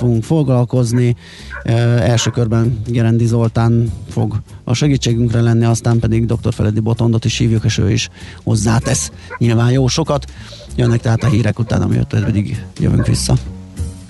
fogunk 0.00 0.24
foglalkozni. 0.24 1.16
Első 1.64 2.30
körben 2.30 2.80
Gerendi 2.86 3.26
Zoltán 3.26 3.92
fog 4.08 4.40
a 4.64 4.74
segítségünkre 4.74 5.40
lenni, 5.40 5.64
aztán 5.64 5.98
pedig 5.98 6.26
dr. 6.26 6.52
Feledi 6.54 6.80
Botondot 6.80 7.24
is 7.24 7.38
hívjuk, 7.38 7.64
és 7.64 7.78
ő 7.78 7.90
is 7.90 8.08
hozzátesz 8.42 9.10
nyilván 9.38 9.70
jó 9.70 9.86
sokat. 9.86 10.32
Jönnek 10.76 11.00
tehát 11.00 11.22
a 11.22 11.28
hírek 11.28 11.58
után, 11.58 11.82
amiért 11.82 12.08
pedig 12.08 12.64
jövünk 12.78 13.06
vissza. 13.06 13.34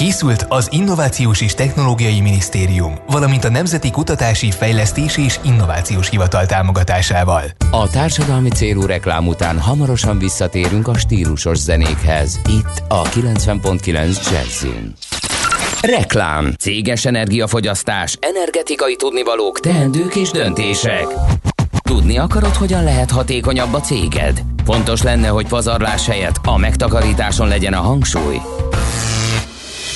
Készült 0.00 0.46
az 0.48 0.68
Innovációs 0.70 1.40
és 1.40 1.54
Technológiai 1.54 2.20
Minisztérium, 2.20 2.94
valamint 3.06 3.44
a 3.44 3.50
Nemzeti 3.50 3.90
Kutatási 3.90 4.50
Fejlesztés 4.50 5.16
és 5.16 5.38
Innovációs 5.44 6.08
Hivatal 6.08 6.46
támogatásával. 6.46 7.42
A 7.70 7.88
társadalmi 7.88 8.48
célú 8.48 8.86
reklám 8.86 9.26
után 9.26 9.58
hamarosan 9.58 10.18
visszatérünk 10.18 10.88
a 10.88 10.98
stílusos 10.98 11.58
zenékhez. 11.58 12.40
Itt 12.48 12.82
a 12.88 13.02
90.9 13.02 14.30
Jazzin. 14.30 14.94
Reklám. 15.80 16.54
Céges 16.58 17.04
energiafogyasztás, 17.04 18.16
energetikai 18.20 18.96
tudnivalók, 18.96 19.60
teendők 19.60 20.16
és 20.16 20.30
döntések. 20.30 21.06
Tudni 21.82 22.18
akarod, 22.18 22.54
hogyan 22.54 22.84
lehet 22.84 23.10
hatékonyabb 23.10 23.74
a 23.74 23.80
céged? 23.80 24.42
Fontos 24.64 25.02
lenne, 25.02 25.28
hogy 25.28 25.48
pazarlás 25.48 26.06
helyett 26.06 26.40
a 26.44 26.56
megtakarításon 26.56 27.48
legyen 27.48 27.72
a 27.72 27.80
hangsúly. 27.80 28.40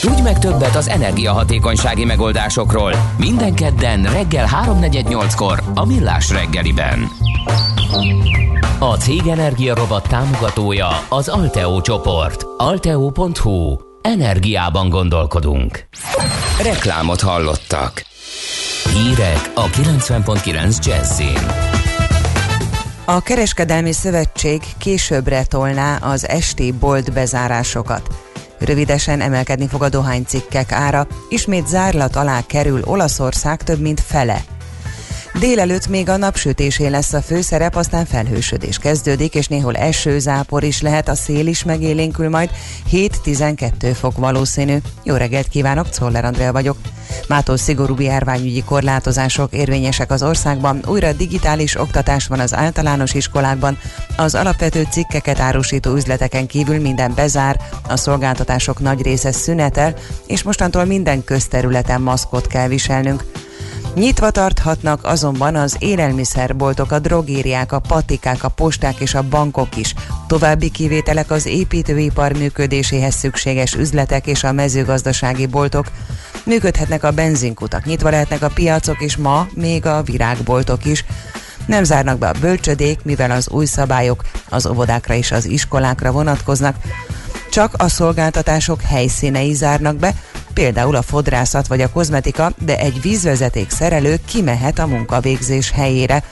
Tudj 0.05 0.23
meg 0.23 0.39
többet 0.39 0.77
az 0.77 0.89
energiahatékonysági 0.89 2.05
megoldásokról. 2.05 2.93
Minden 3.19 3.55
kedden 3.55 4.03
reggel 4.03 4.49
3.48-kor 4.67 5.63
a 5.75 5.87
Millás 5.87 6.31
reggeliben. 6.31 7.09
A 8.79 8.95
Cég 8.95 9.27
Energia 9.27 9.75
Robot 9.75 10.09
támogatója 10.09 10.89
az 11.09 11.29
Alteo 11.29 11.81
csoport. 11.81 12.47
Alteo.hu. 12.57 13.77
Energiában 14.03 14.89
gondolkodunk. 14.89 15.87
Reklámot 16.63 17.21
hallottak. 17.21 18.05
Hírek 18.93 19.51
a 19.55 19.65
90.9 19.65 20.87
Jazzin. 20.87 21.51
A 23.05 23.21
Kereskedelmi 23.21 23.93
Szövetség 23.93 24.63
későbbre 24.79 25.45
tolná 25.45 25.97
az 25.97 26.29
esti 26.29 26.73
bolt 26.73 27.13
bezárásokat. 27.13 28.33
Rövidesen 28.65 29.21
emelkedni 29.21 29.67
fog 29.67 29.83
a 29.83 29.89
dohánycikkek 29.89 30.73
ára, 30.73 31.07
ismét 31.29 31.67
zárlat 31.67 32.17
alá 32.17 32.41
kerül 32.47 32.83
Olaszország 32.85 33.63
több 33.63 33.81
mint 33.81 34.01
fele. 34.01 34.54
Délelőtt 35.39 35.89
még 35.89 36.09
a 36.09 36.17
napsütésé 36.17 36.87
lesz 36.87 37.13
a 37.13 37.23
főszerep, 37.23 37.77
aztán 37.77 38.07
felhősödés 38.07 38.79
kezdődik, 38.79 39.35
és 39.35 39.47
néhol 39.47 39.77
eső, 39.77 40.19
zápor 40.19 40.63
is 40.63 40.81
lehet, 40.81 41.09
a 41.09 41.15
szél 41.15 41.47
is 41.47 41.65
megélénkül 41.65 42.29
majd, 42.29 42.51
7-12 42.93 43.93
fok 43.95 44.17
valószínű. 44.17 44.77
Jó 45.05 45.15
reggelt 45.15 45.49
kívánok, 45.49 45.89
Czoller 45.89 46.25
Andrea 46.25 46.53
vagyok. 46.53 46.77
Mától 47.29 47.57
szigorú 47.57 47.95
járványügyi 47.99 48.63
korlátozások 48.63 49.53
érvényesek 49.53 50.11
az 50.11 50.23
országban, 50.23 50.85
újra 50.87 51.13
digitális 51.13 51.81
oktatás 51.81 52.27
van 52.27 52.41
az 52.41 52.55
általános 52.55 53.15
iskolákban, 53.15 53.79
az 54.17 54.35
alapvető 54.35 54.87
cikkeket 54.91 55.41
árusító 55.41 55.95
üzleteken 55.95 56.47
kívül 56.47 56.81
minden 56.81 57.13
bezár, 57.15 57.61
a 57.89 57.97
szolgáltatások 57.97 58.81
nagy 58.81 59.03
része 59.03 59.33
szünetel, 59.33 59.95
és 60.27 60.43
mostantól 60.43 60.85
minden 60.85 61.25
közterületen 61.25 62.01
maszkot 62.01 62.47
kell 62.47 62.69
viselnünk. 62.69 63.25
Nyitva 63.95 64.31
tarthatnak 64.31 65.05
azonban 65.05 65.57
az 65.57 65.77
élelmiszerboltok, 65.79 66.93
a 66.93 66.99
drogériák, 66.99 67.73
a 67.73 67.79
patikák, 67.79 68.45
a 68.45 68.49
posták 68.49 69.01
és 69.01 69.15
a 69.15 69.29
bankok 69.29 69.77
is. 69.77 69.95
További 70.27 70.71
kivételek 70.71 71.31
az 71.31 71.47
építőipar 71.47 72.33
működéséhez 72.33 73.15
szükséges 73.15 73.75
üzletek 73.75 74.27
és 74.27 74.45
a 74.45 74.53
mezőgazdasági 74.53 75.47
boltok. 75.47 75.87
Működhetnek 76.45 77.05
a 77.05 77.11
benzinkutak, 77.11 77.85
nyitva 77.85 78.11
lehetnek 78.11 78.43
a 78.43 78.51
piacok 78.55 79.01
és 79.01 79.17
ma 79.17 79.47
még 79.55 79.87
a 79.87 80.03
virágboltok 80.03 80.85
is. 80.85 81.05
Nem 81.67 81.85
zárnak 81.85 82.19
be 82.19 82.29
a 82.29 82.39
bölcsödék, 82.41 83.03
mivel 83.03 83.31
az 83.31 83.49
új 83.49 83.65
szabályok 83.65 84.23
az 84.49 84.67
óvodákra 84.67 85.15
és 85.15 85.31
az 85.31 85.45
iskolákra 85.45 86.13
vonatkoznak. 86.13 86.77
Csak 87.51 87.75
a 87.77 87.89
szolgáltatások 87.89 88.83
helyszínei 88.83 89.53
zárnak 89.53 89.97
be, 89.97 90.15
például 90.55 90.95
a 90.97 91.03
fodrászat 91.03 91.67
vagy 91.67 91.81
a 91.81 91.91
kozmetika, 91.91 92.53
de 92.65 92.79
egy 92.79 93.01
vízvezeték 93.01 93.71
szerelő 93.71 94.19
kimehet 94.27 94.79
a 94.79 94.87
munkavégzés 94.87 95.71
helyére. 95.71 96.23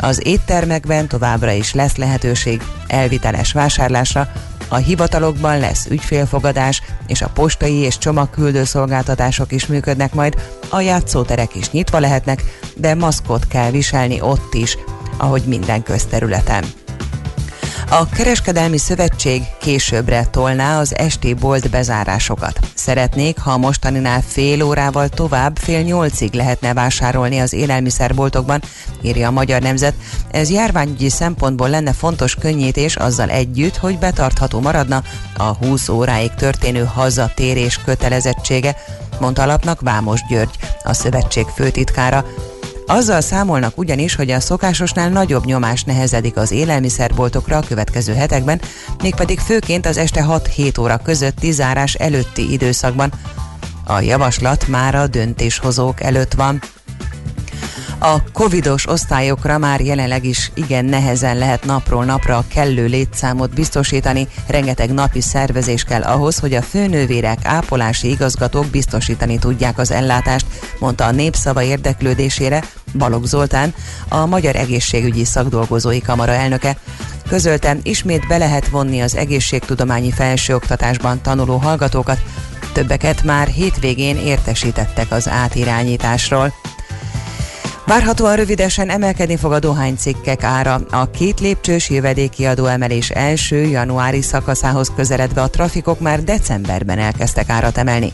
Az 0.00 0.26
éttermekben 0.26 1.08
továbbra 1.08 1.50
is 1.50 1.74
lesz 1.74 1.96
lehetőség 1.96 2.62
elviteles 2.86 3.52
vásárlásra, 3.52 4.28
a 4.68 4.76
hivatalokban 4.76 5.58
lesz 5.58 5.86
ügyfélfogadás, 5.86 6.82
és 7.06 7.22
a 7.22 7.28
postai 7.28 7.74
és 7.74 7.98
csomagküldő 7.98 8.64
szolgáltatások 8.64 9.52
is 9.52 9.66
működnek 9.66 10.14
majd, 10.14 10.34
a 10.68 10.80
játszóterek 10.80 11.54
is 11.54 11.70
nyitva 11.70 11.98
lehetnek, 11.98 12.42
de 12.76 12.94
maszkot 12.94 13.46
kell 13.46 13.70
viselni 13.70 14.20
ott 14.20 14.54
is, 14.54 14.76
ahogy 15.16 15.42
minden 15.42 15.82
közterületen. 15.82 16.64
A 17.88 18.08
Kereskedelmi 18.08 18.78
Szövetség 18.78 19.42
későbbre 19.60 20.26
tolná 20.30 20.78
az 20.78 20.96
esti 20.96 21.34
bolt 21.34 21.70
bezárásokat. 21.70 22.58
Szeretnék, 22.74 23.38
ha 23.38 23.50
a 23.50 23.58
mostaninál 23.58 24.22
fél 24.26 24.62
órával 24.62 25.08
tovább, 25.08 25.56
fél 25.56 25.80
nyolcig 25.80 26.32
lehetne 26.32 26.74
vásárolni 26.74 27.38
az 27.38 27.52
élelmiszerboltokban, 27.52 28.62
írja 29.02 29.28
a 29.28 29.30
Magyar 29.30 29.62
Nemzet. 29.62 29.94
Ez 30.30 30.50
járványügyi 30.50 31.08
szempontból 31.08 31.68
lenne 31.68 31.92
fontos 31.92 32.34
könnyítés 32.34 32.96
azzal 32.96 33.28
együtt, 33.28 33.76
hogy 33.76 33.98
betartható 33.98 34.60
maradna 34.60 35.02
a 35.36 35.42
20 35.42 35.88
óráig 35.88 36.34
történő 36.34 36.84
hazatérés 36.84 37.80
kötelezettsége, 37.84 38.76
mondta 39.20 39.42
alapnak 39.42 39.80
Vámos 39.80 40.20
György, 40.28 40.58
a 40.82 40.92
szövetség 40.92 41.46
főtitkára. 41.46 42.24
Azzal 42.90 43.20
számolnak 43.20 43.78
ugyanis, 43.78 44.14
hogy 44.14 44.30
a 44.30 44.40
szokásosnál 44.40 45.08
nagyobb 45.08 45.44
nyomás 45.44 45.84
nehezedik 45.84 46.36
az 46.36 46.50
élelmiszerboltokra 46.50 47.56
a 47.56 47.62
következő 47.68 48.14
hetekben, 48.14 48.60
mégpedig 49.02 49.38
főként 49.38 49.86
az 49.86 49.96
este 49.96 50.24
6-7 50.28 50.80
óra 50.80 50.96
közötti 50.96 51.50
zárás 51.50 51.94
előtti 51.94 52.52
időszakban. 52.52 53.12
A 53.86 54.00
javaslat 54.00 54.68
már 54.68 54.94
a 54.94 55.06
döntéshozók 55.06 56.02
előtt 56.02 56.32
van. 56.32 56.60
A 58.02 58.22
covidos 58.32 58.88
osztályokra 58.88 59.58
már 59.58 59.80
jelenleg 59.80 60.24
is 60.24 60.50
igen 60.54 60.84
nehezen 60.84 61.38
lehet 61.38 61.64
napról 61.64 62.04
napra 62.04 62.36
a 62.36 62.44
kellő 62.48 62.86
létszámot 62.86 63.54
biztosítani, 63.54 64.28
rengeteg 64.46 64.92
napi 64.92 65.20
szervezés 65.20 65.84
kell 65.84 66.02
ahhoz, 66.02 66.38
hogy 66.38 66.54
a 66.54 66.62
főnővérek, 66.62 67.38
ápolási 67.42 68.10
igazgatók 68.10 68.66
biztosítani 68.66 69.38
tudják 69.38 69.78
az 69.78 69.90
ellátást, 69.90 70.46
mondta 70.78 71.04
a 71.04 71.10
népszava 71.10 71.62
érdeklődésére 71.62 72.64
Balogh 72.98 73.26
Zoltán, 73.26 73.74
a 74.08 74.26
Magyar 74.26 74.56
Egészségügyi 74.56 75.24
Szakdolgozói 75.24 76.00
Kamara 76.00 76.32
elnöke. 76.32 76.76
Közölten 77.28 77.80
ismét 77.82 78.26
be 78.26 78.36
lehet 78.36 78.68
vonni 78.68 79.00
az 79.00 79.16
egészségtudományi 79.16 80.10
felsőoktatásban 80.10 81.22
tanuló 81.22 81.56
hallgatókat, 81.56 82.18
többeket 82.72 83.22
már 83.22 83.48
hétvégén 83.48 84.16
értesítettek 84.16 85.10
az 85.10 85.28
átirányításról. 85.28 86.52
Várhatóan 87.90 88.36
rövidesen 88.36 88.90
emelkedni 88.90 89.36
fog 89.36 89.52
a 89.52 89.58
dohánycikkek 89.58 90.42
ára. 90.42 90.80
A 90.90 91.10
két 91.10 91.40
lépcsős 91.40 91.90
jövedéki 91.90 92.46
adóemelés 92.46 93.10
első 93.10 93.56
januári 93.56 94.22
szakaszához 94.22 94.92
közeledve 94.96 95.42
a 95.42 95.50
trafikok 95.50 96.00
már 96.00 96.24
decemberben 96.24 96.98
elkezdtek 96.98 97.48
árat 97.48 97.78
emelni. 97.78 98.12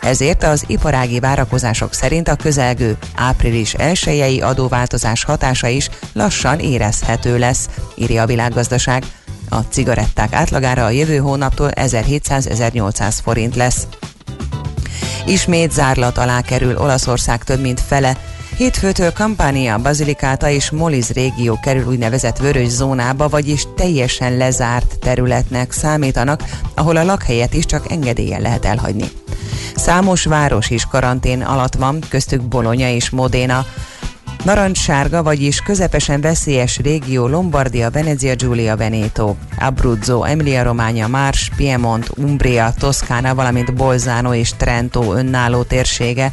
Ezért 0.00 0.42
az 0.42 0.64
iparági 0.66 1.20
várakozások 1.20 1.94
szerint 1.94 2.28
a 2.28 2.36
közelgő 2.36 2.96
április 3.14 3.74
1 3.74 4.40
adóváltozás 4.42 5.24
hatása 5.24 5.66
is 5.66 5.90
lassan 6.12 6.58
érezhető 6.58 7.38
lesz, 7.38 7.68
írja 7.94 8.22
a 8.22 8.26
világgazdaság. 8.26 9.04
A 9.48 9.58
cigaretták 9.58 10.32
átlagára 10.32 10.84
a 10.84 10.90
jövő 10.90 11.16
hónaptól 11.16 11.70
1700-1800 11.74 13.14
forint 13.22 13.56
lesz. 13.56 13.86
Ismét 15.26 15.72
zárlat 15.72 16.18
alá 16.18 16.40
kerül 16.40 16.76
Olaszország 16.76 17.44
több 17.44 17.60
mint 17.60 17.80
fele 17.80 18.16
Hétfőtől 18.58 19.12
Kampánia, 19.12 19.78
Bazilikáta 19.78 20.48
és 20.48 20.70
Moliz 20.70 21.10
régió 21.10 21.58
kerül 21.62 21.84
úgynevezett 21.84 22.38
vörös 22.38 22.68
zónába, 22.68 23.28
vagyis 23.28 23.64
teljesen 23.76 24.36
lezárt 24.36 24.98
területnek 24.98 25.72
számítanak, 25.72 26.44
ahol 26.74 26.96
a 26.96 27.04
lakhelyet 27.04 27.54
is 27.54 27.64
csak 27.64 27.90
engedélyen 27.90 28.40
lehet 28.40 28.64
elhagyni. 28.64 29.10
Számos 29.76 30.24
város 30.24 30.70
is 30.70 30.84
karantén 30.84 31.42
alatt 31.42 31.74
van, 31.74 31.98
köztük 32.08 32.42
Bologna 32.42 32.88
és 32.88 33.10
Modena. 33.10 33.66
Narancssárga, 34.44 35.22
vagyis 35.22 35.60
közepesen 35.60 36.20
veszélyes 36.20 36.78
régió 36.78 37.26
Lombardia, 37.26 37.90
Venezia 37.90 38.34
Giulia, 38.34 38.76
Veneto, 38.76 39.34
Abruzzo, 39.58 40.22
Emilia 40.22 40.62
Romagna, 40.62 41.06
Mars, 41.06 41.50
Piemont, 41.56 42.10
Umbria, 42.16 42.74
Toszkána, 42.78 43.34
valamint 43.34 43.74
Bolzano 43.74 44.34
és 44.34 44.50
Trento 44.56 45.14
önálló 45.14 45.62
térsége. 45.62 46.32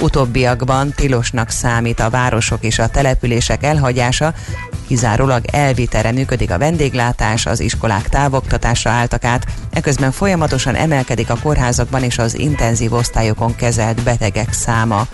Utóbbiakban 0.00 0.92
tilosnak 0.96 1.50
számít 1.50 2.00
a 2.00 2.10
városok 2.10 2.62
és 2.62 2.78
a 2.78 2.88
települések 2.88 3.62
elhagyása, 3.62 4.34
kizárólag 4.86 5.44
elvitere 5.52 6.12
működik 6.12 6.50
a 6.50 6.58
vendéglátás, 6.58 7.46
az 7.46 7.60
iskolák 7.60 8.08
távoktatásra 8.08 8.90
álltak 8.90 9.24
át, 9.24 9.46
eközben 9.70 10.10
folyamatosan 10.10 10.74
emelkedik 10.74 11.30
a 11.30 11.38
kórházakban 11.42 12.02
és 12.02 12.18
az 12.18 12.38
intenzív 12.38 12.92
osztályokon 12.92 13.54
kezelt 13.56 14.02
betegek 14.02 14.52
száma. 14.52 15.06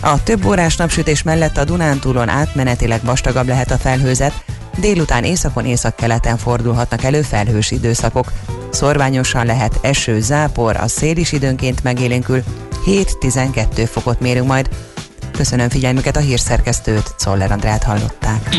A 0.00 0.22
több 0.22 0.44
órás 0.44 0.76
napsütés 0.76 1.22
mellett 1.22 1.56
a 1.56 1.64
Dunántúlon 1.64 2.28
átmenetileg 2.28 3.00
vastagabb 3.04 3.46
lehet 3.46 3.70
a 3.70 3.78
felhőzet, 3.78 4.44
délután 4.76 5.24
északon 5.24 5.64
északkeleten 5.64 6.36
fordulhatnak 6.36 7.04
elő 7.04 7.22
felhős 7.22 7.70
időszakok. 7.70 8.32
Szorványosan 8.70 9.46
lehet 9.46 9.78
eső, 9.80 10.20
zápor, 10.20 10.76
a 10.76 10.88
szél 10.88 11.16
is 11.16 11.32
időnként 11.32 11.82
megélénkül, 11.82 12.42
7-12 12.86 13.88
fokot 13.90 14.20
mérünk 14.20 14.46
majd. 14.46 14.68
Köszönöm 15.32 15.68
figyelmüket 15.68 16.16
a 16.16 16.20
hírszerkesztőt, 16.20 17.14
Czoller 17.16 17.50
Andrát 17.52 17.82
hallották. 17.82 18.56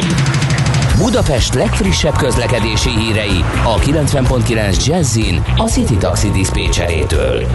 Budapest 1.00 1.54
legfrissebb 1.54 2.18
közlekedési 2.18 2.90
hírei 2.90 3.44
a 3.64 3.76
90.9 3.76 4.86
Jazzin 4.86 5.44
a 5.58 5.64
City 5.64 5.98
Taxi 5.98 6.30
Dispécsejétől. 6.30 7.46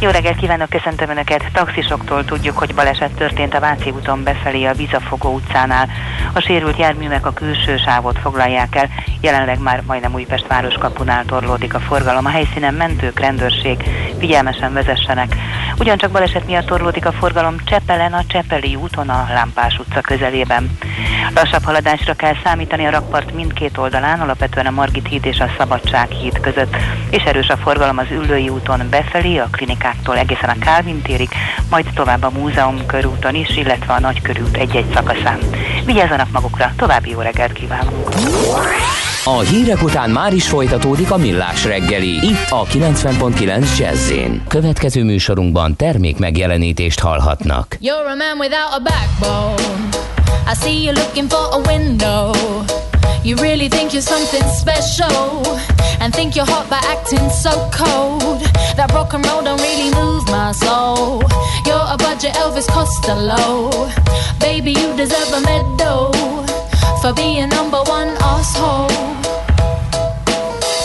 Jó 0.00 0.10
reggelt 0.10 0.36
kívánok, 0.36 0.68
köszöntöm 0.68 1.10
Önöket! 1.10 1.44
Taxisoktól 1.52 2.24
tudjuk, 2.24 2.58
hogy 2.58 2.74
baleset 2.74 3.10
történt 3.10 3.54
a 3.54 3.60
Váci 3.60 3.90
úton 3.90 4.22
befelé 4.22 4.64
a 4.64 4.72
Vizafogó 4.72 5.34
utcánál. 5.34 5.88
A 6.32 6.40
sérült 6.40 6.78
járművek 6.78 7.26
a 7.26 7.32
külső 7.32 7.76
sávot 7.76 8.18
foglalják 8.18 8.76
el, 8.76 8.88
jelenleg 9.20 9.58
már 9.58 9.82
majdnem 9.86 10.14
Újpest 10.14 10.46
városkapunál 10.46 11.24
torlódik 11.24 11.74
a 11.74 11.80
forgalom. 11.80 12.26
A 12.26 12.28
helyszínen 12.28 12.74
mentők, 12.74 13.20
rendőrség, 13.20 13.82
figyelmesen 14.18 14.72
vezessenek. 14.72 15.36
Ugyancsak 15.78 16.10
baleset 16.10 16.46
miatt 16.46 16.66
torlódik 16.66 17.06
a 17.06 17.12
forgalom 17.12 17.56
Csepelen, 17.64 18.12
a 18.12 18.24
Csepeli 18.26 18.74
úton, 18.74 19.08
a 19.08 19.26
Lámpás 19.32 19.78
utca 19.78 20.00
közelében. 20.00 20.78
Lassabb 21.34 21.64
haladásra 21.64 22.14
kell 22.14 22.34
számítani 22.44 22.86
a 22.90 22.92
rakpart 22.92 23.34
mindkét 23.34 23.78
oldalán, 23.78 24.20
alapvetően 24.20 24.66
a 24.66 24.70
Margit 24.70 25.08
híd 25.08 25.26
és 25.26 25.38
a 25.38 25.50
Szabadság 25.58 26.10
híd 26.10 26.40
között, 26.40 26.76
és 27.10 27.22
erős 27.22 27.48
a 27.48 27.56
forgalom 27.56 27.98
az 27.98 28.06
Üllői 28.10 28.48
úton 28.48 28.86
befelé, 28.90 29.38
a 29.38 29.48
klinikáktól 29.52 30.16
egészen 30.16 30.48
a 30.48 30.58
Kálvin 30.58 31.02
térig, 31.02 31.28
majd 31.70 31.86
tovább 31.94 32.22
a 32.22 32.30
Múzeum 32.30 32.86
körúton 32.86 33.34
is, 33.34 33.56
illetve 33.56 33.92
a 33.92 34.00
Nagykörút 34.00 34.56
egy-egy 34.56 34.92
szakaszán. 34.94 35.38
Vigyázzanak 35.84 36.30
magukra, 36.30 36.72
további 36.76 37.10
jó 37.10 37.20
reggelt 37.20 37.52
kívánok! 37.52 38.08
A 39.24 39.38
hírek 39.38 39.82
után 39.82 40.10
már 40.10 40.32
is 40.32 40.48
folytatódik 40.48 41.10
a 41.10 41.16
millás 41.16 41.64
reggeli, 41.64 42.26
itt 42.26 42.46
a 42.48 42.64
90.9 42.64 43.78
jazz 43.78 44.12
Következő 44.48 45.04
műsorunkban 45.04 45.76
termék 45.76 46.18
megjelenítést 46.18 47.00
hallhatnak. 47.00 47.76
You're 47.80 48.10
a 48.10 48.14
man 48.14 48.38
without 48.38 48.72
a 48.72 48.82
backbone. 48.82 50.19
I 50.46 50.54
see 50.54 50.84
you 50.84 50.92
looking 50.92 51.28
for 51.28 51.48
a 51.52 51.60
window. 51.66 52.32
You 53.22 53.36
really 53.36 53.68
think 53.68 53.92
you're 53.92 54.02
something 54.02 54.42
special 54.48 55.46
and 56.00 56.14
think 56.14 56.34
you're 56.34 56.46
hot 56.46 56.68
by 56.70 56.80
acting 56.84 57.28
so 57.28 57.50
cold. 57.72 58.40
That 58.76 58.90
rock 58.92 59.12
and 59.12 59.24
roll 59.26 59.42
don't 59.42 59.60
really 59.60 59.90
move 59.94 60.26
my 60.28 60.52
soul. 60.52 61.22
You're 61.66 61.86
a 61.94 61.96
budget 61.98 62.32
Elvis 62.34 62.66
Costello. 62.66 63.70
Baby, 64.40 64.72
you 64.72 64.96
deserve 64.96 65.32
a 65.32 65.40
medal 65.42 66.12
for 67.00 67.12
being 67.12 67.48
number 67.50 67.82
one 67.84 68.16
asshole. 68.20 68.88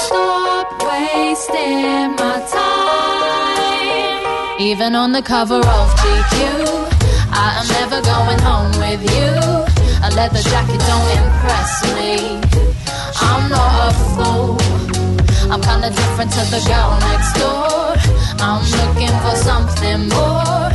Stop 0.06 0.68
wasting 0.84 2.16
my 2.20 2.40
time. 2.52 3.02
Even 4.62 4.96
on 4.96 5.12
the 5.14 5.22
cover 5.22 5.60
of 5.60 5.96
GQ. 6.00 6.85
I 7.38 7.60
am 7.60 7.68
never 7.68 8.00
going 8.02 8.40
home 8.40 8.72
with 8.80 9.04
you. 9.16 9.32
A 10.08 10.10
leather 10.16 10.42
jacket 10.52 10.80
don't 10.88 11.10
impress 11.20 11.72
me. 11.96 12.40
I'm 13.20 13.50
not 13.50 13.72
a 13.88 13.94
fool. 14.16 14.58
I'm 15.52 15.62
kinda 15.62 15.90
different 15.90 16.32
to 16.38 16.44
the 16.54 16.62
girl 16.70 16.92
next 17.10 17.32
door. 17.40 17.96
I'm 18.40 18.64
looking 18.80 19.16
for 19.24 19.36
something 19.50 20.00
more. 20.16 20.72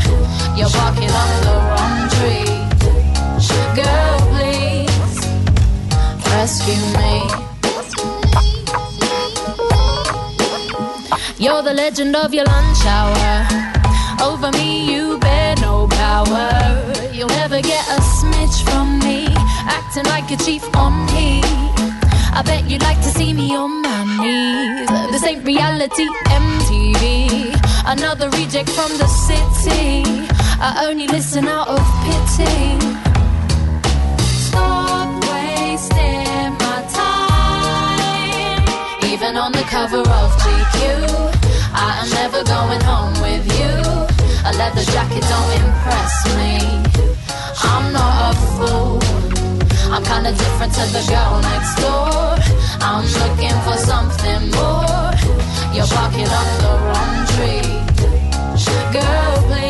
You're 0.56 0.74
barking 0.78 1.12
up 1.22 1.30
the 1.46 1.56
wrong 1.68 1.98
tree. 2.16 2.52
Girl, 3.80 4.16
please 4.32 5.16
rescue 6.32 6.84
me. 6.98 7.14
You're 11.38 11.62
the 11.62 11.72
legend 11.72 12.14
of 12.16 12.34
your 12.34 12.44
lunch 12.44 12.84
hour. 12.84 13.48
Over 14.20 14.50
me, 14.52 14.92
you 14.92 15.00
no 15.18 15.39
power. 16.24 17.12
You'll 17.12 17.28
never 17.28 17.60
get 17.60 17.84
a 17.88 18.00
smidge 18.00 18.62
from 18.68 18.98
me. 19.00 19.26
Acting 19.78 20.04
like 20.04 20.30
a 20.30 20.36
chief 20.36 20.64
on 20.76 21.06
me. 21.06 21.40
I 22.32 22.42
bet 22.44 22.68
you'd 22.70 22.82
like 22.82 22.98
to 22.98 23.10
see 23.18 23.32
me 23.32 23.54
on 23.54 23.82
my 23.82 24.00
knees. 24.20 24.88
This 25.12 25.24
ain't 25.24 25.44
reality, 25.44 26.06
MTV. 26.44 27.04
Another 27.86 28.28
reject 28.30 28.70
from 28.70 28.90
the 28.98 29.06
city. 29.06 30.02
I 30.60 30.86
only 30.88 31.06
listen 31.06 31.46
out 31.48 31.68
of 31.68 31.82
pity. 32.04 32.78
Stop 34.46 35.08
wasting 35.30 36.52
my 36.64 36.80
time. 37.00 38.64
Even 39.12 39.36
on 39.36 39.52
the 39.52 39.64
cover 39.76 40.02
of 40.20 40.28
GQ, 40.42 40.76
I 41.72 41.88
am 42.00 42.08
never 42.20 42.44
going 42.44 42.82
home 42.82 43.14
with 43.26 43.44
you. 43.58 44.09
A 44.50 44.52
leather 44.54 44.82
jacket 44.82 45.22
don't 45.30 45.52
impress 45.62 46.14
me. 46.38 46.52
I'm 47.70 47.92
not 47.92 48.14
a 48.30 48.38
fool. 48.56 48.98
I'm 49.92 50.02
kinda 50.02 50.32
different 50.32 50.72
to 50.74 50.84
the 50.96 51.02
girl 51.08 51.38
next 51.50 51.74
door. 51.76 52.34
I'm 52.80 53.04
looking 53.20 53.56
for 53.64 53.76
something 53.90 54.50
more. 54.58 55.10
You're 55.72 55.90
barking 55.94 56.30
up 56.40 56.48
the 56.64 56.72
wrong 56.84 57.16
tree. 57.32 57.70
Girl, 58.92 59.34
please 59.46 59.69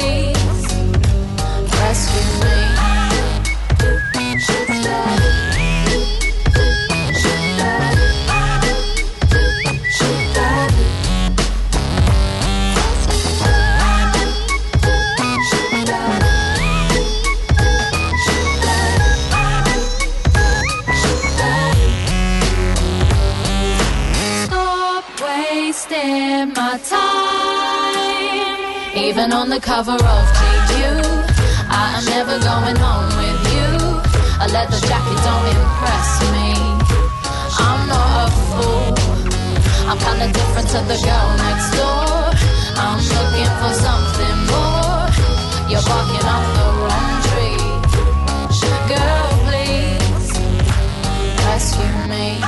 Even 29.21 29.35
on 29.35 29.51
the 29.51 29.61
cover 29.61 29.93
of 29.93 30.25
GQ, 30.39 30.73
I 31.69 31.99
am 31.99 32.05
never 32.07 32.37
going 32.41 32.79
home 32.81 33.11
with 33.21 33.41
you. 33.53 33.69
A 34.41 34.47
leather 34.49 34.81
jacket 34.89 35.19
don't 35.29 35.47
impress 35.57 36.09
me. 36.33 36.49
I'm 37.67 37.81
not 37.93 38.09
a 38.25 38.31
fool. 38.49 38.97
I'm 39.91 39.99
kinda 40.07 40.27
different 40.33 40.69
to 40.73 40.81
the 40.91 40.99
girl 41.05 41.29
next 41.45 41.69
door. 41.77 42.33
I'm 42.85 43.01
looking 43.15 43.53
for 43.61 43.73
something 43.87 44.39
more. 44.53 45.05
You're 45.69 45.85
barking 45.91 46.27
up 46.35 46.45
the 46.57 46.69
wrong 46.81 47.15
tree. 47.29 47.61
Girl, 48.93 49.29
please 49.47 50.31
rescue 51.45 52.09
me. 52.09 52.39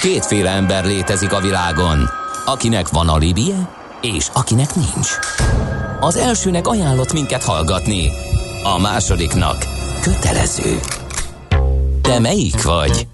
Kétféle 0.00 0.50
ember 0.50 0.84
létezik 0.84 1.32
a 1.32 1.40
világon, 1.40 2.10
akinek 2.44 2.88
van 2.88 3.08
alibije, 3.08 3.68
és 4.00 4.28
akinek 4.32 4.74
nincs. 4.74 5.18
Az 6.00 6.16
elsőnek 6.16 6.66
ajánlott 6.66 7.12
minket 7.12 7.44
hallgatni, 7.44 8.10
a 8.62 8.78
másodiknak 8.78 9.64
kötelező. 10.00 10.80
Te 12.02 12.18
melyik 12.18 12.62
vagy? 12.62 13.06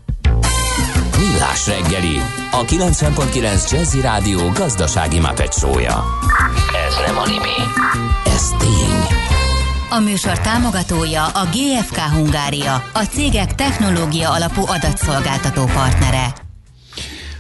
Millás 1.19 1.67
reggeli, 1.67 2.21
a 2.51 2.65
90.9 2.65 3.71
Jazzy 3.71 4.01
Rádió 4.01 4.51
gazdasági 4.51 5.21
mapetsója. 5.21 6.05
Ez 6.89 6.95
nem 7.07 7.19
animi, 7.19 7.59
ez 8.27 8.49
tény. 8.59 9.19
A 9.91 9.99
műsor 9.99 10.39
támogatója 10.39 11.27
a 11.27 11.45
GFK 11.45 11.99
Hungária, 11.99 12.75
a 12.95 13.03
cégek 13.03 13.55
technológia 13.55 14.31
alapú 14.31 14.63
adatszolgáltató 14.67 15.65
partnere. 15.65 16.46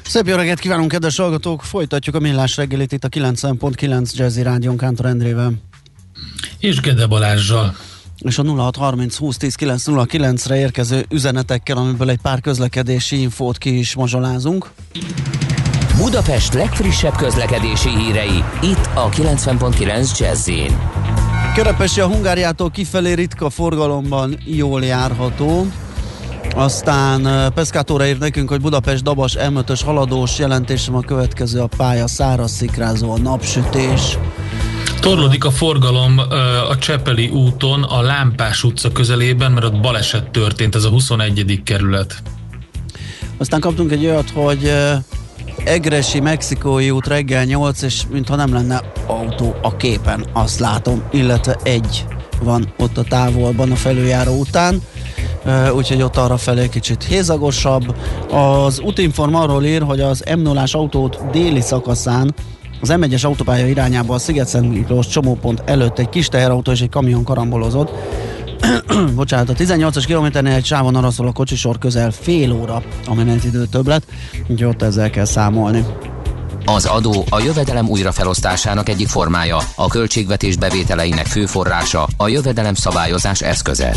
Szép 0.08 0.26
jó 0.26 0.36
reggelt 0.36 0.58
kívánunk, 0.58 0.90
kedves 0.90 1.16
hallgatók! 1.16 1.62
Folytatjuk 1.62 2.14
a 2.14 2.18
millás 2.18 2.56
reggelit 2.56 2.92
itt 2.92 3.04
a 3.04 3.08
90.9 3.08 4.12
Jazzy 4.14 4.42
Rádion 4.42 4.76
Kántor 4.76 5.06
Endrével. 5.06 5.52
És 6.58 6.80
Gede 6.80 7.06
Balázsjal. 7.06 7.76
És 8.18 8.38
a 8.38 8.42
0630 8.42 9.16
20 9.16 9.36
10 9.36 9.54
909 9.54 10.46
re 10.46 10.56
érkező 10.56 11.06
üzenetekkel, 11.10 11.76
amiből 11.76 12.10
egy 12.10 12.20
pár 12.22 12.40
közlekedési 12.40 13.20
infót 13.20 13.58
ki 13.58 13.78
is 13.78 13.94
mazsolázunk. 13.94 14.70
Budapest 15.96 16.54
legfrissebb 16.54 17.16
közlekedési 17.16 17.88
hírei, 17.88 18.44
itt 18.62 18.88
a 18.94 19.08
90.9 19.08 20.18
jazz 20.18 20.50
Kerepesi 21.54 22.00
a 22.00 22.06
Hungáriától 22.06 22.70
kifelé 22.70 23.12
ritka 23.12 23.50
forgalomban 23.50 24.38
jól 24.44 24.84
járható. 24.84 25.66
Aztán 26.56 27.52
Peszkátóra 27.54 28.06
ír 28.06 28.18
nekünk, 28.18 28.48
hogy 28.48 28.60
Budapest 28.60 29.02
Dabas 29.02 29.36
M5-ös 29.38 29.80
haladós 29.84 30.38
jelentésem 30.38 30.94
a 30.94 31.00
következő 31.00 31.60
a 31.60 31.66
pálya 31.66 32.06
száraz 32.06 32.52
szikrázó 32.52 33.10
a 33.10 33.18
napsütés. 33.18 34.18
Torlódik 35.00 35.44
a 35.44 35.50
forgalom 35.50 36.18
a 36.70 36.78
Csepeli 36.78 37.28
úton, 37.28 37.82
a 37.82 38.00
Lámpás 38.00 38.64
utca 38.64 38.92
közelében, 38.92 39.52
mert 39.52 39.66
ott 39.66 39.80
baleset 39.80 40.30
történt, 40.30 40.74
ez 40.74 40.84
a 40.84 40.88
21. 40.88 41.60
kerület. 41.64 42.22
Aztán 43.38 43.60
kaptunk 43.60 43.92
egy 43.92 44.06
olyat, 44.06 44.30
hogy 44.30 44.72
Egresi 45.64 46.20
Mexikói 46.20 46.90
út 46.90 47.06
reggel 47.06 47.44
8, 47.44 47.82
és 47.82 48.02
mintha 48.10 48.36
nem 48.36 48.52
lenne 48.52 48.82
autó 49.06 49.56
a 49.62 49.76
képen, 49.76 50.26
azt 50.32 50.58
látom, 50.58 51.02
illetve 51.12 51.56
egy 51.62 52.04
van 52.42 52.72
ott 52.78 52.98
a 52.98 53.02
távolban 53.02 53.72
a 53.72 53.76
felüljáró 53.76 54.38
után 54.38 54.82
úgyhogy 55.74 56.02
ott 56.02 56.16
arra 56.16 56.36
felé 56.36 56.68
kicsit 56.68 57.04
hézagosabb. 57.04 57.94
Az 58.32 58.80
Utinform 58.84 59.34
arról 59.34 59.64
ír, 59.64 59.82
hogy 59.82 60.00
az 60.00 60.24
m 60.36 60.40
0 60.40 60.64
autót 60.72 61.30
déli 61.30 61.60
szakaszán 61.60 62.34
az 62.80 62.92
M1-es 62.92 63.24
autópálya 63.24 63.66
irányába 63.66 64.14
a 64.14 64.18
Sziget-Szent 64.18 64.72
Miklós 64.72 65.06
csomópont 65.06 65.62
előtt 65.64 65.98
egy 65.98 66.08
kis 66.08 66.28
teherautó 66.28 66.72
és 66.72 66.80
egy 66.80 66.88
kamion 66.88 67.24
karambolozott. 67.24 67.90
Bocsánat, 69.14 69.48
a 69.48 69.52
18-as 69.52 70.02
kilométernél 70.06 70.54
egy 70.54 70.64
sávon 70.64 70.94
arra 70.94 71.10
szól 71.10 71.26
a 71.26 71.32
kocsisor 71.32 71.78
közel 71.78 72.10
fél 72.10 72.52
óra 72.52 72.82
a 73.06 73.14
menetidő 73.14 73.66
többlet, 73.66 74.02
úgyhogy 74.40 74.64
ott 74.64 74.82
ezzel 74.82 75.10
kell 75.10 75.24
számolni. 75.24 75.84
Az 76.64 76.84
adó 76.84 77.24
a 77.30 77.40
jövedelem 77.40 77.88
újrafelosztásának 77.88 78.88
egyik 78.88 79.08
formája, 79.08 79.58
a 79.74 79.86
költségvetés 79.86 80.56
bevételeinek 80.56 81.26
fő 81.26 81.46
forrása, 81.46 82.08
a 82.16 82.28
jövedelem 82.28 82.74
szabályozás 82.74 83.40
eszköze. 83.40 83.96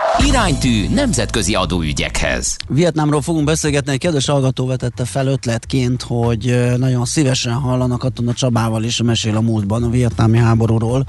Iránytű 0.17 0.89
nemzetközi 0.89 1.55
adóügyekhez. 1.55 2.57
Vietnámról 2.67 3.21
fogunk 3.21 3.45
beszélgetni, 3.45 3.91
egy 3.91 3.99
kedves 3.99 4.25
hallgató 4.25 4.65
vetette 4.65 5.05
fel 5.05 5.27
ötletként, 5.27 6.01
hogy 6.01 6.75
nagyon 6.77 7.05
szívesen 7.05 7.53
hallanak 7.53 8.03
a 8.03 8.33
Csabával 8.33 8.83
is 8.83 9.01
mesél 9.01 9.35
a 9.37 9.41
múltban 9.41 9.83
a 9.83 9.89
vietnámi 9.89 10.37
háborúról, 10.37 11.05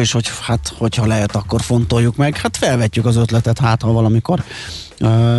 és 0.00 0.12
hogy 0.12 0.30
hát, 0.42 0.74
hogyha 0.78 1.06
lehet, 1.06 1.36
akkor 1.36 1.60
fontoljuk 1.60 2.16
meg. 2.16 2.36
Hát 2.36 2.56
felvetjük 2.56 3.06
az 3.06 3.16
ötletet, 3.16 3.58
hát 3.58 3.82
ha 3.82 3.92
valamikor 3.92 4.44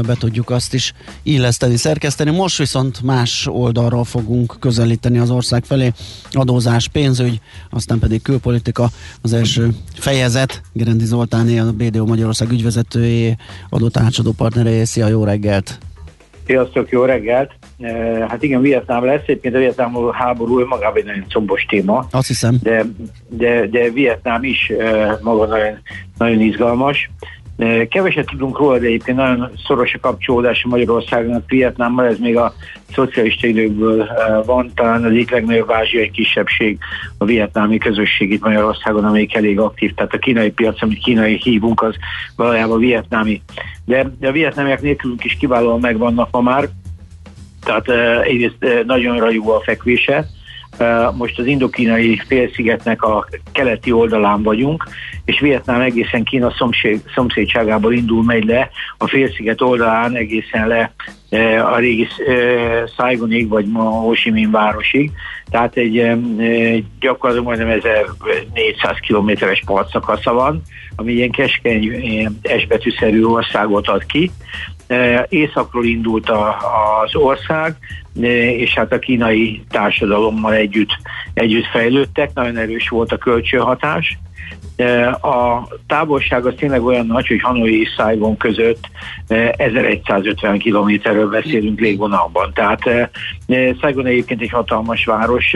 be 0.05 0.15
tudjuk 0.19 0.49
azt 0.49 0.73
is 0.73 0.93
illeszteni, 1.23 1.77
szerkeszteni. 1.77 2.31
Most 2.31 2.57
viszont 2.57 3.01
más 3.01 3.47
oldalról 3.47 4.03
fogunk 4.03 4.55
közelíteni 4.59 5.17
az 5.17 5.29
ország 5.29 5.63
felé. 5.65 5.93
Adózás, 6.31 6.87
pénzügy, 6.87 7.41
aztán 7.69 7.99
pedig 7.99 8.21
külpolitika. 8.21 8.89
Az 9.21 9.33
első 9.33 9.75
fejezet, 9.93 10.61
Gerendi 10.73 11.05
Zoltáné, 11.41 11.59
a 11.59 11.71
BDO 11.71 12.05
Magyarország 12.05 12.51
ügyvezetője, 12.51 13.35
adótanácsadó 13.69 14.31
partnere. 14.31 14.85
Szia, 14.85 15.07
jó 15.07 15.23
reggelt! 15.23 15.77
Sziasztok, 16.45 16.89
jó 16.89 17.03
reggelt! 17.03 17.51
Hát 18.27 18.43
igen, 18.43 18.61
Vietnám 18.61 19.05
lesz, 19.05 19.21
egyébként 19.23 19.55
a 19.55 19.57
Vietnám 19.57 19.93
háború 20.11 20.65
magában 20.65 20.97
egy 20.97 21.05
nagyon 21.05 21.25
combos 21.29 21.65
téma. 21.69 22.07
Azt 22.11 22.27
hiszem. 22.27 22.57
De, 22.63 22.85
de, 23.29 23.67
de 23.67 23.89
Vietnám 23.89 24.43
is 24.43 24.71
maga 25.21 25.45
nagyon, 25.45 25.77
nagyon 26.17 26.41
izgalmas. 26.41 27.09
Keveset 27.89 28.25
tudunk 28.25 28.57
róla, 28.57 28.79
de 28.79 28.85
egyébként 28.85 29.17
nagyon 29.17 29.51
szoros 29.65 29.93
a 29.93 29.99
kapcsolódás 29.99 30.65
Magyarországnak 30.65 31.49
Vietnámmal, 31.49 32.05
ez 32.05 32.19
még 32.19 32.37
a 32.37 32.53
szocialista 32.93 33.47
időkből 33.47 34.07
van, 34.45 34.71
talán 34.75 35.03
az 35.03 35.11
egyik 35.11 35.31
legnagyobb 35.31 35.71
ázsiai 35.71 36.11
kisebbség 36.11 36.77
a 37.17 37.25
vietnámi 37.25 37.77
közösség 37.77 38.31
itt 38.31 38.43
Magyarországon, 38.43 39.05
amelyik 39.05 39.35
elég 39.35 39.59
aktív, 39.59 39.93
tehát 39.93 40.13
a 40.13 40.17
kínai 40.17 40.51
piac, 40.51 40.81
amit 40.81 41.03
kínai 41.03 41.39
hívunk, 41.43 41.81
az 41.81 41.95
valójában 42.35 42.79
vietnámi. 42.79 43.41
De, 43.85 44.11
de 44.19 44.27
a 44.27 44.31
vietnámiak 44.31 44.81
nélkülünk 44.81 45.23
is 45.23 45.37
kiválóan 45.37 45.79
megvannak 45.79 46.31
ma 46.31 46.41
már, 46.41 46.69
tehát 47.63 47.89
egyrészt 48.23 48.83
nagyon 48.85 49.31
jó 49.31 49.49
a 49.49 49.61
fekvése, 49.61 50.25
most 51.17 51.39
az 51.39 51.45
indokínai 51.45 52.21
félszigetnek 52.27 53.01
a 53.01 53.27
keleti 53.51 53.91
oldalán 53.91 54.43
vagyunk, 54.43 54.83
és 55.25 55.39
Vietnám 55.39 55.81
egészen 55.81 56.23
Kína 56.23 56.51
szomszéd, 56.57 57.01
szomszédságából 57.15 57.93
indul, 57.93 58.23
megy 58.23 58.43
le, 58.43 58.69
a 58.97 59.07
félsziget 59.07 59.61
oldalán 59.61 60.15
egészen 60.15 60.67
le 60.67 60.93
a 61.63 61.77
régi 61.77 62.07
Saigonig, 62.97 63.47
vagy 63.47 63.65
ma 63.65 63.83
Ho 63.83 64.11
Chi 64.11 64.31
Minh 64.31 64.51
városig. 64.51 65.11
Tehát 65.49 65.75
egy 65.77 66.11
gyakorlatilag 66.99 67.45
majdnem 67.45 67.79
1400 67.79 68.97
kilométeres 68.99 69.63
partszakasza 69.65 70.33
van, 70.33 70.61
ami 70.95 71.11
ilyen 71.13 71.31
keskeny 71.31 71.91
esbetűszerű 72.41 73.23
országot 73.23 73.87
ad 73.87 74.05
ki. 74.05 74.31
Északról 75.29 75.85
indult 75.85 76.29
a, 76.29 76.57
az 77.03 77.15
ország, 77.15 77.75
és 78.57 78.73
hát 78.73 78.91
a 78.91 78.99
kínai 78.99 79.63
társadalommal 79.69 80.53
együtt, 80.53 80.97
együtt 81.33 81.65
fejlődtek, 81.65 82.33
nagyon 82.33 82.57
erős 82.57 82.89
volt 82.89 83.11
a 83.11 83.17
kölcsönhatás. 83.17 84.19
A 85.21 85.67
távolság 85.87 86.45
az 86.45 86.53
tényleg 86.57 86.83
olyan 86.83 87.05
nagy, 87.05 87.27
hogy 87.27 87.41
Hanoi 87.41 87.81
és 87.81 87.89
Saigon 87.97 88.37
között 88.37 88.89
1150 89.57 90.57
kilométerről 90.57 91.29
beszélünk 91.29 91.79
légvonalban. 91.79 92.51
Tehát 92.53 93.11
Saigon 93.81 94.05
egyébként 94.05 94.41
egy 94.41 94.49
hatalmas 94.49 95.05
város, 95.05 95.55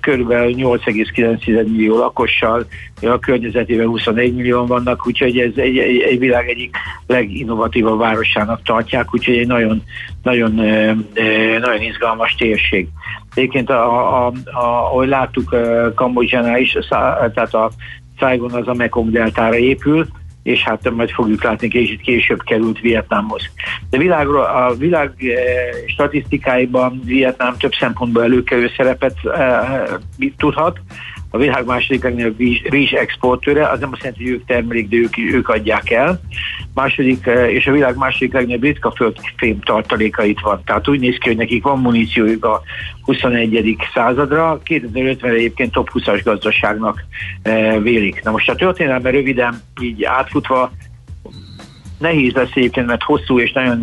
körülbelül 0.00 0.54
8,9 0.56 1.46
millió 1.46 1.98
lakossal, 1.98 2.66
a 3.02 3.18
környezetében 3.18 3.86
24 3.86 4.34
millió 4.34 4.66
vannak, 4.66 5.06
úgyhogy 5.06 5.38
ez 5.38 5.52
egy, 5.56 5.78
egy, 5.78 6.00
egy 6.00 6.18
világ 6.18 6.48
egyik 6.48 6.76
leginnovatívabb 7.06 7.98
városának 7.98 8.62
tartják, 8.62 9.14
úgyhogy 9.14 9.36
egy 9.36 9.46
nagyon, 9.46 9.82
nagyon, 10.22 10.52
nagyon 11.60 11.82
izgalmas 11.82 12.34
térség. 12.34 12.88
Egyébként, 13.34 13.70
a, 13.70 14.26
a, 14.26 14.26
a, 14.26 14.32
ahogy 14.52 15.08
láttuk 15.08 15.56
Kambodzsánál 15.94 16.60
is, 16.60 16.76
tehát 16.88 17.54
a 17.54 17.70
Saigon 18.22 18.52
az 18.52 18.68
a 18.68 18.74
Mekong 18.74 19.10
deltára 19.10 19.56
épül, 19.56 20.06
és 20.42 20.62
hát 20.62 20.90
majd 20.90 21.10
fogjuk 21.10 21.42
látni, 21.42 21.68
kicsit 21.68 22.00
később 22.00 22.42
került 22.42 22.80
Vietnámhoz. 22.80 23.42
De 23.90 23.98
világról, 23.98 24.44
a 24.44 24.74
világ 24.74 25.12
e, 25.18 25.32
statisztikáiban 25.86 27.00
Vietnám 27.04 27.56
több 27.58 27.72
szempontból 27.74 28.22
előkerül 28.22 28.68
szerepet 28.76 29.24
e, 29.24 29.98
tudhat 30.36 30.80
a 31.34 31.38
világ 31.38 31.64
második 31.64 32.02
legnagyobb 32.02 32.38
rizs 32.62 32.92
exportőre, 32.92 33.68
az 33.68 33.80
nem 33.80 33.92
azt 33.92 34.02
jelenti, 34.02 34.22
hogy 34.22 34.32
ők 34.32 34.44
termelik, 34.44 34.88
de 34.88 34.96
ők, 34.96 35.18
ők 35.18 35.48
adják 35.48 35.90
el. 35.90 36.20
Második, 36.74 37.26
eh, 37.26 37.52
és 37.52 37.66
a 37.66 37.72
világ 37.72 37.96
második 37.96 38.32
legnagyobb 38.32 38.62
ritka 38.62 38.90
földfém 38.90 39.60
tartaléka 39.60 40.24
itt 40.24 40.40
van. 40.40 40.62
Tehát 40.64 40.88
úgy 40.88 41.00
néz 41.00 41.16
ki, 41.18 41.28
hogy 41.28 41.36
nekik 41.36 41.62
van 41.62 41.78
muníciójuk 41.78 42.44
a 42.44 42.62
21. 43.02 43.76
századra, 43.94 44.60
2050-re 44.64 45.28
egyébként 45.28 45.72
top 45.72 45.90
20-as 45.92 46.20
gazdaságnak 46.24 47.04
eh, 47.42 47.80
vélik. 47.80 48.22
Na 48.22 48.30
most 48.30 48.50
a 48.50 48.54
történelme 48.54 49.10
röviden 49.10 49.62
így 49.80 50.04
átfutva 50.04 50.72
nehéz 52.02 52.32
lesz 52.32 52.50
egyébként, 52.54 52.86
mert 52.86 53.02
hosszú 53.02 53.38
és 53.38 53.52
nagyon 53.52 53.82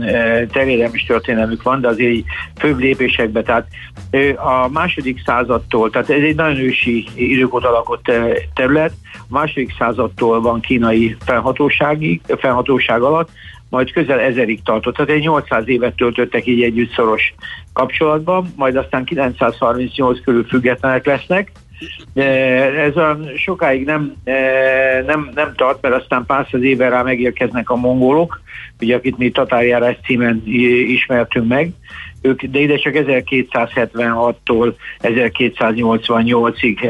terjedelmes 0.52 1.04
történelmük 1.04 1.64
van, 1.64 1.82
de 1.82 1.88
azért 1.88 2.26
főbb 2.58 2.80
lépésekbe, 2.80 3.42
tehát 3.42 3.68
a 4.36 4.68
második 4.68 5.22
századtól, 5.26 5.90
tehát 5.90 6.10
ez 6.10 6.24
egy 6.24 6.36
nagyon 6.36 6.58
ősi 6.58 7.08
időkot 7.16 7.66
alakott 7.66 8.08
eh, 8.08 8.32
terület, 8.54 8.94
a 9.14 9.26
második 9.28 9.76
századtól 9.78 10.42
van 10.42 10.60
kínai 10.60 11.16
felhatósági, 11.26 12.22
felhatóság 12.38 13.02
alatt, 13.02 13.30
majd 13.70 13.92
közel 13.92 14.20
ezerig 14.20 14.64
tartott, 14.64 14.96
tehát 14.96 15.12
egy 15.12 15.22
800 15.22 15.68
évet 15.68 15.96
töltöttek 15.96 16.48
így 16.48 16.64
együtt 16.64 16.94
szoros 16.94 17.34
kapcsolatban, 17.74 18.54
majd 18.56 18.76
aztán 18.76 19.04
938 19.04 20.22
körül 20.22 20.44
függetlenek 20.44 21.06
lesznek, 21.06 21.52
Ez 22.14 22.96
a 22.96 23.18
sokáig 23.36 23.86
nem, 23.86 24.14
nem, 25.06 25.30
nem 25.36 25.54
tart, 25.56 25.82
mert 25.82 25.96
aztán 25.96 26.26
pár 26.26 26.48
száz 26.52 26.62
éve 26.62 26.90
rá 26.90 27.02
megérkeznek 27.02 27.70
a 27.70 27.76
mongolok, 27.76 28.42
ugye 28.82 28.96
akit 28.96 29.18
mi 29.18 29.32
tatárjárás 29.32 29.98
címen 30.04 30.42
ismertünk 30.46 31.48
meg, 31.48 31.74
ők, 32.22 32.44
de 32.44 32.60
ide 32.60 32.76
csak 32.76 32.94
1276-tól 32.96 34.74
1288-ig 35.02 36.84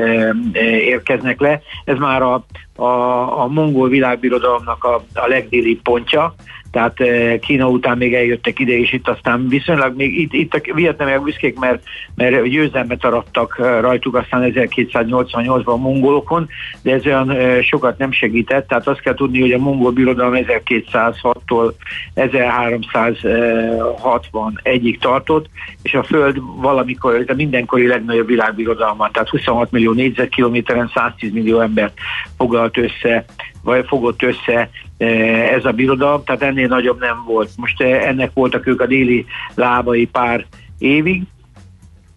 érkeznek 0.85 1.39
le. 1.39 1.61
Ez 1.85 1.97
már 1.97 2.21
a, 2.21 2.45
a, 2.75 3.41
a 3.41 3.47
mongol 3.47 3.89
világbirodalomnak 3.89 4.83
a, 4.83 5.03
a 5.13 5.27
legdélibb 5.27 5.81
pontja, 5.81 6.35
tehát 6.71 6.99
eh, 6.99 7.37
Kína 7.39 7.67
után 7.67 7.97
még 7.97 8.13
eljöttek 8.13 8.59
ide, 8.59 8.77
és 8.77 8.93
itt 8.93 9.07
aztán 9.07 9.47
viszonylag 9.47 9.95
még 9.95 10.19
itt, 10.19 10.33
itt 10.33 10.53
a 10.53 10.61
vietnamiak 10.73 11.23
büszkék, 11.23 11.59
mert, 11.59 11.83
mert 12.15 12.43
győzelmet 12.43 13.05
arattak 13.05 13.55
eh, 13.59 13.81
rajtuk 13.81 14.15
aztán 14.15 14.51
1288-ban 14.55 15.65
a 15.65 15.75
mongolokon, 15.75 16.47
de 16.81 16.93
ez 16.93 17.05
olyan 17.05 17.31
eh, 17.31 17.61
sokat 17.61 17.97
nem 17.97 18.11
segített, 18.11 18.67
tehát 18.67 18.87
azt 18.87 19.01
kell 19.01 19.13
tudni, 19.13 19.41
hogy 19.41 19.51
a 19.51 19.57
mongol 19.57 19.91
birodalom 19.91 20.33
1206-tól 20.35 21.73
1361-ig 22.15 24.99
tartott, 24.99 25.49
és 25.83 25.93
a 25.93 26.03
Föld 26.03 26.37
valamikor, 26.55 27.15
ez 27.15 27.25
a 27.27 27.33
mindenkori 27.33 27.87
legnagyobb 27.87 28.27
világbirodalma, 28.27 29.11
tehát 29.11 29.29
26 29.29 29.71
millió 29.71 29.91
négyzetkilométeren 29.91 30.91
110 30.93 31.31
millió 31.31 31.59
embert 31.59 31.93
foglalt 32.37 32.77
össze, 32.77 33.25
vagy 33.63 33.85
fogott 33.87 34.21
össze 34.21 34.69
ez 34.99 35.65
a 35.65 35.71
birodalom, 35.71 36.23
tehát 36.23 36.41
ennél 36.41 36.67
nagyobb 36.67 36.99
nem 36.99 37.23
volt. 37.25 37.49
Most 37.57 37.81
eh, 37.81 38.07
ennek 38.07 38.31
voltak 38.33 38.67
ők 38.67 38.81
a 38.81 38.85
déli 38.85 39.25
lábai 39.55 40.05
pár 40.05 40.45
évig, 40.77 41.23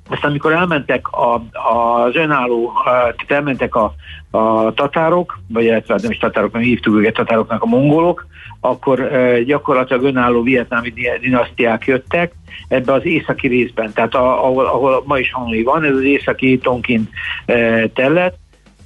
aztán 0.08 0.30
amikor 0.30 0.52
elmentek 0.52 1.08
a, 1.08 1.34
az 1.34 2.16
önálló, 2.16 2.72
tehát 2.84 3.24
elmentek 3.26 3.74
a, 3.74 3.94
a 4.30 4.72
tatárok, 4.74 5.38
vagy 5.48 5.64
illetve 5.64 5.98
nem 6.02 6.10
is 6.10 6.18
tatárok, 6.18 6.52
nem 6.52 6.62
hívtuk 6.62 6.96
őket 6.96 7.14
tatároknak 7.14 7.62
a 7.62 7.66
mongolok, 7.66 8.26
akkor 8.60 9.10
gyakorlatilag 9.44 10.02
önálló 10.02 10.42
vietnámi 10.42 10.92
dinasztiák 11.20 11.86
jöttek 11.86 12.32
ebbe 12.68 12.92
az 12.92 13.04
északi 13.04 13.48
részben, 13.48 13.92
tehát 13.92 14.14
a, 14.14 14.44
ahol, 14.44 14.66
ahol 14.66 15.02
ma 15.06 15.18
is 15.18 15.32
Hanoi 15.32 15.62
van, 15.62 15.84
ez 15.84 15.94
az 15.94 16.02
északi 16.02 16.58
Tonkin 16.58 17.08
e, 17.46 17.86
terület, 17.86 18.38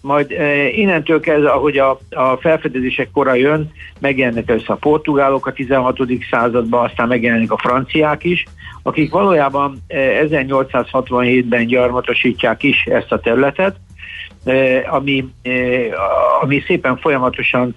majd 0.06 0.30
innentől 0.72 1.20
kezdve, 1.20 1.50
ahogy 1.50 1.78
a, 1.78 1.98
a 2.10 2.36
felfedezések 2.40 3.10
kora 3.10 3.34
jön, 3.34 3.70
megjelennek 4.00 4.50
össze 4.50 4.72
a 4.72 4.74
portugálok 4.76 5.46
a 5.46 5.52
16. 5.52 5.98
században, 6.30 6.84
aztán 6.84 7.08
megjelennek 7.08 7.52
a 7.52 7.58
franciák 7.58 8.24
is, 8.24 8.44
akik 8.82 9.10
valójában 9.10 9.76
e, 9.86 9.96
1867-ben 10.30 11.66
gyarmatosítják 11.66 12.62
is 12.62 12.84
ezt 12.84 13.12
a 13.12 13.20
területet, 13.20 13.76
ami, 14.90 15.28
ami 16.40 16.62
szépen 16.66 16.96
folyamatosan 16.96 17.74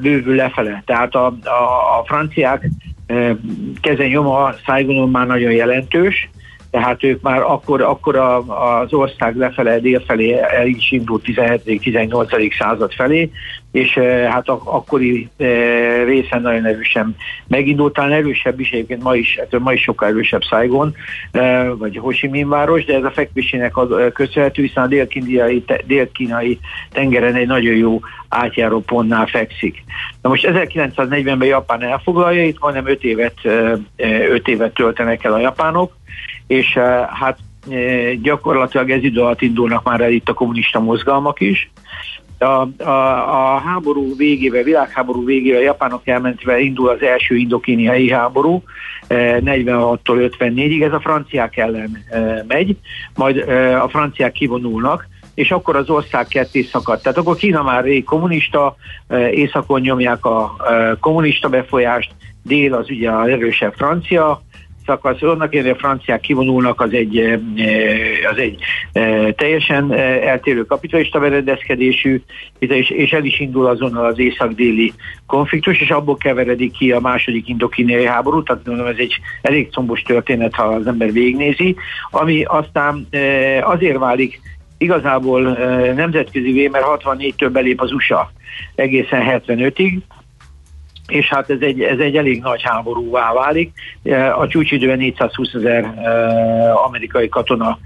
bővül 0.00 0.34
lefele. 0.34 0.82
Tehát 0.86 1.14
a, 1.14 1.26
a, 1.26 1.98
a 1.98 2.04
franciák 2.06 2.70
e, 3.06 3.36
kezen 3.80 4.08
nyoma 4.08 4.52
Saigonon 4.64 5.10
már 5.10 5.26
nagyon 5.26 5.52
jelentős, 5.52 6.28
tehát 6.74 7.02
ők 7.02 7.22
már 7.22 7.42
akkor, 7.42 7.82
akkor 7.82 8.16
a, 8.16 8.36
az 8.80 8.92
ország 8.92 9.36
lefele, 9.36 9.78
délfelé 9.78 10.38
el 10.38 10.66
is 10.66 10.92
indult 10.92 11.24
17.-18. 11.26 12.58
század 12.58 12.92
felé, 12.92 13.30
és 13.72 13.96
e, 13.96 14.30
hát 14.30 14.48
a, 14.48 14.60
akkori 14.64 15.28
e, 15.36 15.44
részen 16.04 16.42
nagyon 16.42 16.64
erősen 16.64 17.16
megindult, 17.46 17.92
talán 17.92 18.12
erősebb 18.12 18.60
is 18.60 18.70
egyébként 18.70 19.02
ma 19.02 19.14
is, 19.14 19.36
ettől 19.36 19.60
ma 19.60 19.72
is 19.72 19.82
sokkal 19.82 20.08
erősebb 20.08 20.42
Saigon, 20.42 20.94
e, 21.32 21.68
vagy 21.68 21.96
Ho 21.96 22.10
Chi 22.10 22.28
Minh 22.28 22.48
város, 22.48 22.84
de 22.84 22.94
ez 22.94 23.04
a 23.04 23.10
fekvésének 23.10 23.76
az, 23.76 23.88
köszönhető, 24.12 24.62
hiszen 24.62 24.84
a 24.84 24.86
dél-kínai, 24.86 25.64
dél-kínai 25.86 26.58
tengeren 26.92 27.34
egy 27.34 27.46
nagyon 27.46 27.74
jó 27.74 28.00
átjáró 28.28 28.80
pontnál 28.80 29.26
fekszik. 29.26 29.84
Na 30.22 30.28
most 30.28 30.48
1940-ben 30.50 31.48
Japán 31.48 31.82
elfoglalja, 31.82 32.44
itt 32.44 32.60
majdnem 32.60 32.86
5 32.86 33.04
évet, 33.04 33.38
5 33.96 34.48
évet 34.48 34.74
töltenek 34.74 35.24
el 35.24 35.32
a 35.32 35.38
japánok, 35.38 35.92
és 36.46 36.76
eh, 36.76 37.06
hát 37.08 37.38
eh, 37.70 38.12
gyakorlatilag 38.22 38.90
ez 38.90 39.02
idő 39.02 39.20
alatt 39.20 39.42
indulnak 39.42 39.84
már 39.84 40.00
el 40.00 40.12
itt 40.12 40.28
a 40.28 40.34
kommunista 40.34 40.80
mozgalmak 40.80 41.40
is. 41.40 41.70
A, 42.38 42.82
a, 42.82 43.54
a 43.54 43.58
háború 43.58 44.16
végével, 44.16 44.62
világháború 44.62 45.24
végével, 45.24 45.60
a 45.60 45.64
japánok 45.64 46.06
elmentve 46.06 46.58
indul 46.60 46.88
az 46.88 47.02
első 47.02 47.36
indokíniai 47.36 48.10
háború, 48.10 48.62
46-tól 49.08 50.40
eh, 50.40 50.50
54-ig, 50.50 50.84
ez 50.84 50.92
a 50.92 51.00
franciák 51.00 51.56
ellen 51.56 52.04
megy, 52.46 52.76
majd 53.14 53.38
a 53.80 53.88
franciák 53.88 54.32
kivonulnak, 54.32 55.08
és 55.34 55.50
akkor 55.50 55.76
az 55.76 55.90
ország 55.90 56.26
ketté 56.26 56.62
szakadt. 56.62 57.02
Tehát 57.02 57.18
akkor 57.18 57.36
Kína 57.36 57.62
már 57.62 57.84
rég 57.84 58.04
kommunista, 58.04 58.76
északon 59.30 59.80
nyomják 59.80 60.24
a 60.24 60.56
kommunista 61.00 61.48
befolyást, 61.48 62.14
dél 62.44 62.74
az 62.74 62.90
ugye 62.90 63.10
az 63.10 63.28
erősebb 63.28 63.74
francia 63.74 64.42
szakasz. 64.86 65.22
Annak 65.22 65.52
a 65.52 65.74
franciák 65.74 66.20
kivonulnak, 66.20 66.80
az 66.80 66.92
egy, 66.92 67.18
eh, 67.18 67.38
az 68.30 68.36
egy 68.36 68.58
eh, 68.92 69.32
teljesen 69.36 69.92
eh, 69.92 70.26
eltérő 70.26 70.64
kapitalista 70.64 71.18
berendezkedésű, 71.18 72.22
és, 72.58 72.90
és 72.90 73.12
el 73.12 73.24
is 73.24 73.40
indul 73.40 73.66
azonnal 73.66 74.04
az 74.04 74.18
észak-déli 74.18 74.92
konfliktus, 75.26 75.80
és 75.80 75.90
abból 75.90 76.16
keveredik 76.16 76.72
ki 76.72 76.92
a 76.92 77.00
második 77.00 77.48
indokinéi 77.48 78.06
háború, 78.06 78.42
tehát 78.42 78.66
mondom, 78.66 78.86
ez 78.86 78.98
egy 78.98 79.14
elég 79.42 79.70
combos 79.70 80.02
történet, 80.02 80.54
ha 80.54 80.62
az 80.62 80.86
ember 80.86 81.12
végignézi, 81.12 81.76
ami 82.10 82.44
aztán 82.44 83.08
azért 83.62 83.98
válik 83.98 84.40
igazából 84.78 85.40
nemzetközi 85.94 86.68
mert 86.72 86.84
64-től 86.88 87.48
belép 87.52 87.80
az 87.80 87.92
USA 87.92 88.32
egészen 88.74 89.42
75-ig, 89.46 89.98
és 91.08 91.28
hát 91.28 91.50
ez 91.50 91.60
egy, 91.60 91.82
ez 91.82 91.98
egy 91.98 92.16
elég 92.16 92.42
nagy 92.42 92.62
háborúvá 92.62 93.32
válik. 93.32 93.72
A 94.38 94.46
csúcsidőben 94.46 94.98
420 94.98 95.52
ezer 95.54 95.94
amerikai 96.86 97.28
katona 97.28 97.78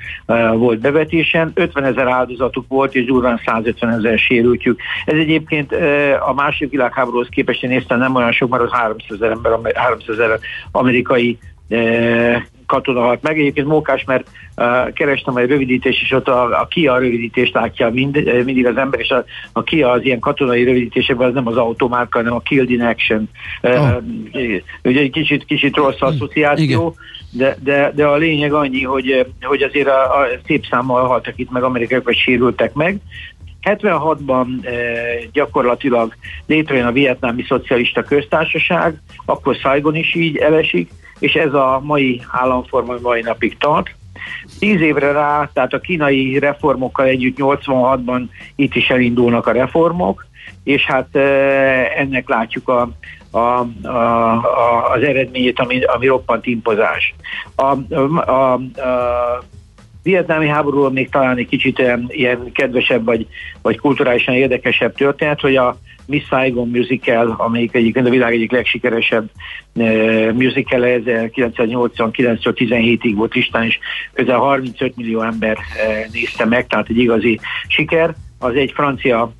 volt 0.54 0.78
bevetésen, 0.78 1.50
50 1.54 1.85
ezer 1.85 2.07
áldozatuk 2.07 2.64
volt, 2.68 2.94
és 2.94 3.04
durván 3.04 3.40
150 3.44 3.92
ezer 3.92 4.18
sérültjük. 4.18 4.81
Ez 5.04 5.18
egyébként 5.18 5.72
a 6.28 6.33
második 6.33 6.70
világháborúhoz 6.70 7.28
képest 7.31 7.62
én 7.62 7.70
néztem 7.70 7.98
nem 7.98 8.14
olyan 8.14 8.33
sok, 8.33 8.50
mert 8.50 8.62
az 8.62 8.72
300 8.72 9.22
ezer 9.22 9.31
ember, 9.31 9.72
300 9.74 10.18
ezer 10.18 10.38
amerikai 10.70 11.38
katona 12.68 13.00
halt 13.00 13.22
meg. 13.22 13.38
Egyébként 13.38 13.66
mókás, 13.66 14.04
mert 14.04 14.28
uh, 14.57 14.92
kerestem 14.92 15.37
egy 15.37 15.48
rövidítés, 15.48 16.02
és 16.02 16.12
ott 16.12 16.28
a, 16.28 16.61
a 16.61 16.66
KIA 16.66 16.98
rövidítést 16.98 17.54
látja 17.54 17.90
mind, 17.90 18.44
mindig 18.44 18.66
az 18.66 18.76
ember, 18.76 19.00
és 19.00 19.11
a, 19.11 19.24
a 19.52 19.62
KIA 19.62 19.90
az 19.90 20.04
ilyen 20.04 20.18
katonai 20.18 20.64
rövidítésekben 20.64 21.28
az 21.28 21.35
nem 21.35 21.46
az 21.46 21.57
automárka, 21.57 22.18
hanem 22.18 22.35
a 22.35 22.40
Killed 22.40 22.70
in 22.70 22.83
Action. 22.83 23.28
Oh. 23.62 23.96
Uh, 24.33 24.61
ugye 24.85 25.00
egy 25.00 25.11
kicsit, 25.11 25.44
kicsit 25.44 25.76
rossz 25.76 26.00
asszociáció, 26.00 26.94
de, 27.31 27.57
de, 27.62 27.92
de 27.94 28.07
a 28.07 28.16
lényeg 28.16 28.52
annyi, 28.52 28.83
hogy, 28.83 29.26
hogy 29.40 29.62
azért 29.62 29.88
a, 29.88 30.18
a 30.20 30.26
szép 30.46 30.66
számmal 30.70 31.07
haltak 31.07 31.35
itt 31.37 31.50
meg 31.50 31.62
amerikaiak, 31.62 32.04
vagy 32.04 32.16
sérültek 32.16 32.74
meg, 32.74 32.98
76-ban 33.62 34.66
e, 34.66 34.72
gyakorlatilag 35.32 36.14
létrejön 36.46 36.86
a 36.86 36.92
vietnámi 36.92 37.44
szocialista 37.48 38.02
köztársaság, 38.02 39.00
akkor 39.24 39.54
Saigon 39.54 39.94
is 39.94 40.14
így 40.14 40.36
elesik, 40.36 40.90
és 41.18 41.34
ez 41.34 41.54
a 41.54 41.80
mai 41.82 42.22
államforma 42.30 42.94
mai 43.02 43.20
napig 43.20 43.56
tart. 43.58 43.94
Tíz 44.58 44.80
évre 44.80 45.12
rá, 45.12 45.50
tehát 45.52 45.72
a 45.72 45.80
kínai 45.80 46.38
reformokkal 46.38 47.06
együtt 47.06 47.36
86-ban 47.40 48.22
itt 48.54 48.74
is 48.74 48.88
elindulnak 48.90 49.46
a 49.46 49.52
reformok, 49.52 50.26
és 50.64 50.84
hát 50.84 51.16
ennek 51.96 52.28
látjuk 52.28 52.68
a, 52.68 52.90
a, 53.30 53.38
a, 53.82 53.88
a, 54.32 54.90
az 54.90 55.02
eredményét, 55.02 55.60
ami, 55.60 55.82
ami 55.82 56.06
roppant 56.06 56.46
impozás. 56.46 57.14
A, 57.54 57.94
a, 57.94 58.30
a, 58.30 58.52
a 58.52 58.60
vietnámi 60.02 60.48
háborúról 60.48 60.90
még 60.90 61.08
talán 61.08 61.37
egy 61.37 61.48
kicsit 61.48 61.78
ilyen, 61.78 62.04
ilyen 62.08 62.52
kedvesebb 62.52 63.04
vagy, 63.04 63.26
vagy 63.62 63.78
kulturálisan 63.78 64.34
érdekesebb 64.34 64.94
történet, 64.94 65.40
hogy 65.40 65.56
a 65.56 65.76
Miss 66.06 66.26
Saigon 66.26 66.68
musical, 66.68 67.34
amelyik 67.38 67.74
egyébként 67.74 68.06
a 68.06 68.11
világ 68.11 68.32
egyik 68.32 68.52
legsikeresebb 68.52 69.30
uh, 69.74 70.32
musical 70.32 70.80
1989-17-ig 70.84 73.12
volt 73.14 73.34
listán, 73.34 73.64
és 73.64 73.78
közel 74.12 74.38
35 74.38 74.96
millió 74.96 75.22
ember 75.22 75.56
uh, 75.56 75.62
nézte 76.12 76.44
meg, 76.44 76.66
tehát 76.66 76.88
egy 76.88 76.98
igazi 76.98 77.40
siker. 77.68 78.14
Az 78.38 78.54
egy 78.54 78.72
francia 78.72 79.22
uh, 79.22 79.32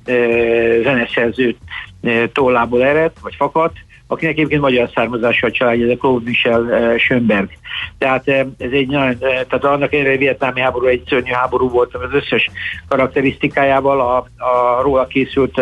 zeneszerző 0.83 1.55
uh, 2.01 2.23
tollából 2.31 2.83
ered, 2.83 3.11
vagy 3.21 3.35
fakadt, 3.35 3.75
akinek 4.11 4.37
egyébként 4.37 4.61
magyar 4.61 4.89
származású 4.93 5.47
a 5.47 5.51
családja, 5.51 5.85
ez 5.85 5.91
a 5.91 5.97
Claude 5.97 6.29
Michel 6.29 6.61
uh, 6.61 6.97
Schönberg. 6.97 7.49
Tehát 7.97 8.27
uh, 8.27 8.35
ez 8.57 8.71
egy 8.71 8.87
nagyon, 8.87 9.09
uh, 9.09 9.19
tehát 9.19 9.63
annak 9.63 9.93
ellenére, 9.93 10.17
vietnámi 10.17 10.61
háború 10.61 10.85
egy 10.85 11.03
szörnyű 11.07 11.31
háború 11.31 11.69
volt, 11.69 11.95
az 11.95 12.13
összes 12.13 12.49
karakterisztikájával 12.87 14.01
a, 14.01 14.17
a 14.43 14.81
róla 14.81 15.07
készült 15.07 15.61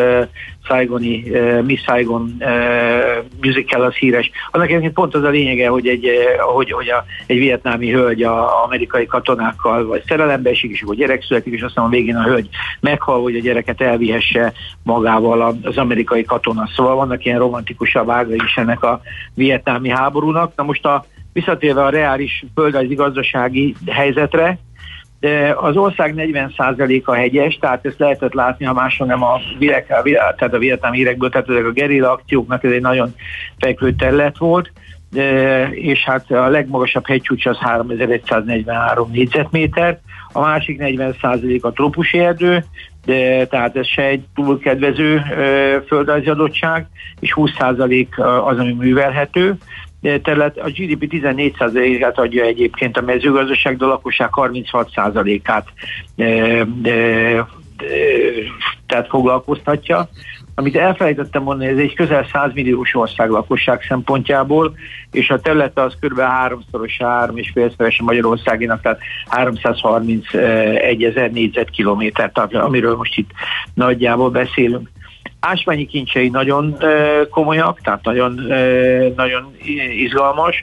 Saigoni, 0.67 1.23
uh, 1.30 1.62
Miss 1.62 1.82
Saigon 1.82 2.36
uh, 2.39 3.25
musical 3.41 3.82
az 3.82 3.93
híres. 3.93 4.32
Annak 4.51 4.69
egyébként 4.69 4.93
pont 4.93 5.15
az 5.15 5.23
a 5.23 5.30
lényege, 5.30 5.67
hogy 5.67 5.88
egy, 5.88 6.06
uh, 6.06 6.53
hogy, 6.53 6.71
hogy 6.71 6.89
a, 6.89 7.06
egy 7.25 7.38
vietnámi 7.38 7.91
hölgy 7.91 8.23
a, 8.23 8.63
amerikai 8.63 9.06
katonákkal 9.06 9.86
vagy 9.86 10.03
szerelembe 10.08 10.49
esik, 10.49 10.71
és 10.71 10.82
akkor 10.82 10.95
gyerek 10.95 11.23
születik, 11.23 11.53
és 11.53 11.62
aztán 11.62 11.86
a 11.86 11.89
végén 11.89 12.15
a 12.15 12.23
hölgy 12.23 12.49
meghal, 12.80 13.21
hogy 13.21 13.36
a 13.36 13.41
gyereket 13.41 13.82
elvihesse 13.82 14.53
magával 14.84 15.58
az 15.62 15.77
amerikai 15.77 16.23
katona. 16.23 16.69
Szóval 16.75 16.95
vannak 16.95 17.25
ilyen 17.25 17.39
romantikusabb 17.39 18.10
ágai 18.10 18.41
is 18.45 18.56
ennek 18.56 18.84
a 18.84 19.01
vietnámi 19.34 19.89
háborúnak. 19.89 20.56
Na 20.56 20.63
most 20.63 20.86
a 20.86 21.06
visszatérve 21.34 21.84
a 21.84 21.89
reális 21.89 22.45
földrajzi 22.56 22.95
gazdasági 22.95 23.75
helyzetre, 23.88 24.60
az 25.56 25.75
ország 25.77 26.13
40%-a 26.17 27.13
hegyes, 27.13 27.58
tehát 27.62 27.86
ezt 27.86 27.99
lehetett 27.99 28.34
látni, 28.34 28.65
ha 28.65 28.73
máshol 28.73 29.08
nem 29.08 29.23
a, 29.23 29.39
világ, 29.60 29.86
tehát 30.38 30.53
a 30.53 30.58
vietnám 30.58 30.91
hírekből, 30.91 31.30
tehát 31.30 31.49
ezek 31.49 31.65
a 31.65 31.71
gerilla 31.71 32.12
akcióknak 32.12 32.63
ez 32.63 32.71
egy 32.71 32.82
nagyon 32.82 33.15
fekvő 33.60 33.95
terület 33.95 34.38
volt, 34.38 34.71
de, 35.12 35.69
és 35.69 36.03
hát 36.03 36.32
a 36.32 36.47
legmagasabb 36.47 37.08
hegycsúcs 37.08 37.45
az 37.45 37.58
3143 37.58 39.12
négyzetméter, 39.12 39.99
a 40.32 40.39
másik 40.39 40.80
40% 40.82 41.62
a 41.62 41.71
trópusi 41.71 42.19
erdő, 42.19 42.63
de 43.06 43.45
tehát 43.45 43.75
ez 43.75 43.88
se 43.88 44.03
egy 44.03 44.23
túl 44.36 44.60
kedvező 44.60 45.21
földrajzi 45.88 46.30
adottság, 46.30 46.88
és 47.19 47.34
20% 47.36 48.08
az, 48.45 48.60
ami 48.60 48.73
művelhető 48.73 49.58
terület, 50.01 50.57
a 50.57 50.69
GDP 50.69 51.07
14%-át 51.12 52.17
adja 52.17 52.43
egyébként 52.43 52.97
a 52.97 53.01
mezőgazdaság, 53.01 53.77
de 53.77 53.86
a 53.86 53.88
lakosság 53.88 54.29
36%-át 54.31 55.67
tehát 58.88 59.07
foglalkoztatja. 59.07 60.10
Amit 60.55 60.75
elfelejtettem 60.75 61.43
mondani, 61.43 61.69
ez 61.69 61.77
egy 61.77 61.93
közel 61.93 62.27
100 62.31 62.53
milliós 62.53 62.95
ország 62.95 63.29
lakosság 63.29 63.81
szempontjából, 63.88 64.75
és 65.12 65.29
a 65.29 65.39
területe 65.39 65.81
az 65.81 65.93
kb. 65.99 66.19
háromszoros, 66.19 66.97
három 66.99 67.38
és 67.38 67.51
félszeres 67.53 68.01
Magyarországinak, 68.01 68.81
tehát 68.81 68.99
331 69.27 71.03
ezer 71.03 71.31
négyzetkilométer, 71.31 72.31
amiről 72.51 72.95
most 72.95 73.17
itt 73.17 73.29
nagyjából 73.73 74.29
beszélünk. 74.29 74.89
Ásványi 75.39 75.86
kincsei 75.86 76.30
nagyon 76.30 76.78
komolyak, 77.30 77.82
tehát 77.82 78.04
nagyon, 78.04 78.34
nagyon 79.15 79.56
izgalmas. 79.97 80.62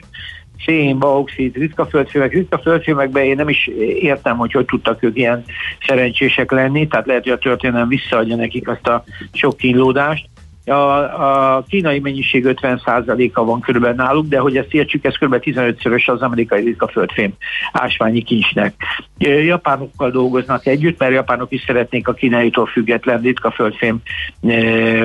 Szén, 0.65 0.99
bauxit, 0.99 1.55
ritka 1.55 1.85
földfémek. 1.85 2.33
Ritka 2.33 2.57
földfémekben 2.57 3.23
én 3.23 3.35
nem 3.35 3.49
is 3.49 3.67
értem, 3.99 4.37
hogy 4.37 4.51
hogy 4.51 4.65
tudtak 4.65 5.03
ők 5.03 5.17
ilyen 5.17 5.43
szerencsések 5.87 6.51
lenni, 6.51 6.87
tehát 6.87 7.05
lehet, 7.05 7.23
hogy 7.23 7.31
a 7.31 7.37
történelem 7.37 7.87
visszaadja 7.87 8.35
nekik 8.35 8.67
azt 8.67 8.87
a 8.87 9.03
sok 9.33 9.57
kínlódást. 9.57 10.27
A, 10.65 11.55
a 11.55 11.63
kínai 11.67 11.99
mennyiség 11.99 12.43
50%-a 12.47 13.43
van 13.43 13.59
körülbelül 13.59 13.95
náluk, 13.95 14.27
de 14.27 14.39
hogy 14.39 14.57
ezt 14.57 14.73
értsük, 14.73 15.05
ez 15.05 15.17
kb. 15.17 15.35
15-szörös 15.41 16.05
az 16.05 16.21
amerikai 16.21 16.63
ritka 16.63 16.87
földfém 16.87 17.33
ásványi 17.71 18.21
kincsnek. 18.21 18.73
Japánokkal 19.17 20.11
dolgoznak 20.11 20.65
együtt, 20.65 20.99
mert 20.99 21.13
japánok 21.13 21.51
is 21.51 21.63
szeretnék 21.65 22.07
a 22.07 22.13
kínaitól 22.13 22.65
független 22.65 23.21
ritka 23.21 23.51
földfém 23.51 24.01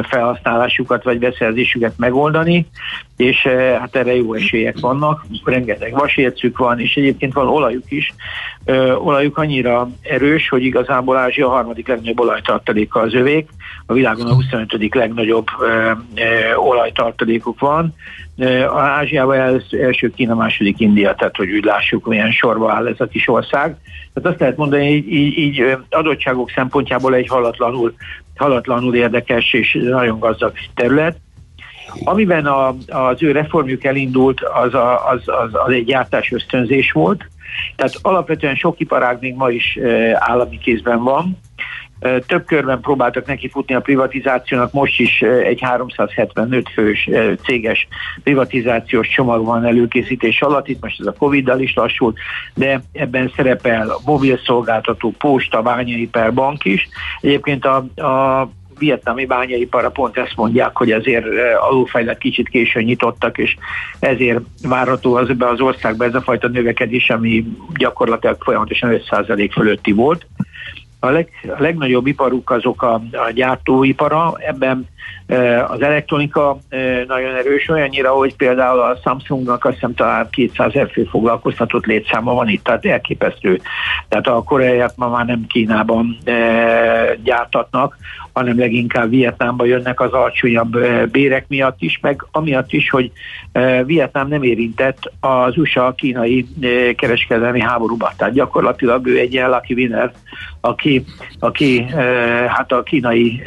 felhasználásukat 0.03 1.05
vagy 1.05 1.19
beszerzésüket 1.19 1.95
megoldani, 1.97 2.67
és 3.17 3.43
hát 3.79 3.97
erre 3.97 4.17
jó 4.17 4.35
esélyek 4.35 4.79
vannak, 4.81 5.25
rengeteg 5.45 5.93
vasércük 5.93 6.59
van, 6.59 6.81
és 6.81 6.97
egyébként 6.97 7.33
van 7.33 7.49
olajuk 7.49 7.91
is. 7.91 8.15
Olajuk 8.99 9.39
annyira 9.39 9.89
erős, 10.03 10.49
hogy 10.49 10.65
igazából 10.65 11.17
Ázsia 11.17 11.47
a 11.47 11.51
harmadik 11.51 11.89
legnagyobb 11.89 12.21
olajtartaléka 12.21 13.01
az 13.01 13.15
övék, 13.15 13.49
a 13.87 13.93
világon 13.93 14.27
a 14.27 14.35
25. 14.35 14.95
legnagyobb 14.95 15.47
olajtartalékuk 16.57 17.61
van. 17.61 17.95
A 18.69 18.79
Ázsiában 18.79 19.39
els, 19.39 19.71
első 19.71 20.11
Kína, 20.11 20.35
második 20.35 20.81
India, 20.81 21.15
tehát 21.15 21.37
hogy 21.37 21.51
úgy 21.51 21.65
lássuk, 21.65 22.07
milyen 22.07 22.31
sorba 22.31 22.73
áll 22.73 22.87
ez 22.87 23.01
a 23.01 23.07
kis 23.07 23.29
ország. 23.29 23.77
Tehát 24.15 24.31
azt 24.31 24.41
lehet 24.41 24.57
mondani, 24.57 24.91
így, 24.91 25.13
így, 25.13 25.39
így 25.39 25.77
adottságok 25.91 26.51
szempontjából 26.51 27.15
egy 27.15 27.29
halatlanul, 27.29 27.95
halatlanul 28.37 28.95
érdekes 28.95 29.53
és 29.53 29.79
nagyon 29.83 30.19
gazdag 30.19 30.53
terület. 30.75 31.17
Amiben 32.05 32.47
a, 32.47 32.69
az 32.89 33.23
ő 33.23 33.33
reformjuk 33.33 33.85
elindult, 33.85 34.41
az, 34.41 34.75
a, 34.75 35.09
az, 35.09 35.23
az, 35.25 35.51
az 35.53 35.73
egy 35.73 35.85
gyártás 35.85 36.33
ösztönzés 36.33 36.93
volt, 36.93 37.29
tehát 37.77 37.99
alapvetően 38.03 38.55
sok 38.55 38.81
iparág 38.81 39.21
még 39.21 39.35
ma 39.35 39.51
is 39.51 39.79
állami 40.15 40.59
kézben 40.59 41.03
van, 41.03 41.39
több 42.27 42.45
körben 42.47 42.81
próbáltak 42.81 43.27
neki 43.27 43.49
futni 43.49 43.75
a 43.75 43.81
privatizációnak, 43.81 44.73
most 44.73 45.01
is 45.01 45.23
egy 45.23 45.61
375 45.61 46.69
fős 46.69 47.11
céges 47.45 47.89
privatizációs 48.23 49.09
csomag 49.09 49.45
van 49.45 49.65
előkészítés 49.65 50.43
alatt, 50.43 50.69
itt 50.69 50.83
most 50.83 51.01
ez 51.01 51.07
a 51.07 51.15
Covid-dal 51.19 51.61
is 51.61 51.75
lassult, 51.75 52.17
de 52.55 52.83
ebben 52.93 53.33
szerepel 53.37 53.93
mobil 54.05 54.39
szolgáltató, 54.45 55.15
posta, 55.19 55.63
bányai 55.63 56.09
per 56.09 56.35
bank 56.35 56.65
is. 56.65 56.89
Egyébként 57.21 57.65
a, 57.65 57.77
a 58.03 58.49
vietnámi 58.81 59.27
bányaipara 59.27 59.91
pont 59.91 60.17
ezt 60.17 60.37
mondják, 60.37 60.77
hogy 60.77 60.91
ezért 60.91 61.27
alulfejlett 61.61 62.19
kicsit 62.19 62.49
későn 62.49 62.85
nyitottak, 62.85 63.39
és 63.39 63.57
ezért 63.99 64.41
várható 64.63 65.15
az 65.15 65.29
be 65.37 65.49
az 65.49 65.61
országban 65.61 66.09
ez 66.09 66.15
a 66.15 66.21
fajta 66.21 66.49
növekedés, 66.49 67.11
ami 67.11 67.45
gyakorlatilag 67.75 68.37
folyamatosan 68.43 69.01
5% 69.11 69.51
fölötti 69.53 69.93
volt. 69.93 70.27
A, 71.01 71.09
leg, 71.09 71.29
a 71.43 71.63
legnagyobb 71.63 72.07
iparuk 72.07 72.51
azok 72.51 72.83
a, 72.83 72.95
a 72.95 73.31
gyártóipara, 73.35 74.35
ebben 74.39 74.89
e, 75.27 75.65
az 75.65 75.83
elektronika 75.83 76.59
e, 76.69 77.05
nagyon 77.07 77.35
erős, 77.35 77.69
olyannyira, 77.69 78.11
hogy 78.11 78.37
például 78.37 78.81
a 78.81 78.97
Samsungnak 79.05 79.65
azt 79.65 79.75
hiszem 79.75 79.95
talán 79.95 80.29
200 80.31 80.69
ezer 80.69 80.91
fő 80.91 81.05
foglalkoztatott 81.05 81.85
létszáma 81.85 82.35
van 82.35 82.49
itt, 82.49 82.65
tehát 82.65 82.87
elképesztő. 82.87 83.61
Tehát 84.09 84.27
a 84.27 84.43
koreaiak 84.43 84.93
ma 84.97 85.09
már 85.09 85.27
nem 85.27 85.47
Kínában 85.47 86.19
e, 86.25 86.35
gyártatnak, 87.23 87.97
hanem 88.33 88.59
leginkább 88.59 89.11
Vietnámba 89.11 89.65
jönnek 89.65 90.01
az 90.01 90.13
alacsonyabb 90.13 90.79
bérek 91.11 91.45
miatt 91.49 91.83
is, 91.83 91.99
meg 92.03 92.27
amiatt 92.31 92.73
is, 92.73 92.91
hogy 92.91 93.11
Vietnám 93.85 94.29
nem 94.29 94.43
érintett 94.43 95.13
az 95.21 95.59
USA-kínai 95.59 96.47
kereskedelmi 96.97 97.61
háborúba. 97.61 98.13
Tehát 98.17 98.35
gyakorlatilag 98.35 99.07
ő 99.07 99.19
egy 99.19 99.33
ilyen 99.33 99.51
lucky 99.51 99.75
winner, 99.75 100.13
aki, 100.61 101.05
aki 101.39 101.83
hát 102.49 102.73
a 102.73 102.83
kínai 102.83 103.43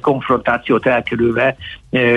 konfrontációt 0.00 0.86
elkerülve 0.86 1.56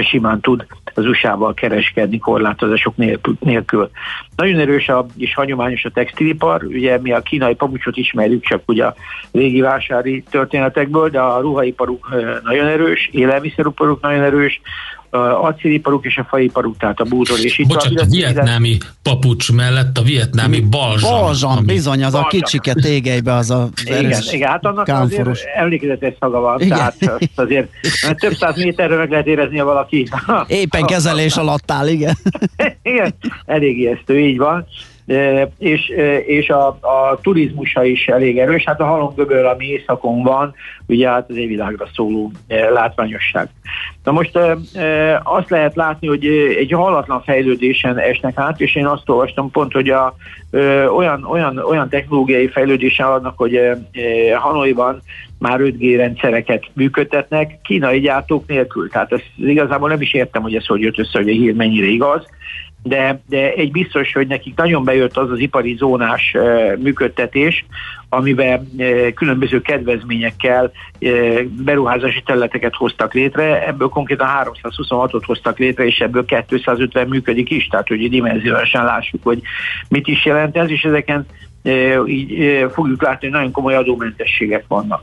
simán 0.02 0.40
tud 0.40 0.66
az 0.94 1.06
USA-val 1.06 1.54
kereskedni 1.54 2.18
korlátozások 2.18 2.94
nélkül. 3.40 3.90
Nagyon 4.36 4.60
erős 4.60 4.90
a, 4.90 5.06
és 5.18 5.34
hagyományos 5.34 5.86
a 5.86 5.90
textilipar, 5.90 6.64
ugye 6.64 7.00
mi 7.02 7.12
a 7.12 7.22
kínai 7.22 7.56
papucsot 7.56 7.98
ismerjük 7.98 8.44
csak 8.44 8.62
ugye 8.66 8.86
a 8.86 8.96
régi 9.32 9.62
vásári 9.62 10.24
történetekből, 10.30 11.10
de 11.10 11.20
a 11.20 11.40
ruhaiparuk 11.40 12.10
nagyon 12.44 12.68
erős, 12.68 13.10
élelmiszeriparuk 13.12 14.02
nagyon 14.02 14.24
erős, 14.24 14.62
acéliparuk 15.18 16.06
és 16.06 16.18
a 16.18 16.26
faiparuk, 16.30 16.78
tehát 16.78 17.00
a 17.00 17.04
bútor 17.04 17.40
és 17.40 17.58
itt 17.58 17.68
Bocsánat, 17.68 18.00
a, 18.00 18.04
a 18.04 18.08
vietnámi 18.10 18.78
papucs 19.04 19.52
mellett 19.52 19.98
a 19.98 20.02
vietnámi 20.02 20.60
balzsam. 20.60 21.12
Balzsam, 21.12 21.52
ami... 21.52 21.66
bizony, 21.66 22.04
az 22.04 22.12
balzsam. 22.12 22.24
a 22.24 22.28
kicsike 22.28 22.74
tégelybe, 22.74 23.34
az 23.34 23.52
a 23.52 23.70
Igen, 23.86 24.22
igen, 24.32 24.50
hát 24.50 24.66
annak 24.66 24.86
kánforos. 24.86 25.40
azért 25.40 25.56
emlékezetes 25.56 26.14
szaga 26.20 26.40
van, 26.40 26.62
igen. 26.62 26.78
tehát 27.00 27.30
azért 27.36 27.70
több 28.18 28.34
száz 28.34 28.56
méterre 28.56 28.96
meg 28.96 29.10
lehet 29.10 29.28
érezni, 29.28 29.58
ha 29.58 29.66
valaki... 29.66 30.08
Éppen 30.48 30.86
kezelés 30.86 31.36
alatt 31.36 31.72
áll, 31.72 31.88
igen. 31.88 32.18
igen, 32.82 33.14
elég 33.46 33.78
ijesztő, 33.78 34.20
így 34.20 34.38
van 34.38 34.68
és, 35.58 35.92
és 36.26 36.50
a, 36.50 36.68
a 36.68 37.20
turizmusa 37.22 37.84
is 37.84 38.08
elég 38.08 38.40
erős. 38.40 38.64
Hát 38.64 38.80
a 38.80 38.86
halomgöböl, 38.86 39.46
ami 39.46 39.66
északon 39.66 40.24
van, 40.24 40.54
ugye 40.88 41.10
hát 41.10 41.30
ez 41.30 41.36
egy 41.36 41.48
világra 41.48 41.88
szóló 41.94 42.32
látványosság. 42.74 43.50
Na 44.04 44.12
most 44.12 44.40
azt 45.24 45.50
lehet 45.50 45.76
látni, 45.76 46.08
hogy 46.08 46.26
egy 46.58 46.72
halatlan 46.72 47.22
fejlődésen 47.24 47.98
esnek 47.98 48.38
át, 48.38 48.62
és 48.62 48.76
én 48.76 48.86
azt 48.86 49.10
olvastam 49.10 49.52
pont, 49.52 49.74
hogy 49.74 49.90
a, 49.90 50.16
olyan, 50.96 51.24
olyan, 51.24 51.58
olyan 51.58 51.90
technológiai 51.90 52.48
fejlődésen 52.48 53.08
adnak, 53.08 53.38
hogy 53.38 53.60
Hanoiban 54.36 55.02
már 55.40 55.60
5G 55.62 55.94
rendszereket 55.96 56.64
működtetnek, 56.74 57.60
kínai 57.64 58.00
gyártók 58.00 58.48
nélkül. 58.48 58.90
Tehát 58.90 59.12
ezt 59.12 59.32
igazából 59.38 59.90
nem 59.90 60.02
is 60.02 60.14
értem, 60.14 60.42
hogy 60.42 60.56
ez 60.56 60.66
hogy 60.66 60.82
jött 60.82 61.00
össze, 61.00 61.18
hogy 61.18 61.30
a 61.30 61.34
hír 61.34 61.54
mennyire 61.54 61.88
igaz 61.88 62.26
de, 62.88 63.22
de 63.30 63.54
egy 63.54 63.72
biztos, 63.72 64.14
hogy 64.14 64.28
nekik 64.28 64.56
nagyon 64.56 64.84
bejött 64.84 65.18
az 65.18 65.32
az 65.32 65.40
ipari 65.40 65.76
zónás 65.76 66.36
működtetés, 66.80 67.66
amiben 68.10 68.68
különböző 69.16 69.62
kedvezményekkel 69.62 70.72
beruházási 71.64 72.22
területeket 72.26 72.76
hoztak 72.76 73.14
létre, 73.14 73.68
ebből 73.68 73.88
konkrétan 73.88 74.28
326-ot 74.44 75.24
hoztak 75.26 75.58
létre, 75.58 75.86
és 75.86 76.00
ebből 76.00 76.26
250 76.26 77.08
működik 77.08 77.50
is, 77.50 77.68
tehát 77.68 77.88
hogy 77.88 78.10
dimenziósan 78.10 78.86
lássuk, 78.86 79.24
hogy 79.24 79.42
mit 79.90 80.08
is 80.08 80.26
jelent 80.26 80.58
ez, 80.58 80.70
és 80.70 80.84
ezeken 80.84 81.26
így 82.06 82.66
fogjuk 82.74 83.02
látni, 83.02 83.28
hogy 83.28 83.36
nagyon 83.36 83.52
komoly 83.52 83.76
adómentességek 83.76 84.64
vannak. 84.68 85.02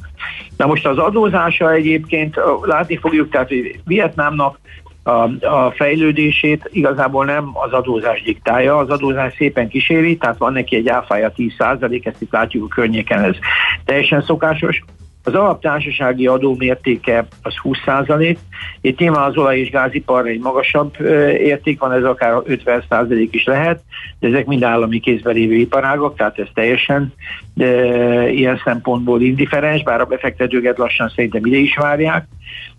Na 0.57 0.67
most 0.67 0.87
az 0.87 0.99
adózása 0.99 1.73
egyébként 1.73 2.37
látni 2.63 2.97
fogjuk, 2.97 3.31
tehát 3.31 3.49
hogy 3.49 3.81
Vietnámnak 3.85 4.59
a, 5.05 5.47
a 5.47 5.73
fejlődését 5.77 6.69
igazából 6.73 7.25
nem 7.25 7.51
az 7.53 7.73
adózás 7.73 8.23
diktálja, 8.23 8.77
az 8.77 8.89
adózás 8.89 9.35
szépen 9.37 9.69
kíséri, 9.69 10.17
tehát 10.17 10.39
van 10.39 10.53
neki 10.53 10.77
egy 10.77 10.89
áfája 10.89 11.33
10%, 11.37 12.07
ezt 12.07 12.23
itt 12.23 12.33
látjuk 12.33 12.65
a 12.65 12.75
környéken, 12.75 13.23
ez 13.23 13.37
teljesen 13.85 14.23
szokásos. 14.23 14.83
Az 15.27 15.35
alaptársasági 15.35 16.27
adó 16.27 16.55
mértéke 16.59 17.27
az 17.43 17.55
20%, 17.63 18.37
itt 18.81 18.99
nyilván 18.99 19.29
az 19.29 19.37
olaj- 19.37 19.59
és 19.59 19.71
gázipar 19.71 20.27
egy 20.27 20.41
magasabb 20.41 21.01
érték 21.39 21.81
van, 21.81 21.93
ez 21.93 22.05
akár 22.05 22.35
50% 22.47 23.29
is 23.31 23.45
lehet, 23.45 23.83
de 24.19 24.29
ezek 24.29 24.47
mind 24.47 24.63
állami 24.63 25.01
kézben 25.01 25.35
lévő 25.35 25.55
iparágok, 25.55 26.17
tehát 26.17 26.39
ez 26.39 26.49
teljesen 26.55 27.13
de 27.55 28.31
ilyen 28.31 28.61
szempontból 28.65 29.23
indiferens, 29.23 29.83
bár 29.83 30.01
a 30.01 30.05
befektetőket 30.05 30.79
lassan 30.79 31.13
szerintem 31.15 31.47
ide 31.47 31.57
is 31.57 31.77
várják. 31.77 32.27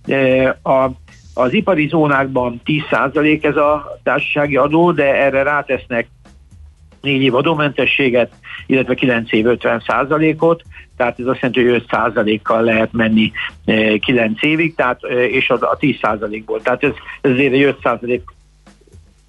De 0.06 0.48
a, 0.64 0.90
az 1.38 1.54
ipari 1.54 1.88
zónákban 1.88 2.62
10% 2.66 3.44
ez 3.46 3.56
a 3.56 4.00
társasági 4.04 4.56
adó, 4.56 4.92
de 4.92 5.16
erre 5.16 5.44
rátesznek 5.44 6.08
4 7.02 7.22
év 7.22 7.36
adómentességet, 7.36 8.34
illetve 8.66 8.94
9 8.94 9.32
év 9.32 9.46
50 9.46 9.82
ot 10.40 10.64
tehát 10.98 11.20
ez 11.20 11.26
azt 11.26 11.40
jelenti, 11.42 11.64
hogy 11.64 11.72
5 11.72 11.86
százalékkal 11.90 12.62
lehet 12.62 12.94
menni 12.94 13.32
9 14.00 14.44
eh, 14.44 14.50
évig, 14.50 14.76
tehát, 14.76 15.04
eh, 15.04 15.18
és 15.18 15.50
a 15.50 15.78
10 15.80 15.98
százalékból. 16.02 16.62
Tehát 16.62 16.84
ez, 16.84 16.92
ez 17.22 17.32
azért 17.32 17.54
egy 17.54 17.64
5 17.64 17.78
százalék 17.84 18.24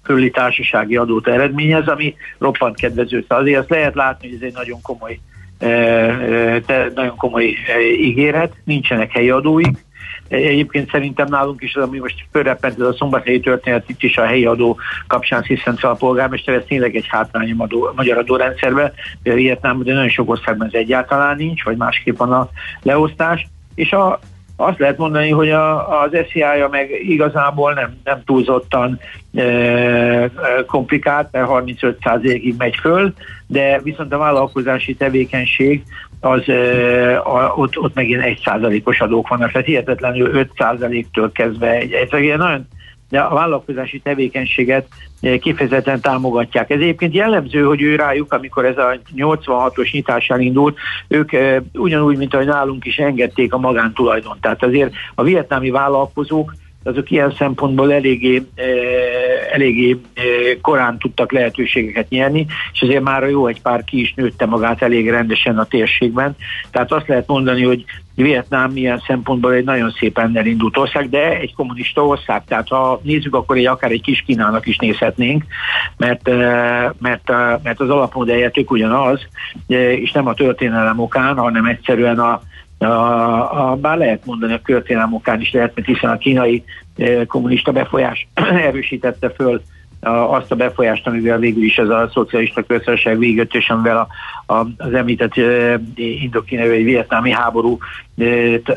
körüli 0.03 0.29
társasági 0.29 0.95
adót 0.95 1.27
eredményez, 1.27 1.87
ami 1.87 2.15
roppant 2.37 2.75
kedvező. 2.75 3.21
Szóval 3.21 3.43
azért 3.43 3.59
azt 3.59 3.69
lehet 3.69 3.95
látni, 3.95 4.27
hogy 4.27 4.37
ez 4.37 4.47
egy 4.47 4.53
nagyon 4.53 4.81
komoly, 4.81 5.19
eh, 5.57 6.61
nagyon 6.95 7.15
komoly 7.15 7.55
ígéret, 8.01 8.53
nincsenek 8.63 9.11
helyi 9.11 9.29
adóik, 9.29 9.85
Egyébként 10.27 10.89
szerintem 10.89 11.27
nálunk 11.29 11.61
is 11.61 11.75
az, 11.75 11.83
ami 11.83 11.99
most 11.99 12.25
fölreppent 12.31 12.79
ez 12.79 12.87
a 12.87 12.93
szombathelyi 12.93 13.39
történet 13.39 13.89
itt 13.89 14.03
is 14.03 14.17
a 14.17 14.25
helyi 14.25 14.45
adó 14.45 14.77
kapcsán 15.07 15.43
Sziszent 15.43 15.83
a 15.83 15.93
polgármester, 15.93 16.55
ez 16.55 16.63
tényleg 16.67 16.95
egy 16.95 17.07
hátrányom 17.07 17.61
adó, 17.61 17.91
magyar 17.95 18.17
adórendszerbe, 18.17 18.93
például 19.23 19.43
Vietnám, 19.43 19.83
de 19.83 19.93
nagyon 19.93 20.09
sok 20.09 20.29
országban 20.29 20.67
ez 20.67 20.73
egyáltalán 20.73 21.35
nincs, 21.35 21.63
vagy 21.63 21.77
másképp 21.77 22.17
van 22.17 22.31
a 22.31 22.49
leosztás, 22.81 23.47
és 23.75 23.91
a, 23.91 24.19
azt 24.55 24.79
lehet 24.79 24.97
mondani, 24.97 25.29
hogy 25.29 25.49
a, 25.49 26.01
az 26.01 26.09
SZIA-ja 26.29 26.67
meg 26.67 26.89
igazából 27.01 27.73
nem, 27.73 27.97
nem 28.03 28.21
túlzottan 28.25 28.99
e, 29.33 30.29
komplikált, 30.67 31.31
mert 31.31 31.47
35%-ig 31.49 32.55
megy 32.57 32.75
föl, 32.75 33.13
de 33.47 33.79
viszont 33.83 34.13
a 34.13 34.17
vállalkozási 34.17 34.95
tevékenység 34.95 35.83
az 36.19 36.49
a, 37.23 37.53
ott, 37.55 37.77
ott 37.77 37.93
megint 37.93 38.21
1%-os 38.23 39.01
adók 39.01 39.27
vannak, 39.27 39.51
tehát 39.51 39.67
hihetetlenül 39.67 40.47
5%-tól 40.57 41.31
kezdve 41.31 41.71
egy, 41.71 41.91
egy, 41.91 42.13
egy 42.13 42.37
nagyon 42.37 42.67
de 43.09 43.19
a 43.19 43.33
vállalkozási 43.33 43.99
tevékenységet 43.99 44.87
kifejezetten 45.39 46.01
támogatják. 46.01 46.69
Ez 46.69 46.79
egyébként 46.79 47.13
jellemző, 47.13 47.63
hogy 47.63 47.81
ő 47.81 47.95
rájuk, 47.95 48.33
amikor 48.33 48.65
ez 48.65 48.77
a 48.77 48.99
86-os 49.15 49.91
nyitás 49.91 50.29
elindult, 50.29 50.77
ők 51.07 51.31
ugyanúgy, 51.73 52.17
mint 52.17 52.33
ahogy 52.33 52.45
nálunk 52.45 52.85
is 52.85 52.97
engedték 52.97 53.53
a 53.53 53.57
magántulajdon. 53.57 54.37
Tehát 54.41 54.63
azért 54.63 54.93
a 55.15 55.23
vietnámi 55.23 55.69
vállalkozók 55.69 56.53
azok 56.87 57.11
ilyen 57.11 57.33
szempontból 57.37 57.93
eléggé, 57.93 58.43
eléggé 59.51 59.97
korán 60.61 60.97
tudtak 60.97 61.31
lehetőségeket 61.31 62.09
nyerni, 62.09 62.45
és 62.73 62.81
azért 62.81 63.03
már 63.03 63.29
jó 63.29 63.47
egy 63.47 63.61
pár 63.61 63.83
ki 63.83 63.99
is 63.99 64.13
nőtte 64.13 64.45
magát 64.45 64.81
elég 64.81 65.09
rendesen 65.09 65.57
a 65.57 65.65
térségben. 65.65 66.35
Tehát 66.71 66.91
azt 66.91 67.07
lehet 67.07 67.27
mondani, 67.27 67.63
hogy 67.63 67.85
Vietnám 68.15 68.71
milyen 68.71 69.03
szempontból 69.07 69.53
egy 69.53 69.63
nagyon 69.63 69.95
szépen 69.99 70.37
elindult 70.37 70.77
ország, 70.77 71.09
de 71.09 71.37
egy 71.37 71.55
kommunista 71.55 72.05
ország. 72.05 72.43
Tehát 72.45 72.67
ha 72.67 72.99
nézzük, 73.03 73.35
akkor 73.35 73.57
egy 73.57 73.65
akár 73.65 73.91
egy 73.91 74.01
kis 74.01 74.23
Kínának 74.25 74.65
is 74.65 74.77
nézhetnénk, 74.77 75.43
mert, 75.97 76.29
mert, 76.99 77.29
mert 77.63 77.79
az 77.79 77.89
alapmodellje 77.89 78.49
tök 78.49 78.71
ugyanaz, 78.71 79.27
és 79.67 80.11
nem 80.11 80.27
a 80.27 80.33
történelem 80.33 80.99
okán, 80.99 81.37
hanem 81.37 81.65
egyszerűen 81.65 82.19
a, 82.19 82.41
a, 82.77 83.71
a, 83.71 83.75
bár 83.75 83.97
lehet 83.97 84.25
mondani 84.25 84.53
a 84.53 84.61
történelem 84.65 85.13
okán 85.13 85.41
is 85.41 85.51
lehet, 85.51 85.71
mert 85.75 85.87
hiszen 85.87 86.09
a 86.09 86.17
kínai 86.17 86.63
kommunista 87.27 87.71
befolyás 87.71 88.27
erősítette 88.69 89.29
föl 89.29 89.61
azt 90.09 90.51
a 90.51 90.55
befolyást, 90.55 91.07
amivel 91.07 91.37
végül 91.37 91.63
is 91.63 91.77
ez 91.77 91.89
a 91.89 92.09
szocialista 92.13 92.63
köztársaság 92.63 93.17
végött, 93.17 93.53
és 93.53 93.69
amivel 93.69 93.97
a, 93.97 94.07
a, 94.53 94.67
az 94.77 94.93
említett 94.93 95.33
indokínai 95.95 96.67
vagy 96.67 96.83
vietnámi 96.83 97.31
háború 97.31 97.77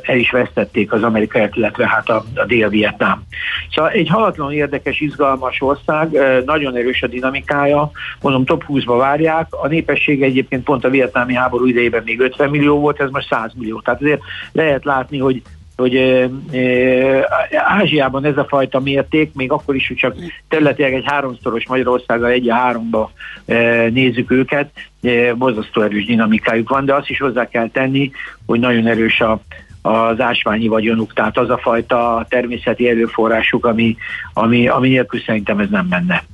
el 0.03 0.17
is 0.17 0.31
vesztették 0.31 0.93
az 0.93 1.03
amerikaiak, 1.03 1.57
illetve 1.57 1.89
hát 1.89 2.09
a, 2.09 2.25
a 2.35 2.45
dél-vietnám. 2.45 3.23
Szóval 3.71 3.91
egy 3.91 4.09
halatlan 4.09 4.53
érdekes, 4.53 5.01
izgalmas 5.01 5.61
ország, 5.61 6.19
nagyon 6.45 6.77
erős 6.77 7.03
a 7.03 7.07
dinamikája, 7.07 7.91
mondom 8.21 8.45
top 8.45 8.65
20-ba 8.69 8.95
várják, 8.99 9.47
a 9.51 9.67
népesség 9.67 10.23
egyébként 10.23 10.65
pont 10.65 10.85
a 10.85 10.91
vietnámi 10.91 11.35
háború 11.35 11.67
idejében 11.67 12.03
még 12.05 12.21
50 12.21 12.51
millió 12.51 12.79
volt, 12.79 13.01
ez 13.01 13.11
most 13.11 13.29
100 13.29 13.53
millió. 13.55 13.81
Tehát 13.81 14.01
azért 14.01 14.21
lehet 14.53 14.85
látni, 14.85 15.19
hogy 15.19 15.43
hogy 15.81 15.95
e, 15.95 16.29
e, 16.59 17.49
Ázsiában 17.53 18.25
ez 18.25 18.37
a 18.37 18.47
fajta 18.49 18.81
mérték, 18.81 19.35
még 19.35 19.53
akkor 19.53 19.75
is, 19.75 19.89
hogy 19.89 19.97
csak 19.97 20.17
területileg 20.49 20.95
egy 20.95 21.05
háromszoros 21.07 21.67
Magyarországgal 21.69 22.31
egy 22.31 22.49
a 22.49 22.55
háromba 22.55 23.11
e, 23.47 23.89
nézzük 23.89 24.31
őket, 24.31 24.71
e, 25.03 25.35
borzasztó 25.35 25.83
erős 25.83 26.05
dinamikájuk 26.05 26.69
van, 26.69 26.85
de 26.85 26.95
azt 26.95 27.11
is 27.11 27.19
hozzá 27.19 27.49
kell 27.49 27.69
tenni, 27.69 28.11
hogy 28.47 28.61
nagyon 28.61 28.87
erős 28.87 29.21
a, 29.21 29.41
az 29.83 30.21
ásványi 30.21 30.69
vagyonuk, 30.69 31.13
tehát 31.13 31.39
az 31.39 31.51
a 31.51 31.59
fajta 31.59 32.27
természeti 32.29 32.89
erőforrásuk, 32.89 33.67
ami, 33.67 33.97
ami, 34.33 34.69
ami 34.69 34.89
nélkül 34.89 35.21
szerintem 35.21 35.59
ez 35.59 35.69
nem 35.71 35.87
menne. 35.87 36.25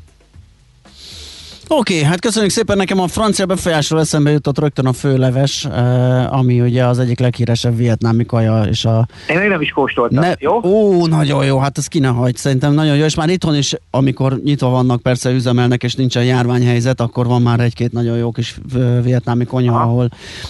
Oké, 1.68 1.94
okay, 1.94 2.04
hát 2.04 2.20
köszönjük 2.20 2.50
szépen, 2.50 2.76
nekem 2.76 3.00
a 3.00 3.06
francia 3.06 3.46
befolyásról 3.46 4.00
eszembe 4.00 4.30
jutott 4.30 4.58
rögtön 4.58 4.86
a 4.86 4.92
főleves, 4.92 5.64
eh, 5.64 6.32
ami 6.32 6.60
ugye 6.60 6.84
az 6.84 6.98
egyik 6.98 7.18
leghíresebb 7.18 7.76
vietnámi 7.76 8.26
kaja, 8.26 8.62
és 8.62 8.84
a... 8.84 9.06
Én 9.28 9.38
még 9.38 9.48
nem 9.48 9.60
is 9.60 9.70
kóstoltam, 9.70 10.20
ne... 10.20 10.32
jó? 10.38 10.60
Ó, 10.64 11.06
nagyon 11.06 11.44
jó, 11.44 11.58
hát 11.58 11.78
ez 11.78 11.86
ki 11.86 11.98
ne 11.98 12.08
hagy, 12.08 12.36
szerintem 12.36 12.72
nagyon 12.72 12.96
jó, 12.96 13.04
és 13.04 13.14
már 13.14 13.28
itthon 13.28 13.56
is, 13.56 13.74
amikor 13.90 14.40
nyitva 14.44 14.68
vannak, 14.68 15.02
persze 15.02 15.30
üzemelnek, 15.30 15.82
és 15.82 15.94
nincsen 15.94 16.24
járványhelyzet, 16.24 17.00
akkor 17.00 17.26
van 17.26 17.42
már 17.42 17.60
egy-két 17.60 17.92
nagyon 17.92 18.16
jó 18.16 18.30
kis 18.30 18.56
eh, 18.74 19.02
vietnámi 19.02 19.44
konyha, 19.44 19.76
Aha. 19.76 19.84
ahol 19.84 20.08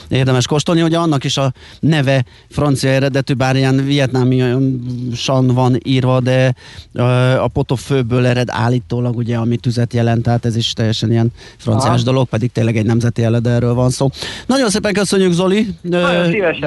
érdemes 0.08 0.46
kóstolni, 0.46 0.82
ugye 0.82 0.98
annak 0.98 1.24
is 1.24 1.36
a 1.36 1.52
neve 1.80 2.24
francia 2.50 2.90
eredetű, 2.90 3.34
bár 3.34 3.56
ilyen 3.56 3.84
vietnámisan 3.84 5.46
van 5.46 5.78
írva, 5.82 6.20
de 6.20 6.54
eh, 6.94 7.44
a 7.44 7.48
potofőből 7.48 8.26
ered 8.26 8.48
állítólag, 8.50 9.16
ugye, 9.16 9.36
ami 9.36 9.56
tüzet 9.56 9.92
jelent, 9.92 10.22
tehát 10.22 10.44
ez 10.44 10.56
is 10.56 10.72
teljesen 10.72 11.04
teljesen 11.06 11.10
ilyen 11.10 11.32
franciás 11.56 11.94
Aha. 11.94 12.02
dolog, 12.02 12.28
pedig 12.28 12.52
tényleg 12.52 12.76
egy 12.76 12.86
nemzeti 12.86 13.22
erről 13.22 13.74
van 13.74 13.90
szó. 13.90 14.08
Nagyon 14.46 14.70
szépen 14.70 14.92
köszönjük 14.92 15.32
Zoli, 15.32 15.66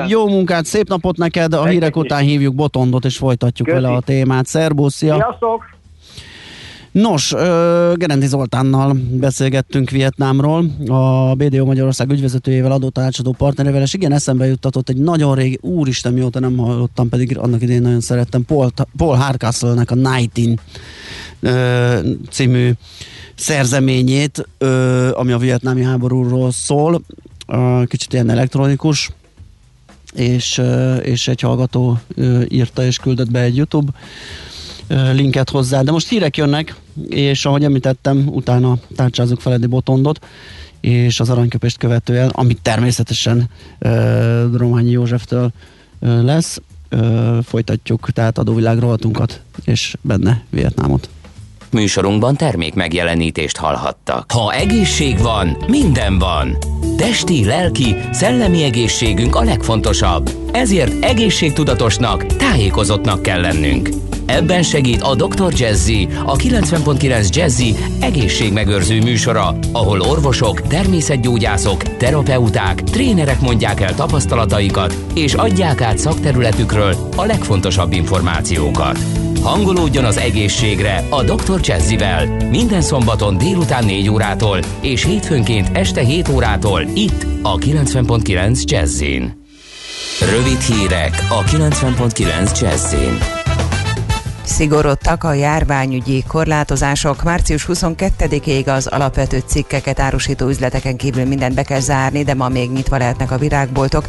jó 0.08 0.28
munkát, 0.28 0.66
szép 0.66 0.90
napot 0.90 1.18
neked, 1.18 1.54
a 1.54 1.66
hírek 1.66 1.96
után 1.96 2.22
hívjuk 2.22 2.56
Botondot 2.56 3.06
és 3.06 3.18
folytatjuk 3.18 3.68
Köszi. 3.68 3.82
vele 3.82 3.96
a 3.96 4.02
témát. 4.02 4.46
Szerbusz, 4.46 4.94
szia! 4.94 5.14
Sziasztok! 5.14 5.78
Nos, 6.92 7.34
Gerendi 7.94 8.28
Zoltánnal 8.28 8.98
beszélgettünk 9.12 9.90
Vietnámról, 9.90 10.66
a 10.88 11.34
BDO 11.36 11.66
Magyarország 11.66 12.12
ügyvezetőjével, 12.12 12.72
adótanácsadó 12.72 13.36
partnerével, 13.38 13.82
és 13.82 13.94
igen, 13.94 14.12
eszembe 14.12 14.46
juttatott 14.46 14.90
egy 14.90 14.98
nagyon 14.98 15.36
régi, 15.36 15.58
úristen, 15.62 16.14
mióta 16.14 16.40
nem 16.40 16.58
hallottam, 16.58 17.10
pedig 17.10 17.38
annak 17.38 17.62
idén 17.62 17.82
nagyon 17.82 18.00
szerettem, 18.00 18.46
Paul, 18.46 18.70
Paul 18.98 19.16
Hardcastle-nek 19.16 19.92
a 19.92 19.96
Nightin 19.96 20.60
című 22.30 22.72
szerzeményét, 23.40 24.48
ö, 24.58 25.10
ami 25.14 25.32
a 25.32 25.38
vietnámi 25.38 25.84
háborúról 25.84 26.52
szól, 26.52 27.02
ö, 27.48 27.84
kicsit 27.86 28.14
ilyen 28.14 28.30
elektronikus, 28.30 29.10
és, 30.14 30.58
ö, 30.58 30.96
és 30.96 31.28
egy 31.28 31.42
hallgató 31.42 32.00
ö, 32.16 32.44
írta 32.50 32.84
és 32.84 32.98
küldött 32.98 33.32
be 33.32 33.40
egy 33.40 33.56
YouTube 33.56 33.92
linket 35.14 35.50
hozzá. 35.50 35.82
De 35.82 35.92
most 35.92 36.10
hírek 36.10 36.38
jönnek, 36.38 36.76
és 37.10 37.46
ahogy 37.46 37.64
említettem, 37.64 38.28
utána 38.28 38.78
tárcsázunk 38.96 39.42
Feledi 39.42 39.66
Botondot, 39.66 40.26
és 40.82 41.20
az 41.20 41.30
aranyköpést 41.30 41.78
követően, 41.78 42.30
amit 42.30 42.62
természetesen 42.62 43.50
ö, 43.80 44.58
Rományi 44.58 44.92
Józseftől 44.92 45.52
ö, 46.00 46.24
lesz, 46.24 46.62
ö, 46.90 47.38
folytatjuk 47.44 48.10
tehát 48.12 48.38
adóvilág 48.38 48.80
rovatunkat, 48.80 49.42
és 49.64 49.96
benne 50.02 50.44
Vietnámot. 50.50 51.10
Műsorunkban 51.72 52.36
termék 52.36 52.74
megjelenítést 52.74 53.58
hallhattak. 53.58 54.32
Ha 54.32 54.54
egészség 54.54 55.20
van, 55.20 55.58
minden 55.68 56.20
van. 56.20 56.58
Testi, 56.98 57.46
lelki, 57.46 57.96
szellemi 58.12 58.64
egészségünk 58.64 59.36
a 59.36 59.44
legfontosabb. 59.44 60.30
Ezért 60.52 61.04
egészségtudatosnak, 61.04 62.26
tájékozottnak 62.26 63.22
kell 63.22 63.42
lennünk. 63.42 63.90
Ebben 64.30 64.64
segít 64.64 65.02
a 65.02 65.16
Dr. 65.16 65.54
Jazzy, 65.54 66.08
a 66.26 66.36
90.9 66.36 67.36
Jazzy 67.36 67.76
egészségmegőrző 68.00 69.02
műsora, 69.02 69.56
ahol 69.72 70.02
orvosok, 70.02 70.62
természetgyógyászok, 70.62 71.98
terapeuták, 71.98 72.84
trénerek 72.84 73.40
mondják 73.40 73.82
el 73.82 73.96
tapasztalataikat, 73.96 74.96
és 75.14 75.34
adják 75.34 75.82
át 75.82 75.98
szakterületükről 75.98 76.96
a 77.16 77.26
legfontosabb 77.26 77.92
információkat. 77.92 79.00
Hangolódjon 79.50 80.06
az 80.06 80.18
egészségre 80.18 81.04
a 81.10 81.24
Dr. 81.24 81.60
Jazzivel 81.64 82.26
minden 82.50 82.82
szombaton 82.82 83.38
délután 83.38 83.86
4 83.86 84.10
órától 84.10 84.60
és 84.82 85.06
hétfőnként 85.06 85.78
este 85.78 86.02
7 86.02 86.28
órától 86.28 86.82
itt 86.94 87.26
a 87.42 87.58
90.9 87.58 88.64
Jazzin. 88.64 89.46
Rövid 90.20 90.60
hírek 90.60 91.26
a 91.30 91.44
90.9 91.44 92.62
Jazzin. 92.62 93.39
Szigorodtak 94.50 95.24
a 95.24 95.34
járványügyi 95.34 96.24
korlátozások. 96.28 97.24
Március 97.24 97.66
22-ig 97.68 98.76
az 98.76 98.88
alapvető 98.88 99.44
cikkeket 99.46 100.00
árusító 100.00 100.48
üzleteken 100.48 100.96
kívül 100.96 101.26
mindent 101.26 101.56
be 101.56 101.64
kell 101.64 101.80
zárni, 101.80 102.24
de 102.24 102.34
ma 102.34 102.48
még 102.48 102.72
nyitva 102.72 102.98
lehetnek 102.98 103.32
a 103.32 103.38
virágboltok. 103.38 104.08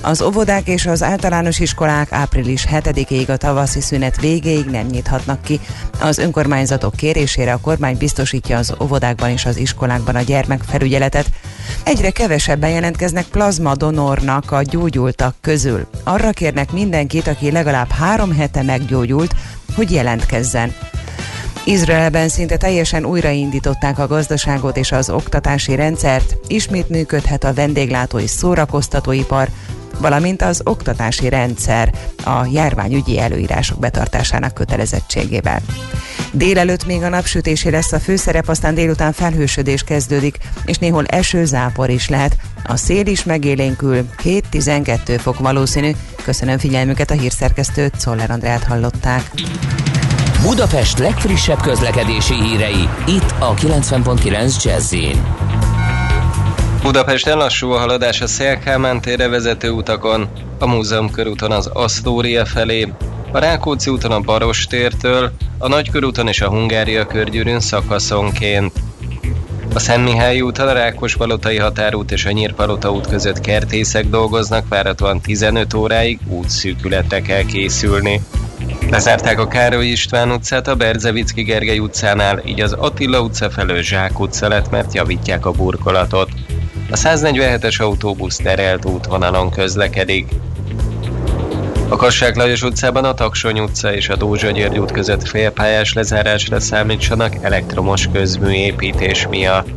Az 0.00 0.22
óvodák 0.22 0.66
és 0.66 0.86
az 0.86 1.02
általános 1.02 1.58
iskolák 1.58 2.12
április 2.12 2.66
7-ig 2.70 3.28
a 3.28 3.36
tavaszi 3.36 3.80
szünet 3.80 4.20
végéig 4.20 4.64
nem 4.64 4.86
nyithatnak 4.86 5.42
ki. 5.42 5.60
Az 6.00 6.18
önkormányzatok 6.18 6.96
kérésére 6.96 7.52
a 7.52 7.60
kormány 7.60 7.96
biztosítja 7.96 8.58
az 8.58 8.74
óvodákban 8.82 9.30
és 9.30 9.44
az 9.44 9.56
iskolákban 9.56 10.14
a 10.14 10.22
gyermekfelügyeletet. 10.22 11.26
Egyre 11.84 12.10
kevesebben 12.10 12.70
jelentkeznek 12.70 13.24
plazma 13.24 13.74
donornak 13.74 14.50
a 14.50 14.62
gyógyultak 14.62 15.34
közül. 15.40 15.86
Arra 16.04 16.30
kérnek 16.30 16.72
mindenkit, 16.72 17.26
aki 17.26 17.50
legalább 17.50 17.90
három 17.90 18.32
hete 18.36 18.62
meggyógyult, 18.62 19.34
hogy 19.74 19.90
jelentkezzen. 19.90 20.74
Izraelben 21.64 22.28
szinte 22.28 22.56
teljesen 22.56 23.04
újraindították 23.04 23.98
a 23.98 24.06
gazdaságot 24.06 24.76
és 24.76 24.92
az 24.92 25.10
oktatási 25.10 25.74
rendszert, 25.74 26.36
ismét 26.46 26.88
működhet 26.88 27.44
a 27.44 27.52
vendéglátó 27.52 28.18
és 28.18 28.30
szórakoztatóipar, 28.30 29.48
valamint 30.02 30.42
az 30.42 30.60
oktatási 30.64 31.28
rendszer 31.28 31.92
a 32.24 32.46
járványügyi 32.52 33.18
előírások 33.18 33.78
betartásának 33.78 34.54
kötelezettségével. 34.54 35.60
Délelőtt 36.32 36.86
még 36.86 37.02
a 37.02 37.08
napsütésé 37.08 37.68
lesz 37.70 37.92
a 37.92 37.98
főszerep, 37.98 38.48
aztán 38.48 38.74
délután 38.74 39.12
felhősödés 39.12 39.82
kezdődik, 39.82 40.38
és 40.64 40.78
néhol 40.78 41.06
esőzápor 41.06 41.90
is 41.90 42.08
lehet. 42.08 42.36
A 42.64 42.76
szél 42.76 43.06
is 43.06 43.24
megélénkül, 43.24 44.08
7-12 44.24 45.18
fok 45.22 45.38
valószínű. 45.38 45.90
Köszönöm 46.24 46.58
figyelmüket 46.58 47.10
a 47.10 47.14
hírszerkesztőt, 47.14 48.00
Szoller 48.00 48.30
Andrát 48.30 48.62
hallották. 48.62 49.30
Budapest 50.42 50.98
legfrissebb 50.98 51.60
közlekedési 51.60 52.34
hírei, 52.34 52.88
itt 53.06 53.34
a 53.38 53.54
90.9 53.54 54.62
jazz 54.64 54.94
Budapesten 56.82 57.36
lassú 57.36 57.70
a 57.70 57.78
haladás 57.78 58.20
a 58.20 58.26
Szélkámán 58.26 59.00
térre 59.00 59.28
vezető 59.28 59.70
utakon, 59.70 60.28
a 60.58 60.66
Múzeum 60.66 61.10
körúton 61.10 61.50
az 61.52 61.66
Asztória 61.66 62.44
felé, 62.44 62.92
a 63.32 63.38
Rákóczi 63.38 63.90
úton 63.90 64.10
a 64.10 64.20
Baros 64.20 64.66
tértől, 64.66 65.32
a 65.58 65.68
Nagykörúton 65.68 66.28
és 66.28 66.40
a 66.40 66.48
Hungária 66.48 67.06
körgyűrűn 67.06 67.60
szakaszonként. 67.60 68.72
A 69.74 69.78
Szent 69.78 70.04
Mihály 70.04 70.40
úton 70.40 70.68
a 70.68 70.72
Rákospalotai 70.72 71.56
határút 71.56 72.12
és 72.12 72.24
a 72.24 72.30
Nyírpalota 72.30 72.92
út 72.92 73.06
között 73.06 73.40
kertészek 73.40 74.08
dolgoznak, 74.08 74.68
várhatóan 74.68 75.20
15 75.20 75.74
óráig 75.74 76.18
útszűkületre 76.26 77.20
kell 77.20 77.44
készülni. 77.44 78.20
Lezárták 78.90 79.38
a 79.38 79.48
Károly 79.48 79.86
István 79.86 80.30
utcát 80.30 80.68
a 80.68 80.74
Berzevicki 80.74 81.42
Gergely 81.42 81.78
utcánál, 81.78 82.42
így 82.44 82.60
az 82.60 82.72
Attila 82.72 83.20
utca 83.20 83.50
felől 83.50 83.82
Zsák 83.82 84.20
utca 84.20 84.48
lett, 84.48 84.70
mert 84.70 84.94
javítják 84.94 85.46
a 85.46 85.50
burkolatot. 85.50 86.28
A 86.92 86.94
147-es 86.94 87.80
autóbusz 87.80 88.36
terelt 88.36 88.84
útvonalon 88.84 89.50
közlekedik. 89.50 90.28
A 91.88 91.96
Kassák 91.96 92.36
Lajos 92.36 92.62
utcában 92.62 93.04
a 93.04 93.14
Taksony 93.14 93.60
utca 93.60 93.94
és 93.94 94.08
a 94.08 94.16
Dózsa 94.16 94.50
György 94.50 94.78
út 94.78 94.90
között 94.90 95.28
félpályás 95.28 95.92
lezárásra 95.92 96.60
számítsanak 96.60 97.34
elektromos 97.40 98.08
közműépítés 98.12 99.26
miatt. 99.26 99.68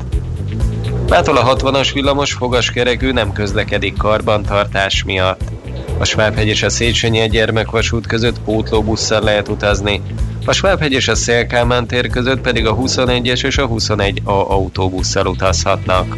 Mától 1.10 1.38
a 1.38 1.56
60-as 1.56 1.90
villamos 1.94 2.34
fogaskerekű 2.34 3.12
nem 3.12 3.34
közlekedik 3.34 3.98
karbantartás 3.98 5.04
miatt. 5.04 5.42
A 5.98 6.04
Svábhegy 6.04 6.48
és 6.48 6.64
a 6.64 6.70
Széchenyi 6.70 7.30
gyermekvasút 7.30 8.08
között 8.08 8.40
pótlóbusszal 8.40 9.22
lehet 9.22 9.48
utazni, 9.48 10.02
a 10.48 10.54
Svábhegy 10.54 10.92
és 10.92 11.08
a 11.08 11.16
Szélkámán 11.16 11.88
tér 11.88 12.10
között 12.10 12.42
pedig 12.42 12.66
a 12.68 12.76
21-es 12.76 13.46
és 13.46 13.58
a 13.58 13.68
21A 13.68 14.48
autóbusszal 14.48 15.26
utazhatnak. 15.26 16.18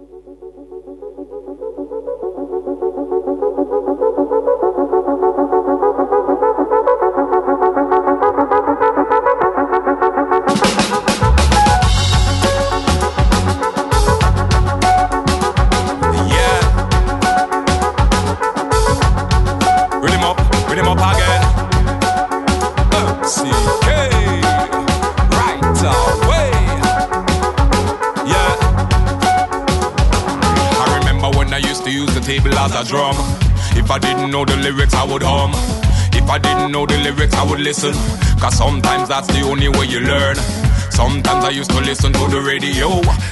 Listen. 37.71 37.93
Cause 38.37 38.57
sometimes 38.57 39.07
that's 39.07 39.27
the 39.27 39.41
only 39.47 39.69
way 39.69 39.85
you 39.85 40.01
learn. 40.01 40.35
Sometimes 40.91 41.45
I 41.45 41.51
used 41.51 41.71
to 41.71 41.79
listen 41.79 42.11
to 42.11 42.27
the 42.27 42.41
radio, 42.41 42.89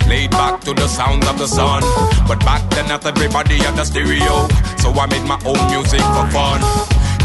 laid 0.07 0.31
back 0.31 0.61
to 0.61 0.73
the 0.73 0.87
sounds 0.87 1.27
of 1.27 1.37
the 1.37 1.45
sun. 1.45 1.81
But 2.25 2.39
back 2.47 2.63
then, 2.71 2.87
not 2.87 3.05
everybody 3.05 3.57
had 3.57 3.77
a 3.77 3.83
stereo, 3.83 4.47
so 4.79 4.95
I 4.95 5.07
made 5.11 5.27
my 5.27 5.39
own 5.43 5.59
music 5.67 5.99
for 6.15 6.25
fun. 6.31 6.59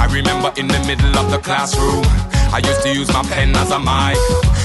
I 0.02 0.08
remember 0.10 0.50
in 0.58 0.66
the 0.66 0.80
middle 0.90 1.14
of 1.16 1.30
the 1.30 1.38
classroom, 1.38 2.02
I 2.50 2.58
used 2.66 2.82
to 2.82 2.90
use 2.92 3.08
my 3.12 3.22
pen 3.22 3.54
as 3.54 3.70
a 3.70 3.78
mic. 3.78 4.18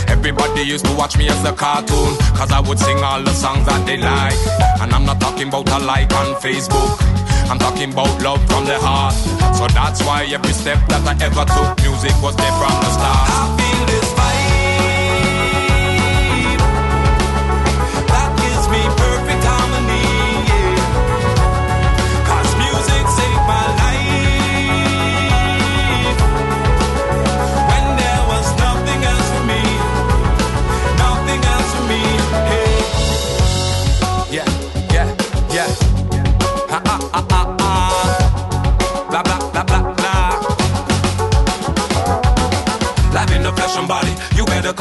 Everybody 0.10 0.64
used 0.64 0.86
to 0.86 0.94
watch 0.96 1.20
me 1.20 1.30
as 1.30 1.46
a 1.46 1.54
cartoon, 1.54 2.18
cause 2.34 2.52
I 2.52 2.62
would 2.62 2.80
sing 2.80 2.98
all 3.04 3.22
the 3.22 3.34
songs 3.34 3.68
that 3.68 3.86
they 3.86 3.98
like. 3.98 4.40
And 4.82 4.92
I'm 4.92 5.06
not 5.06 5.22
talking 5.22 5.50
about 5.50 5.70
a 5.70 5.78
like 5.86 6.12
on 6.14 6.34
Facebook. 6.42 7.09
I'm 7.50 7.58
talking 7.58 7.92
about 7.92 8.22
love 8.22 8.40
from 8.48 8.66
the 8.66 8.78
heart. 8.78 9.16
So 9.58 9.66
that's 9.74 10.04
why 10.06 10.24
every 10.30 10.54
step 10.54 10.78
that 10.90 11.02
I 11.02 11.18
ever 11.26 11.46
took, 11.50 11.82
music 11.82 12.14
was 12.22 12.36
there 12.38 12.54
from 12.62 12.70
the 12.78 12.90
start. 12.94 13.26
I 13.26 13.50
feel 13.58 13.86
this 13.90 13.99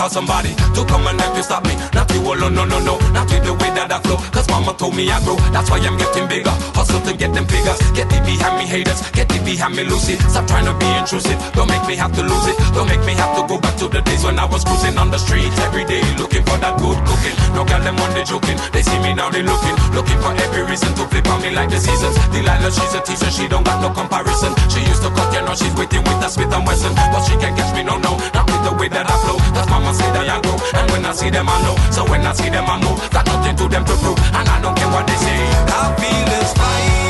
call 0.08 0.24
somebody 0.24 0.54
to 0.74 0.84
come 0.88 1.06
and 1.06 1.20
help 1.20 1.36
you 1.36 1.42
stop 1.42 1.64
me. 1.64 1.74
Not 1.92 2.10
you 2.12 2.20
alone, 2.20 2.54
no, 2.54 2.64
no, 2.64 2.78
no. 2.80 2.96
Not 3.12 3.28
with 3.30 3.44
the 3.44 3.52
way 3.52 3.70
that 3.76 3.92
I 3.92 4.00
flow. 4.00 4.16
Cause 4.32 4.48
mama 4.48 4.72
told 4.74 4.96
me 4.96 5.10
I 5.10 5.20
grow. 5.24 5.36
That's 5.52 5.70
why 5.70 5.78
I'm 5.78 5.96
getting 5.96 6.26
bigger. 6.28 6.54
Hustle 6.72 7.00
to 7.04 7.12
get 7.16 7.32
them 7.34 7.46
figures. 7.46 7.78
Get 7.92 8.08
the 8.08 8.18
behind 8.24 8.56
me 8.58 8.64
haters. 8.64 9.00
Get 9.12 9.28
the 9.28 9.38
behind 9.44 9.76
me 9.76 9.84
Lucy. 9.84 10.16
Stop 10.32 10.46
trying 10.48 10.64
to 10.64 10.74
be 10.80 10.88
intrusive. 10.96 11.36
Don't 11.52 11.68
make 11.68 11.84
me 11.86 11.94
have 11.96 12.12
to 12.16 12.22
lose 12.22 12.46
it. 12.48 12.56
Don't 12.72 12.88
make 12.88 13.04
me 13.04 13.12
have 13.20 13.36
to 13.36 13.42
go 13.46 13.60
back 13.60 13.76
to 13.78 13.88
the 13.88 14.00
days 14.00 14.24
when 14.24 14.38
I 14.38 14.46
was 14.46 14.64
cruising 14.64 14.96
on 14.96 15.10
the 15.10 15.18
street 15.18 15.52
every 15.68 15.84
day 15.84 16.00
looking 16.16 16.44
for 16.44 16.56
that 16.58 16.78
good 16.80 16.98
cooking. 17.04 17.36
No 17.52 17.64
girl 17.64 17.80
them 17.80 17.98
on 18.00 18.10
they 18.14 18.24
joking. 18.24 18.56
They 18.72 18.82
see 18.82 18.98
me 19.04 19.12
now 19.12 19.28
they 19.28 19.42
looking 19.42 19.76
Looking 19.92 20.20
for 20.20 20.30
every 20.30 20.62
reason 20.68 20.94
to 20.94 21.04
flip 21.08 21.26
on 21.26 21.42
me 21.42 21.50
like 21.50 21.70
the 21.70 21.80
seasons. 21.80 22.14
Delilah, 22.30 22.70
she's 22.70 22.94
a 22.94 23.00
teacher, 23.00 23.30
she 23.34 23.48
don't 23.48 23.64
got 23.64 23.80
no 23.82 23.90
comparison. 23.90 24.54
She 24.70 24.78
used 24.86 25.02
to 25.02 25.10
cut, 25.10 25.32
you 25.34 25.42
know, 25.42 25.58
she's 25.58 25.74
waiting 25.74 26.06
with 26.06 26.22
a 26.22 26.28
Smith 26.30 26.52
and 26.52 26.64
Wesson. 26.66 26.94
But 26.94 27.26
she 27.26 27.34
can't 27.40 27.56
catch 27.56 27.74
me, 27.74 27.82
no, 27.82 27.98
no, 27.98 28.14
not 28.30 28.46
with 28.46 28.62
the 28.62 28.72
way 28.78 28.88
that 28.94 29.10
I 29.10 29.16
flow. 29.24 29.38
Cause 29.56 29.68
mama 29.72 29.90
say 29.98 30.10
that 30.14 30.26
I 30.30 30.38
grow, 30.40 30.56
and 30.78 30.86
when 30.90 31.04
I 31.04 31.12
see 31.12 31.30
them, 31.30 31.48
I 31.48 31.56
know. 31.62 31.76
So 31.90 32.06
when 32.10 32.22
I 32.22 32.32
see 32.32 32.50
them, 32.50 32.66
I 32.66 32.76
move. 32.80 32.98
Got 33.10 33.26
nothing 33.26 33.56
to 33.56 33.68
them 33.68 33.84
to 33.84 33.94
prove, 34.02 34.18
and 34.38 34.46
I 34.48 34.56
don't 34.62 34.76
care 34.78 34.90
what 34.94 35.06
they 35.06 35.18
say. 35.18 35.40
I 35.74 35.82
feel 35.98 36.28
is 36.38 36.52
fine. 36.54 37.07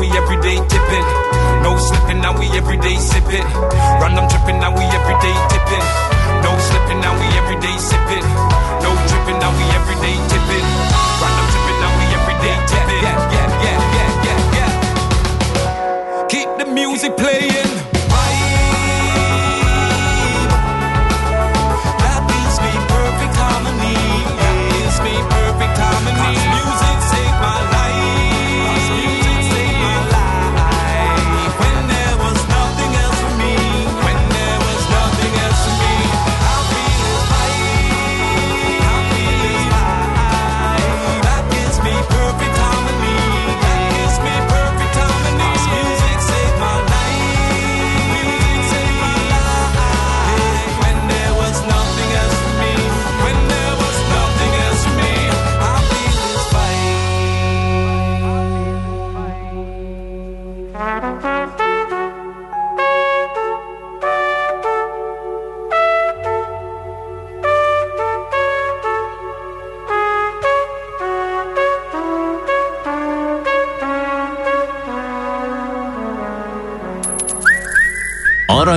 We 0.00 0.08
everyday 0.16 0.56
tipping. 0.56 1.06
No 1.62 1.76
slipping, 1.76 2.22
now 2.22 2.32
we 2.38 2.46
everyday 2.56 2.96
sipping. 2.96 3.44
Random 4.00 4.26
tripping, 4.30 4.58
now 4.58 4.74
we 4.74 4.82
everyday 4.82 5.34
tipping. 5.50 6.09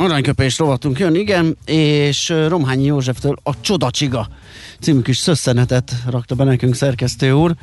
aranyköpés 0.00 0.58
rovatunk 0.58 0.98
jön, 0.98 1.14
igen, 1.14 1.56
és 1.64 2.28
Romhányi 2.48 2.84
Józseftől 2.84 3.36
a 3.42 3.60
Csodacsiga 3.60 4.28
című 4.80 5.00
kis 5.00 5.16
szösszenetet 5.16 5.92
rakta 6.10 6.34
be 6.34 6.44
nekünk 6.44 6.74
szerkesztő 6.74 7.32
úr. 7.32 7.54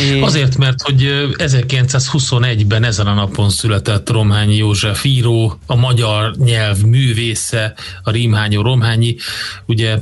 És 0.00 0.20
Azért, 0.20 0.56
mert 0.56 0.82
hogy 0.82 1.04
ö, 1.04 1.28
1921-ben 1.36 2.84
ezen 2.84 3.06
a 3.06 3.14
napon 3.14 3.50
született 3.50 4.10
Romhányi 4.10 4.56
József 4.56 5.04
író, 5.04 5.58
a 5.66 5.76
magyar 5.76 6.36
nyelv 6.36 6.82
művésze, 6.82 7.74
a 8.02 8.10
rímhányó 8.10 8.62
Romhányi, 8.62 9.16
ugye 9.66 9.98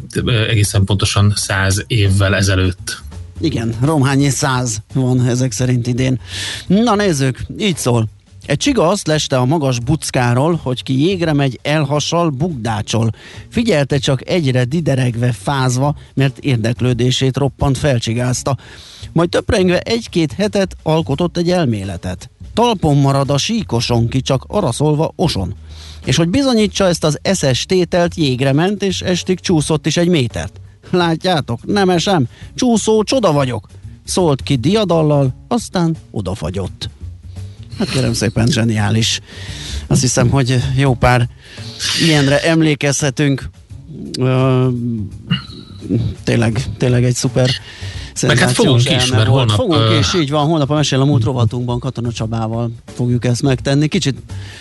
egészen 0.49 0.85
pontosan 0.85 1.33
száz 1.37 1.85
évvel 1.87 2.35
ezelőtt. 2.35 3.03
Igen, 3.41 3.75
Romhányi 3.81 4.29
száz 4.29 4.83
van 4.95 5.27
ezek 5.27 5.53
szerint 5.53 5.87
idén. 5.87 6.21
Na 6.67 6.95
nézzük, 6.95 7.39
így 7.59 7.77
szól. 7.77 8.09
Egy 8.47 8.57
csiga 8.57 8.89
azt 8.89 9.07
leste 9.07 9.39
a 9.39 9.45
magas 9.45 9.81
buckáról, 9.81 10.61
hogy 10.63 10.83
ki 10.83 11.01
jégre 11.01 11.33
megy, 11.33 11.59
elhasal, 11.63 12.31
bugdácsol. 12.31 13.11
Figyelte 13.49 13.99
csak 13.99 14.29
egyre 14.29 14.65
dideregve, 14.65 15.33
fázva, 15.33 15.97
mert 16.15 16.39
érdeklődését 16.39 17.37
roppant 17.37 17.79
felcsigázta. 17.79 18.57
Majd 19.13 19.29
töprengve 19.29 19.81
egy-két 19.81 20.33
hetet 20.33 20.77
alkotott 20.83 21.37
egy 21.37 21.51
elméletet. 21.51 22.31
Talpon 22.55 22.97
marad 22.97 23.31
a 23.31 23.39
síkoson 23.39 24.09
ki, 24.09 24.21
csak 24.21 24.45
araszolva 24.49 25.13
oson. 25.17 25.55
És 26.05 26.17
hogy 26.17 26.29
bizonyítsa 26.29 26.87
ezt 26.87 27.05
az 27.05 27.19
eszes 27.23 27.65
tételt, 27.65 28.15
jégre 28.15 28.53
ment, 28.53 28.83
és 28.83 29.01
estig 29.01 29.41
csúszott 29.41 29.87
is 29.87 29.97
egy 29.97 30.09
métert. 30.09 30.61
Látjátok, 30.91 31.67
nem 31.67 31.91
esem, 31.91 32.27
csúszó 32.55 33.03
csoda 33.03 33.33
vagyok. 33.33 33.69
Szólt 34.05 34.43
ki 34.43 34.57
diadallal, 34.57 35.35
aztán 35.49 35.97
odafagyott. 36.11 36.91
Hát 37.79 37.91
kérem 37.91 38.13
szépen, 38.13 38.47
zseniális. 38.47 39.21
Azt 39.87 40.01
hiszem, 40.01 40.29
hogy 40.29 40.59
jó 40.77 40.95
pár 40.95 41.29
ilyenre 42.07 42.43
emlékezhetünk. 42.43 43.51
Ö, 44.19 44.69
tényleg, 46.25 46.65
tényleg 46.79 47.05
egy 47.05 47.15
szuper 47.15 47.51
Meg 48.23 48.39
hát 48.39 48.53
fogunk 48.53 48.91
is, 48.91 49.11
mert 49.11 49.27
holnap, 49.27 49.57
Fogunk 49.57 49.81
ö, 49.81 49.99
is, 49.99 50.15
így 50.15 50.31
van, 50.31 50.47
holnap 50.47 50.71
a 50.71 50.75
Mesél 50.75 51.01
a 51.01 51.05
múlt 51.05 51.25
rovatunkban 51.25 51.79
Katona 51.79 52.13
Csabával 52.13 52.71
fogjuk 52.95 53.25
ezt 53.25 53.43
megtenni. 53.43 53.89
Kicsit 53.89 54.19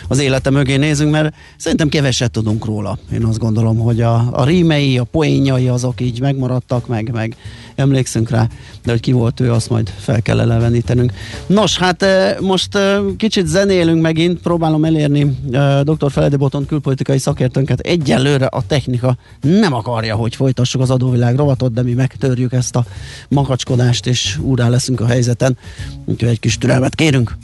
az 0.07 0.20
élete 0.20 0.49
mögé 0.49 0.76
nézünk, 0.76 1.11
mert 1.11 1.36
szerintem 1.57 1.89
keveset 1.89 2.32
tudunk 2.32 2.66
róla. 2.66 2.97
Én 3.14 3.26
azt 3.26 3.39
gondolom, 3.39 3.78
hogy 3.78 4.01
a, 4.01 4.28
a 4.32 4.45
rímei, 4.45 4.97
a 4.97 5.03
poénjai 5.03 5.68
azok 5.68 6.01
így 6.01 6.20
megmaradtak, 6.20 6.88
meg, 6.88 7.11
meg 7.11 7.36
emlékszünk 7.76 8.30
rá, 8.30 8.48
de 8.84 8.92
hogy 8.92 9.00
ki 9.00 9.12
volt 9.12 9.40
ő, 9.40 9.52
azt 9.52 9.70
majd 9.70 9.94
fel 9.98 10.22
kell 10.22 10.40
elevenítenünk. 10.40 11.12
Nos, 11.46 11.78
hát 11.78 12.02
eh, 12.02 12.36
most 12.40 12.76
eh, 12.76 13.00
kicsit 13.18 13.48
zenélünk 13.48 14.02
megint, 14.02 14.42
próbálom 14.42 14.86
elérni 14.86 15.38
eh, 15.52 15.82
dr. 15.82 16.12
Feledi 16.12 16.36
Boton 16.36 16.66
külpolitikai 16.66 17.18
szakértőnket. 17.18 17.80
Egyelőre 17.80 18.46
a 18.46 18.64
technika 18.68 19.16
nem 19.42 19.74
akarja, 19.74 20.16
hogy 20.16 20.36
folytassuk 20.36 20.82
az 20.82 20.90
adóvilág 20.90 21.36
rovatot, 21.36 21.74
de 21.74 21.82
mi 21.82 21.94
megtörjük 21.94 22.54
ezt 22.54 22.76
a 22.76 22.86
makacskodást, 23.30 24.08
és 24.08 24.38
úrá 24.42 24.70
leszünk 24.70 25.00
a 25.00 25.06
helyzeten. 25.06 25.58
Úgyhogy 26.06 26.30
egy 26.30 26.40
kis 26.40 26.58
türelmet 26.58 26.96
kérünk. 26.96 27.38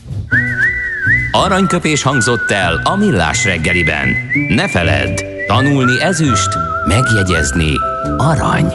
Aranyköpés 1.32 2.02
hangzott 2.02 2.52
el 2.52 2.82
a 2.84 2.96
millás 2.96 3.44
reggeliben. 3.44 4.08
Ne 4.50 4.70
feledd, 4.70 5.20
Tanulni 5.48 6.02
ezüst, 6.02 6.50
megjegyezni 6.88 7.72
arany. 8.18 8.74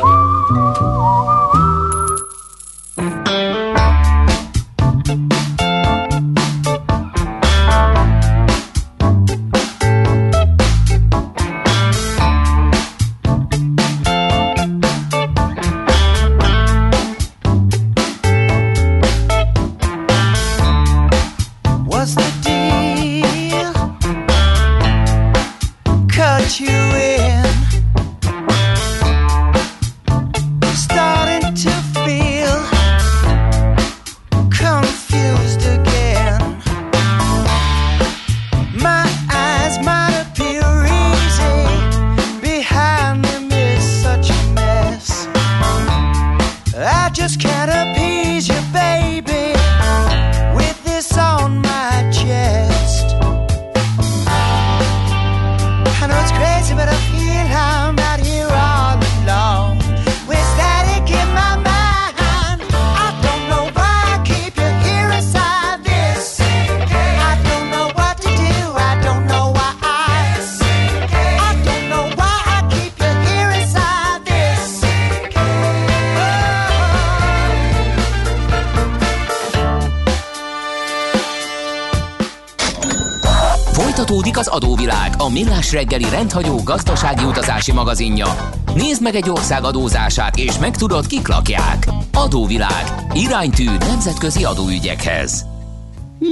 Reggeli 85.75 86.09
rendhagyó 86.11 86.57
gazdasági 86.65 87.25
utazási 87.25 87.73
magazinja. 87.73 88.27
Nézd 88.75 89.03
meg 89.03 89.15
egy 89.15 89.31
ország 89.31 89.65
adózását, 89.65 90.37
és 90.37 90.59
megtudod, 90.59 91.07
kik 91.07 91.29
lakják. 91.29 91.87
Adóvilág. 92.13 92.85
Iránytű 93.13 93.65
nemzetközi 93.65 94.45
adóügyekhez. 94.45 95.45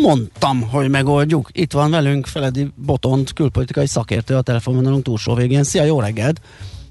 Mondtam, 0.02 0.68
hogy 0.70 0.90
megoldjuk. 0.90 1.48
Itt 1.52 1.72
van 1.72 1.90
velünk 1.90 2.26
Feledi 2.26 2.66
Botont, 2.74 3.32
külpolitikai 3.32 3.86
szakértő 3.86 4.34
a 4.34 4.42
telefonvonalunk 4.42 5.02
túlsó 5.02 5.34
végén. 5.34 5.62
Szia, 5.62 5.84
jó 5.84 6.00
reggelt! 6.00 6.40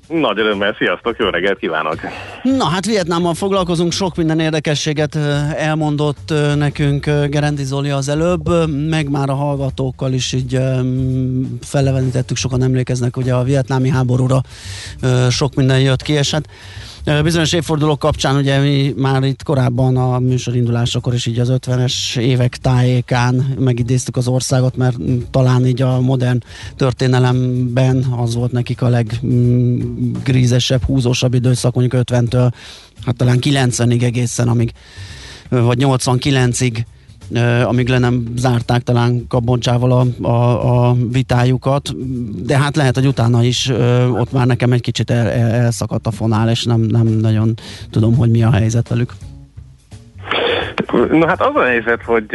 Nagy 0.08 0.40
örömmel, 0.40 0.76
sziasztok, 0.78 1.16
jó 1.18 1.30
reggelt 1.30 1.60
kívánok! 1.60 2.00
Na 2.44 2.66
hát 2.66 2.86
Vietnámmal 2.86 3.34
foglalkozunk, 3.34 3.92
sok 3.92 4.16
minden 4.16 4.40
érdekességet 4.40 5.16
elmondott 5.56 6.34
nekünk 6.56 7.06
Gerendi 7.06 7.64
Zoli 7.64 7.90
az 7.90 8.10
előbb, 8.10 8.70
meg 8.90 9.10
már 9.10 9.30
a 9.30 9.36
hallgatókkal 9.36 10.14
is 10.14 10.34
így 10.34 10.60
fellevenítettük, 11.62 12.38
sokan 12.38 12.64
emlékeznek 12.64 13.18
ugye 13.18 13.34
a 13.34 13.44
vietnámi 13.44 13.90
háborúra, 13.90 14.44
sok 15.30 15.56
minden 15.56 15.80
jött 15.80 16.02
ki, 16.02 16.14
és 16.14 16.32
hát 16.32 16.48
bizonyos 17.24 17.54
évfordulók 17.54 18.00
kapcsán 18.00 18.36
ugye 18.36 18.60
mi 18.60 18.94
már 18.98 19.24
itt 19.24 19.44
korábban 19.44 19.98
a 19.98 20.20
műsor 20.20 20.56
indulásakor 20.56 21.14
is 21.14 21.26
így 21.26 21.40
az 21.40 21.52
50-es 21.52 22.18
évek 22.18 22.58
tájékán 22.58 23.36
megidéztük 23.60 24.18
az 24.18 24.28
országot, 24.28 24.76
mert 24.76 24.98
mm, 24.98 25.18
talán 25.32 25.66
így 25.66 25.82
a 25.82 26.00
modern 26.00 26.44
történelemben 26.76 28.04
az 28.18 28.36
volt 28.36 28.52
nekik 28.52 28.82
a 28.82 28.90
leggrízesebb, 28.90 30.84
húzósabb 30.84 31.34
időszak, 31.34 31.74
mondjuk 31.74 32.04
50-től, 32.06 32.52
hát 33.06 33.16
talán 33.16 33.40
90-ig 33.42 34.04
egészen, 34.04 34.48
amíg, 34.48 34.72
vagy 35.50 35.78
89-ig 35.82 36.76
ö, 36.76 36.80
amíg 37.64 37.88
le 37.88 38.00
nem 38.00 38.24
zárták 38.36 38.82
talán 38.82 39.28
Kaboncsával 39.28 39.92
a, 39.92 40.28
a, 40.28 40.90
a 40.90 40.96
vitájukat, 41.12 41.90
de 42.46 42.58
hát 42.58 42.76
lehet, 42.76 42.96
hogy 42.96 43.08
utána 43.08 43.44
is 43.44 43.70
ott 44.12 44.32
már 44.32 44.48
nekem 44.48 44.72
egy 44.72 44.82
kicsit 44.82 45.10
el, 45.12 45.28
el, 45.28 45.50
elszakadt 45.50 46.08
a 46.08 46.12
fonál, 46.12 46.50
és 46.50 46.64
nem, 46.64 46.80
nem 46.80 47.08
nagyon 47.08 47.54
tudom, 47.90 48.16
hogy 48.16 48.30
mi 48.30 48.44
a 48.44 48.52
helyzet 48.52 48.88
velük. 48.88 49.12
No 50.92 51.28
hát 51.28 51.42
az 51.42 51.56
a 51.56 51.64
helyzet, 51.64 52.04
hogy, 52.04 52.30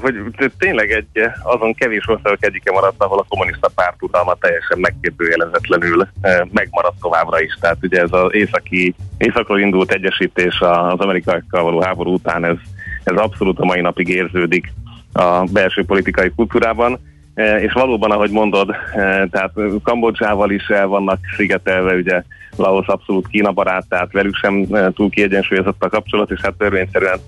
hogy 0.00 0.52
tényleg 0.58 0.90
egy 0.90 1.30
azon 1.42 1.74
kevés 1.74 2.08
országok 2.08 2.44
egyike 2.44 2.72
maradt, 2.72 3.02
ahol 3.02 3.18
a 3.18 3.26
kommunista 3.28 3.70
párt 3.74 4.02
uralma 4.02 4.34
teljesen 4.40 4.78
megkérdőjelezetlenül 4.78 6.08
megmaradt 6.52 7.00
továbbra 7.00 7.40
is. 7.40 7.58
Tehát 7.60 7.76
ugye 7.82 8.00
ez 8.00 8.12
az 8.12 8.28
északi, 8.30 8.94
északról 9.18 9.60
indult 9.60 9.92
egyesítés 9.92 10.60
az 10.60 10.98
amerikaiakkal 10.98 11.62
való 11.62 11.80
háború 11.80 12.12
után, 12.12 12.44
ez, 12.44 12.56
ez 13.04 13.16
abszolút 13.16 13.58
a 13.58 13.64
mai 13.64 13.80
napig 13.80 14.08
érződik 14.08 14.72
a 15.12 15.44
belső 15.52 15.84
politikai 15.84 16.30
kultúrában. 16.36 16.98
Eh, 17.34 17.62
És 17.62 17.72
valóban, 17.72 18.10
ahogy 18.10 18.30
mondod, 18.30 18.70
eh, 18.70 19.22
tehát 19.30 19.52
Kambodzsával 19.82 20.50
is 20.50 20.66
el 20.66 20.86
vannak 20.86 21.18
szigetelve, 21.36 21.94
ugye 21.94 22.22
Laos 22.56 22.86
abszolút 22.86 23.28
Kína 23.28 23.52
barát, 23.52 23.88
tehát 23.88 24.12
velük 24.12 24.34
sem 24.34 24.66
eh, 24.70 24.86
túl 24.94 25.10
kiegyensúlyozott 25.10 25.84
a 25.84 25.88
kapcsolat, 25.88 26.30
és 26.30 26.40
hát 26.40 26.54
törvényszerűen 26.54 27.18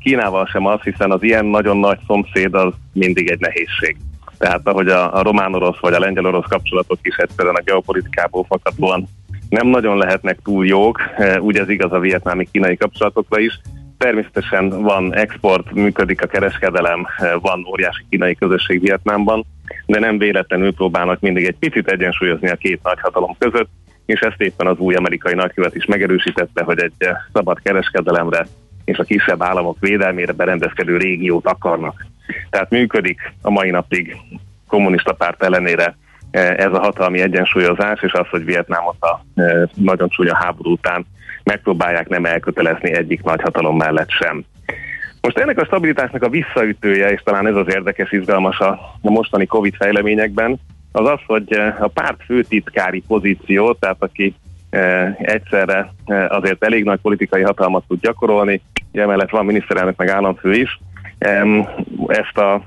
Kínával 0.00 0.46
sem 0.46 0.66
az, 0.66 0.80
hiszen 0.80 1.10
az 1.10 1.22
ilyen 1.22 1.44
nagyon 1.44 1.76
nagy 1.76 1.98
szomszéd 2.06 2.54
az 2.54 2.72
mindig 2.92 3.30
egy 3.30 3.40
nehézség. 3.40 3.96
Tehát 4.38 4.66
ahogy 4.68 4.88
a, 4.88 5.16
a 5.16 5.22
román-orosz 5.22 5.78
vagy 5.80 5.92
a 5.92 5.98
lengyel-orosz 5.98 6.48
kapcsolatok 6.48 6.98
is 7.02 7.16
egyszerűen 7.16 7.54
a 7.54 7.62
geopolitikából 7.64 8.44
fakadóan 8.48 9.08
nem 9.48 9.66
nagyon 9.66 9.96
lehetnek 9.96 10.38
túl 10.42 10.66
jók, 10.66 11.00
úgy 11.40 11.56
ez 11.56 11.68
igaz 11.68 11.92
a 11.92 11.98
vietnámi-kínai 11.98 12.76
kapcsolatokra 12.76 13.38
is. 13.38 13.60
Természetesen 14.04 14.68
van 14.82 15.14
export, 15.14 15.72
működik 15.72 16.22
a 16.22 16.26
kereskedelem, 16.26 17.06
van 17.40 17.66
óriási 17.70 18.04
kínai 18.08 18.34
közösség 18.34 18.80
Vietnámban, 18.80 19.44
de 19.86 19.98
nem 19.98 20.18
véletlenül 20.18 20.74
próbálnak 20.74 21.20
mindig 21.20 21.44
egy 21.44 21.56
picit 21.58 21.88
egyensúlyozni 21.88 22.48
a 22.48 22.56
két 22.56 22.82
nagyhatalom 22.82 23.36
között, 23.38 23.68
és 24.06 24.20
ezt 24.20 24.40
éppen 24.40 24.66
az 24.66 24.78
új 24.78 24.94
amerikai 24.94 25.34
nagykövet 25.34 25.74
is 25.74 25.84
megerősítette, 25.84 26.62
hogy 26.62 26.78
egy 26.78 27.08
szabad 27.32 27.60
kereskedelemre 27.62 28.46
és 28.84 28.98
a 28.98 29.04
kisebb 29.04 29.42
államok 29.42 29.76
védelmére 29.80 30.32
berendezkedő 30.32 30.96
régiót 30.96 31.46
akarnak. 31.46 32.06
Tehát 32.50 32.70
működik 32.70 33.32
a 33.42 33.50
mai 33.50 33.70
napig 33.70 34.16
kommunista 34.66 35.12
párt 35.12 35.42
ellenére 35.42 35.96
eh, 36.30 36.50
ez 36.50 36.72
a 36.72 36.80
hatalmi 36.80 37.20
egyensúlyozás, 37.20 38.02
és 38.02 38.12
az, 38.12 38.26
hogy 38.30 38.44
Vietnámot 38.44 38.96
a 39.00 39.24
eh, 39.34 39.62
nagyon 39.74 40.08
csúnya 40.08 40.36
háború 40.36 40.72
után 40.72 41.06
megpróbálják 41.44 42.08
nem 42.08 42.24
elkötelezni 42.24 42.92
egyik 42.92 43.22
nagyhatalom 43.22 43.76
mellett 43.76 44.10
sem. 44.10 44.44
Most 45.20 45.38
ennek 45.38 45.60
a 45.60 45.64
stabilitásnak 45.64 46.22
a 46.22 46.28
visszaütője, 46.28 47.10
és 47.10 47.20
talán 47.24 47.46
ez 47.46 47.54
az 47.54 47.66
érdekes, 47.68 48.12
izgalmas 48.12 48.58
a 48.58 48.78
mostani 49.00 49.46
Covid 49.46 49.74
fejleményekben, 49.74 50.58
az 50.92 51.08
az, 51.08 51.20
hogy 51.26 51.52
eh, 51.52 51.82
a 51.82 51.88
párt 51.88 52.22
főtitkári 52.24 53.02
pozíció, 53.06 53.72
tehát 53.72 53.96
aki 53.98 54.34
eh, 54.70 55.14
egyszerre 55.18 55.92
eh, 56.04 56.30
azért 56.30 56.64
elég 56.64 56.84
nagy 56.84 57.00
politikai 57.00 57.42
hatalmat 57.42 57.84
tud 57.88 58.00
gyakorolni, 58.00 58.62
emellett 58.92 59.30
van 59.30 59.44
miniszterelnök 59.44 59.96
meg 59.96 60.08
államfő 60.08 60.52
is, 60.52 60.80
ezt 62.06 62.38
a 62.38 62.62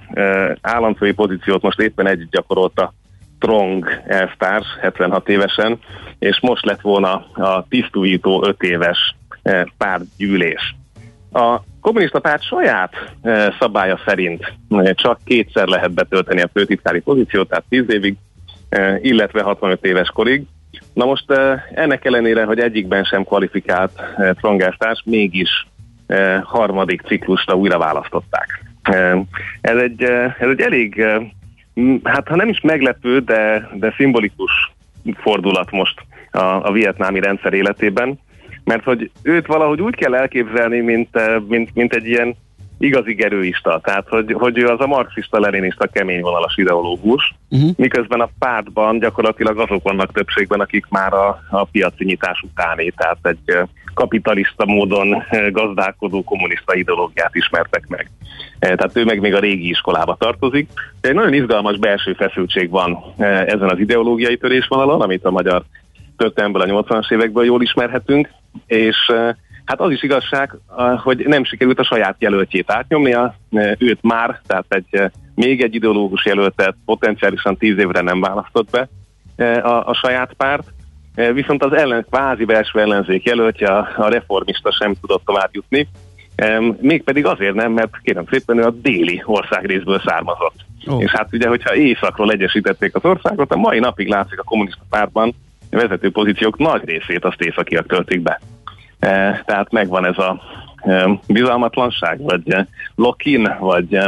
államfői 0.61 1.11
pozíciót 1.11 1.61
most 1.61 1.79
éppen 1.79 2.07
együtt 2.07 2.31
gyakorolta 2.31 2.93
Trong 3.43 4.01
elvtárs, 4.07 4.65
76 4.81 5.29
évesen, 5.29 5.79
és 6.19 6.39
most 6.41 6.65
lett 6.65 6.81
volna 6.81 7.13
a 7.33 7.65
tisztújító 7.69 8.45
5 8.45 8.61
éves 8.61 9.15
pártgyűlés. 9.77 10.75
A 11.31 11.59
kommunista 11.81 12.19
párt 12.19 12.43
saját 12.43 12.93
eh, 13.21 13.47
szabálya 13.59 13.99
szerint 14.05 14.53
eh, 14.69 14.93
csak 14.93 15.19
kétszer 15.25 15.67
lehet 15.67 15.91
betölteni 15.91 16.41
a 16.41 16.49
főtitkári 16.53 16.99
pozíciót, 16.99 17.49
tehát 17.49 17.63
10 17.69 17.83
évig, 17.87 18.15
eh, 18.69 18.97
illetve 19.01 19.41
65 19.41 19.85
éves 19.85 20.09
korig. 20.09 20.43
Na 20.93 21.05
most 21.05 21.31
eh, 21.31 21.63
ennek 21.73 22.05
ellenére, 22.05 22.43
hogy 22.43 22.59
egyikben 22.59 23.03
sem 23.03 23.23
kvalifikált 23.23 23.91
eh, 24.17 24.33
trongásztárs, 24.33 25.01
mégis 25.05 25.67
eh, 26.07 26.41
harmadik 26.43 27.01
ciklusra 27.01 27.55
újra 27.55 27.77
választották. 27.77 28.63
Eh, 28.83 29.19
ez, 29.61 29.77
egy, 29.77 30.03
eh, 30.03 30.35
ez 30.39 30.49
egy 30.49 30.61
elég, 30.61 30.99
eh, 30.99 31.21
hát 32.03 32.27
ha 32.27 32.35
nem 32.35 32.49
is 32.49 32.61
meglepő, 32.61 33.19
de, 33.19 33.69
de 33.73 33.93
szimbolikus 33.97 34.71
fordulat 35.15 35.71
most 35.71 36.05
a, 36.31 36.39
a 36.39 36.71
vietnámi 36.71 37.19
rendszer 37.19 37.53
életében, 37.53 38.19
mert 38.63 38.83
hogy 38.83 39.11
őt 39.21 39.45
valahogy 39.45 39.81
úgy 39.81 39.95
kell 39.95 40.15
elképzelni, 40.15 40.79
mint, 40.79 41.15
eh, 41.15 41.39
mint, 41.47 41.69
mint 41.73 41.93
egy 41.93 42.07
ilyen 42.07 42.35
igazi 42.77 43.13
gerőista, 43.13 43.79
tehát 43.83 44.07
hogy, 44.07 44.33
hogy 44.33 44.57
ő 44.57 44.67
az 44.67 44.79
a 44.79 44.87
marxista-leninista 44.87 45.87
kemény 45.87 46.21
vonalas 46.21 46.57
ideológus, 46.57 47.33
uh-huh. 47.49 47.69
miközben 47.77 48.21
a 48.21 48.29
pártban 48.39 48.99
gyakorlatilag 48.99 49.59
azok 49.59 49.83
vannak 49.83 50.11
többségben, 50.11 50.59
akik 50.59 50.85
már 50.89 51.13
a, 51.13 51.39
a 51.49 51.63
piaci 51.63 52.05
nyitás 52.05 52.41
utáné, 52.41 52.89
tehát 52.95 53.17
egy 53.21 53.39
eh, 53.45 53.63
kapitalista 53.93 54.65
módon 54.65 55.13
eh, 55.13 55.51
gazdálkodó 55.51 56.23
kommunista 56.23 56.75
ideológiát 56.75 57.35
ismertek 57.35 57.87
meg. 57.87 58.09
Eh, 58.59 58.75
Tehát 58.75 58.97
ő 58.97 59.03
meg 59.03 59.19
még 59.19 59.33
a 59.33 59.39
régi 59.39 59.69
iskolába 59.69 60.15
tartozik. 60.19 60.69
De 61.01 61.09
egy 61.09 61.15
nagyon 61.15 61.33
izgalmas 61.33 61.77
belső 61.77 62.13
feszültség 62.13 62.69
van 62.69 63.13
ezen 63.17 63.69
az 63.69 63.79
ideológiai 63.79 64.37
törésvonalon, 64.37 65.01
amit 65.01 65.25
a 65.25 65.31
magyar 65.31 65.63
történelmből 66.17 66.61
a 66.61 66.83
80-as 66.83 67.11
évekből 67.11 67.45
jól 67.45 67.61
ismerhetünk, 67.61 68.29
és 68.65 68.97
Hát 69.65 69.79
az 69.79 69.91
is 69.91 70.03
igazság, 70.03 70.57
hogy 71.03 71.25
nem 71.27 71.43
sikerült 71.43 71.79
a 71.79 71.83
saját 71.83 72.15
jelöltjét 72.19 72.71
átnyomnia, 72.71 73.35
őt 73.77 74.01
már, 74.01 74.41
tehát 74.47 74.65
egy 74.69 75.11
még 75.35 75.61
egy 75.61 75.75
ideológus 75.75 76.25
jelöltet 76.25 76.75
potenciálisan 76.85 77.57
tíz 77.57 77.77
évre 77.77 78.01
nem 78.01 78.19
választott 78.19 78.69
be 78.69 78.89
a, 79.61 79.87
a 79.89 79.93
saját 79.93 80.33
párt, 80.33 80.73
viszont 81.15 81.63
az 81.63 81.73
ellen, 81.73 82.05
kvázi 82.09 82.45
belső 82.45 82.79
ellenzék 82.79 83.23
jelöltje, 83.23 83.77
a 83.77 84.07
reformista 84.09 84.71
sem 84.71 84.95
tudott 85.01 85.25
tovább 85.25 85.49
jutni, 85.51 85.87
mégpedig 86.79 87.25
azért 87.25 87.53
nem, 87.53 87.71
mert 87.71 87.99
kérem 88.01 88.25
szépen 88.31 88.57
ő 88.57 88.63
a 88.63 88.69
déli 88.69 89.21
országrészből 89.25 90.01
származott. 90.05 90.55
Oh. 90.85 91.01
És 91.01 91.11
hát 91.11 91.27
ugye, 91.31 91.47
hogyha 91.47 91.75
északról 91.75 92.31
egyesítették 92.31 92.95
az 92.95 93.05
országot, 93.05 93.51
a 93.51 93.57
mai 93.57 93.79
napig 93.79 94.07
látszik 94.07 94.39
a 94.39 94.43
kommunista 94.43 94.83
pártban 94.89 95.33
vezető 95.69 96.11
pozíciók 96.11 96.57
nagy 96.57 96.81
részét 96.85 97.25
azt 97.25 97.41
északiak 97.41 97.87
töltik 97.87 98.21
be. 98.21 98.39
E, 98.99 99.43
tehát 99.45 99.71
megvan 99.71 100.05
ez 100.05 100.17
a 100.17 100.41
bizalmatlanság, 101.27 102.21
vagy 102.21 102.51
e, 102.51 102.67
lock-in, 102.95 103.55
vagy 103.59 103.99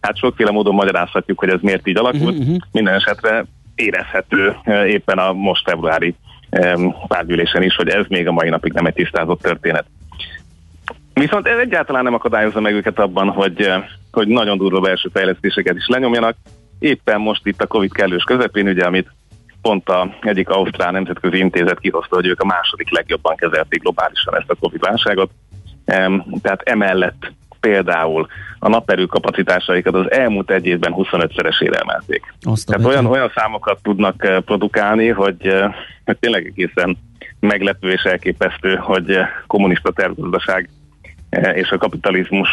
hát 0.00 0.16
sokféle 0.16 0.50
módon 0.50 0.74
magyarázhatjuk, 0.74 1.38
hogy 1.38 1.48
ez 1.48 1.60
miért 1.60 1.86
így 1.86 1.98
alakult. 1.98 2.38
Uh-huh. 2.38 2.56
Minden 2.72 2.94
esetre 2.94 3.44
érezhető 3.74 4.56
éppen 4.86 5.18
a 5.18 5.32
most 5.32 5.64
februári 5.64 6.14
párgyűlésen 7.06 7.62
is, 7.62 7.74
hogy 7.74 7.88
ez 7.88 8.04
még 8.08 8.28
a 8.28 8.32
mai 8.32 8.48
napig 8.48 8.72
nem 8.72 8.86
egy 8.86 8.94
tisztázott 8.94 9.40
történet. 9.40 9.84
Viszont 11.14 11.46
ez 11.46 11.58
egyáltalán 11.58 12.04
nem 12.04 12.14
akadályozza 12.14 12.60
meg 12.60 12.74
őket 12.74 12.98
abban, 12.98 13.28
hogy, 13.28 13.72
hogy 14.12 14.28
nagyon 14.28 14.58
durva 14.58 14.80
belső 14.80 15.08
fejlesztéseket 15.12 15.76
is 15.76 15.86
lenyomjanak. 15.86 16.36
Éppen 16.78 17.20
most 17.20 17.46
itt 17.46 17.62
a 17.62 17.66
Covid 17.66 17.92
kellős 17.92 18.22
közepén, 18.22 18.68
ugye, 18.68 18.84
amit 18.84 19.10
pont 19.62 19.88
a 19.88 20.14
egyik 20.20 20.48
Ausztrál 20.48 20.90
Nemzetközi 20.90 21.38
Intézet 21.38 21.80
kihozta, 21.80 22.14
hogy 22.14 22.26
ők 22.26 22.40
a 22.40 22.44
második 22.46 22.90
legjobban 22.90 23.36
kezelték 23.36 23.80
globálisan 23.80 24.36
ezt 24.36 24.50
a 24.50 24.54
Covid 24.54 24.80
válságot. 24.80 25.30
Tehát 26.42 26.62
emellett 26.64 27.32
például 27.60 28.26
a 28.58 28.68
naperő 28.68 29.04
kapacitásaikat 29.06 29.94
az 29.94 30.10
elmúlt 30.10 30.50
egy 30.50 30.66
évben 30.66 30.92
25-szeresére 30.96 31.80
emelték. 31.80 32.34
Azt 32.42 32.66
Tehát 32.66 32.84
olyan, 32.84 33.06
olyan 33.06 33.32
számokat 33.34 33.78
tudnak 33.82 34.24
eh, 34.24 34.40
produkálni, 34.40 35.08
hogy, 35.08 35.46
eh, 35.46 35.74
hogy 36.04 36.16
tényleg 36.18 36.46
egészen 36.46 36.98
meglepő 37.40 37.90
és 37.90 38.02
elképesztő, 38.02 38.76
hogy 38.76 39.10
eh, 39.10 39.28
kommunista 39.46 39.92
tervgazdaság 39.92 40.68
és 41.54 41.70
a 41.70 41.78
kapitalizmus 41.78 42.48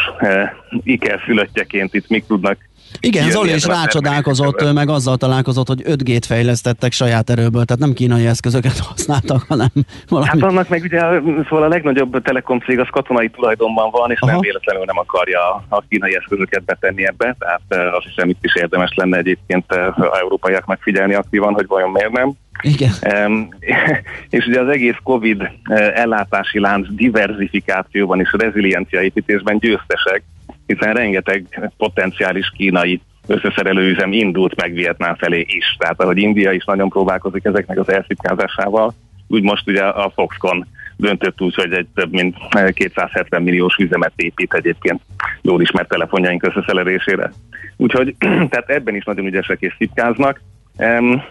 iker 0.82 1.20
szülöttjeként 1.26 1.94
itt 1.94 2.08
mik 2.08 2.26
tudnak 2.26 2.67
igen, 3.00 3.30
Zoli 3.30 3.54
is 3.54 3.64
rácsodálkozott, 3.64 4.72
meg 4.72 4.88
azzal 4.88 5.16
találkozott, 5.16 5.66
hogy 5.66 5.82
5G-t 5.84 6.22
fejlesztettek 6.26 6.92
saját 6.92 7.30
erőből, 7.30 7.64
tehát 7.64 7.82
nem 7.82 7.92
kínai 7.92 8.26
eszközöket 8.26 8.78
használtak, 8.90 9.44
hanem 9.48 9.68
valami... 10.08 10.28
Hát 10.28 10.42
annak 10.42 10.68
meg 10.68 10.82
ugye, 10.82 11.00
szóval 11.48 11.62
a 11.62 11.68
legnagyobb 11.68 12.22
telekom 12.22 12.58
cég 12.58 12.78
az 12.78 12.88
katonai 12.90 13.28
tulajdonban 13.28 13.90
van, 13.90 14.10
és 14.10 14.20
Aha. 14.20 14.30
nem 14.30 14.40
véletlenül 14.40 14.84
nem 14.84 14.98
akarja 14.98 15.64
a 15.68 15.82
kínai 15.88 16.16
eszközöket 16.16 16.64
betenni 16.64 17.06
ebbe, 17.06 17.36
tehát 17.38 17.94
azt 17.94 18.06
hiszem 18.06 18.28
itt 18.28 18.44
is 18.44 18.54
érdemes 18.54 18.94
lenne 18.94 19.16
egyébként 19.16 19.72
a 19.72 20.18
európaiaknak 20.22 20.78
figyelni 20.82 21.14
aktívan, 21.14 21.52
hogy 21.52 21.66
vajon 21.66 21.90
miért 21.90 22.12
nem. 22.12 22.32
Igen. 22.62 22.90
Um, 23.26 23.48
és 24.36 24.46
ugye 24.46 24.60
az 24.60 24.68
egész 24.68 24.96
COVID 25.02 25.50
ellátási 25.94 26.60
lánc 26.60 26.86
diversifikációban 26.90 28.20
és 28.20 28.34
reziliencia 28.38 29.02
építésben 29.02 29.58
győztesek, 29.58 30.22
hiszen 30.68 30.94
rengeteg 30.94 31.70
potenciális 31.76 32.52
kínai 32.56 33.00
összeszerelőüzem 33.26 34.12
indult 34.12 34.60
meg 34.60 34.72
Vietnám 34.72 35.14
felé 35.14 35.46
is. 35.48 35.76
Tehát 35.78 36.00
ahogy 36.00 36.18
India 36.18 36.52
is 36.52 36.64
nagyon 36.64 36.88
próbálkozik 36.88 37.44
ezeknek 37.44 37.78
az 37.78 37.88
elszipkázásával, 37.88 38.94
úgy 39.28 39.42
most 39.42 39.68
ugye 39.68 39.82
a 39.82 40.10
Foxconn 40.14 40.64
döntött 40.96 41.40
úgy, 41.40 41.54
hogy 41.54 41.72
egy 41.72 41.86
több 41.94 42.12
mint 42.12 42.36
270 42.72 43.42
milliós 43.42 43.76
üzemet 43.76 44.12
épít 44.16 44.54
egyébként 44.54 45.00
jól 45.42 45.62
ismert 45.62 45.88
telefonjaink 45.88 46.46
összeszerelésére. 46.46 47.32
Úgyhogy 47.76 48.14
tehát 48.50 48.68
ebben 48.70 48.94
is 48.94 49.04
nagyon 49.04 49.26
ügyesek 49.26 49.60
és 49.60 49.74
szipkáznak. 49.78 50.40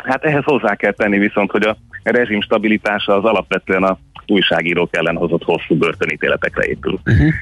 Hát 0.03 0.23
ehhez 0.23 0.43
hozzá 0.43 0.75
kell 0.75 0.91
tenni 0.91 1.17
viszont, 1.17 1.51
hogy 1.51 1.63
a 1.63 1.77
rezsim 2.03 2.41
stabilitása 2.41 3.15
az 3.15 3.23
alapvetően 3.23 3.83
a 3.83 3.97
újságírók 4.28 4.95
ellen 4.95 5.15
hozott 5.15 5.43
hosszú 5.43 5.75
börtönítéletekre 5.75 6.65
épül. 6.65 6.99
Uh-huh. 7.05 7.34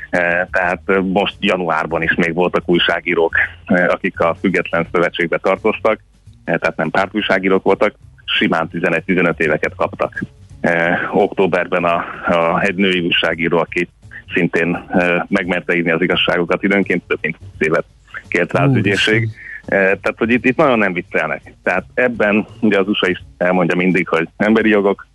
Tehát 0.51 0.81
most 1.03 1.35
januárban 1.39 2.01
is 2.01 2.13
még 2.13 2.33
voltak 2.33 2.69
újságírók, 2.69 3.35
akik 3.87 4.19
a 4.19 4.35
független 4.39 4.87
szövetségbe 4.91 5.37
tartoztak, 5.37 5.99
tehát 6.45 6.75
nem 6.75 6.89
pártújságírók 6.89 7.63
voltak, 7.63 7.95
simán 8.25 8.69
11-15 8.73 9.39
éveket 9.39 9.75
kaptak. 9.75 10.23
Októberben 11.13 11.83
a, 11.83 11.95
a, 12.25 12.61
egy 12.61 12.75
női 12.75 12.99
újságíró, 12.99 13.57
aki 13.57 13.87
szintén 14.33 14.85
megmerte 15.27 15.75
írni 15.75 15.91
az 15.91 16.01
igazságokat, 16.01 16.63
időnként 16.63 17.03
több 17.07 17.19
mint 17.21 17.37
20 17.39 17.47
évet 17.57 17.85
kért 18.27 18.53
rá 18.53 18.63
az 18.63 18.75
ügyészség. 18.75 19.29
Tehát, 19.65 20.15
hogy 20.17 20.29
itt, 20.29 20.45
itt 20.45 20.57
nagyon 20.57 20.79
nem 20.79 20.93
viccelnek. 20.93 21.53
Tehát 21.63 21.85
ebben 21.93 22.45
ugye 22.61 22.79
az 22.79 22.87
USA 22.87 23.07
is 23.07 23.23
elmondja 23.37 23.75
mindig, 23.75 24.07
hogy 24.07 24.27
emberi 24.37 24.69
jogok, 24.69 25.07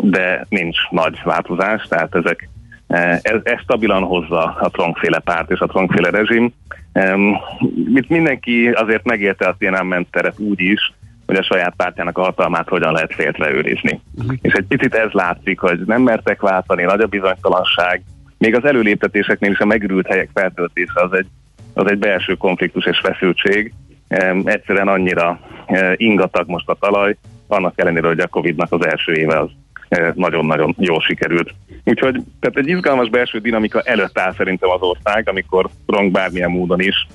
de 0.00 0.46
nincs 0.48 0.78
nagy 0.90 1.20
változás, 1.24 1.86
tehát 1.88 2.14
ezek 2.14 2.48
e, 2.86 3.20
ez, 3.22 3.40
ez 3.42 3.60
stabilan 3.60 4.02
hozza 4.02 4.56
a 4.60 4.70
Trumpféle 4.70 5.18
párt 5.18 5.50
és 5.50 5.58
a 5.58 5.66
Trumpféle 5.66 6.10
rezsim. 6.10 6.52
Itt 7.94 8.08
mindenki 8.08 8.68
azért 8.68 9.04
megérte 9.04 9.46
a 9.46 9.56
Tiananmen 9.58 10.06
teret 10.10 10.38
úgy 10.38 10.60
is, 10.60 10.92
hogy 11.26 11.36
a 11.36 11.42
saját 11.42 11.74
pártjának 11.76 12.18
a 12.18 12.22
hatalmát 12.22 12.68
hogyan 12.68 12.92
lehet 12.92 13.14
féltreőrizni. 13.14 14.00
Uh-huh. 14.14 14.36
És 14.42 14.52
egy 14.52 14.66
picit 14.66 14.94
ez 14.94 15.10
látszik, 15.10 15.58
hogy 15.58 15.80
nem 15.86 16.02
mertek 16.02 16.40
váltani, 16.40 16.82
nagy 16.82 17.00
a 17.00 17.06
bizonytalanság, 17.06 18.02
még 18.38 18.54
az 18.54 18.64
előléptetéseknél 18.64 19.50
is 19.50 19.58
a 19.58 19.64
megürült 19.64 20.06
helyek 20.06 20.30
feltöltése 20.34 21.00
az 21.02 21.12
egy, 21.12 21.26
az 21.74 21.90
egy 21.90 21.98
belső 21.98 22.34
konfliktus 22.34 22.86
és 22.86 22.98
feszültség. 22.98 23.72
Egyszerűen 24.44 24.88
annyira 24.88 25.40
e, 25.66 25.94
ingatag 25.96 26.48
most 26.48 26.68
a 26.68 26.76
talaj, 26.80 27.16
annak 27.48 27.80
ellenére, 27.80 28.06
hogy 28.06 28.20
a 28.20 28.26
Covid-nak 28.26 28.72
az 28.72 28.86
első 28.86 29.12
éve 29.12 29.40
az 29.40 29.50
eh, 29.88 30.12
nagyon-nagyon 30.14 30.74
jól 30.78 31.00
sikerült. 31.00 31.54
Úgyhogy 31.84 32.22
tehát 32.40 32.56
egy 32.56 32.68
izgalmas 32.68 33.08
belső 33.08 33.38
dinamika 33.38 33.80
előtt 33.80 34.18
áll 34.18 34.32
szerintem 34.32 34.70
az 34.70 34.80
ország, 34.80 35.28
amikor 35.28 35.68
Rong 35.86 36.10
bármilyen 36.10 36.50
módon 36.50 36.80
is 36.80 37.06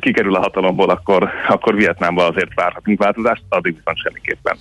kikerül 0.00 0.34
a 0.34 0.40
hatalomból, 0.40 0.90
akkor, 0.90 1.30
akkor 1.48 1.74
Vietnámban 1.74 2.30
azért 2.30 2.54
várhatunk 2.54 3.02
változást, 3.02 3.42
addig 3.48 3.74
viszont 3.76 3.98
semmiképpen. 3.98 4.56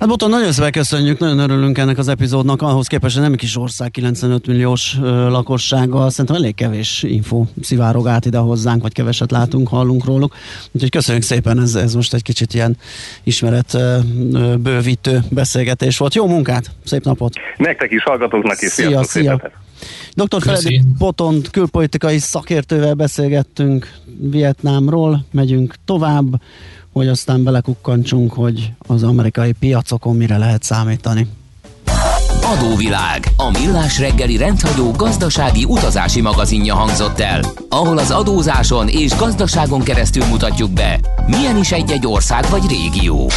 Hát 0.00 0.08
Boton, 0.08 0.30
nagyon 0.30 0.52
szépen 0.52 0.72
köszönjük, 0.72 1.18
nagyon 1.18 1.38
örülünk 1.38 1.78
ennek 1.78 1.98
az 1.98 2.08
epizódnak, 2.08 2.62
ahhoz 2.62 2.86
képest, 2.86 3.14
hogy 3.14 3.22
nem 3.22 3.34
kis 3.34 3.56
ország 3.56 3.90
95 3.90 4.46
milliós 4.46 4.96
ö, 5.02 5.28
lakossággal, 5.28 6.10
szerintem 6.10 6.36
elég 6.36 6.54
kevés 6.54 7.02
info 7.02 7.44
szivárog 7.62 8.06
át 8.06 8.24
ide 8.24 8.38
hozzánk, 8.38 8.82
vagy 8.82 8.92
keveset 8.92 9.30
látunk, 9.30 9.68
hallunk 9.68 10.04
róluk. 10.04 10.34
Úgyhogy 10.72 10.90
köszönjük 10.90 11.24
szépen, 11.24 11.60
ez, 11.60 11.74
ez 11.74 11.94
most 11.94 12.14
egy 12.14 12.22
kicsit 12.22 12.54
ilyen 12.54 12.76
ismeret 13.22 13.78
bővítő 14.60 15.20
beszélgetés 15.30 15.98
volt. 15.98 16.14
Jó 16.14 16.26
munkát, 16.26 16.70
szép 16.84 17.04
napot! 17.04 17.34
Nektek 17.56 17.90
is, 17.90 18.02
hallgatóknak 18.02 18.62
is, 18.62 18.68
szia, 18.68 19.02
szia. 19.02 19.50
Dr. 20.14 20.42
Feledi 20.42 20.82
Botont 20.98 21.50
külpolitikai 21.50 22.18
szakértővel 22.18 22.94
beszélgettünk 22.94 23.92
Vietnámról, 24.30 25.24
megyünk 25.30 25.74
tovább 25.84 26.40
hogy 26.92 27.08
aztán 27.08 27.44
belekukkantsunk, 27.44 28.32
hogy 28.32 28.72
az 28.78 29.02
amerikai 29.02 29.52
piacokon 29.52 30.16
mire 30.16 30.38
lehet 30.38 30.62
számítani. 30.62 31.26
Adóvilág, 32.42 33.26
a 33.36 33.50
millás 33.50 33.98
reggeli 33.98 34.36
rendhagyó 34.36 34.90
gazdasági 34.90 35.64
utazási 35.64 36.20
magazinja 36.20 36.74
hangzott 36.74 37.20
el, 37.20 37.40
ahol 37.68 37.98
az 37.98 38.10
adózáson 38.10 38.88
és 38.88 39.16
gazdaságon 39.16 39.82
keresztül 39.82 40.24
mutatjuk 40.24 40.70
be, 40.70 41.00
milyen 41.26 41.56
is 41.56 41.72
egy-egy 41.72 42.06
ország 42.06 42.44
vagy 42.50 42.62
régió. 42.68 43.30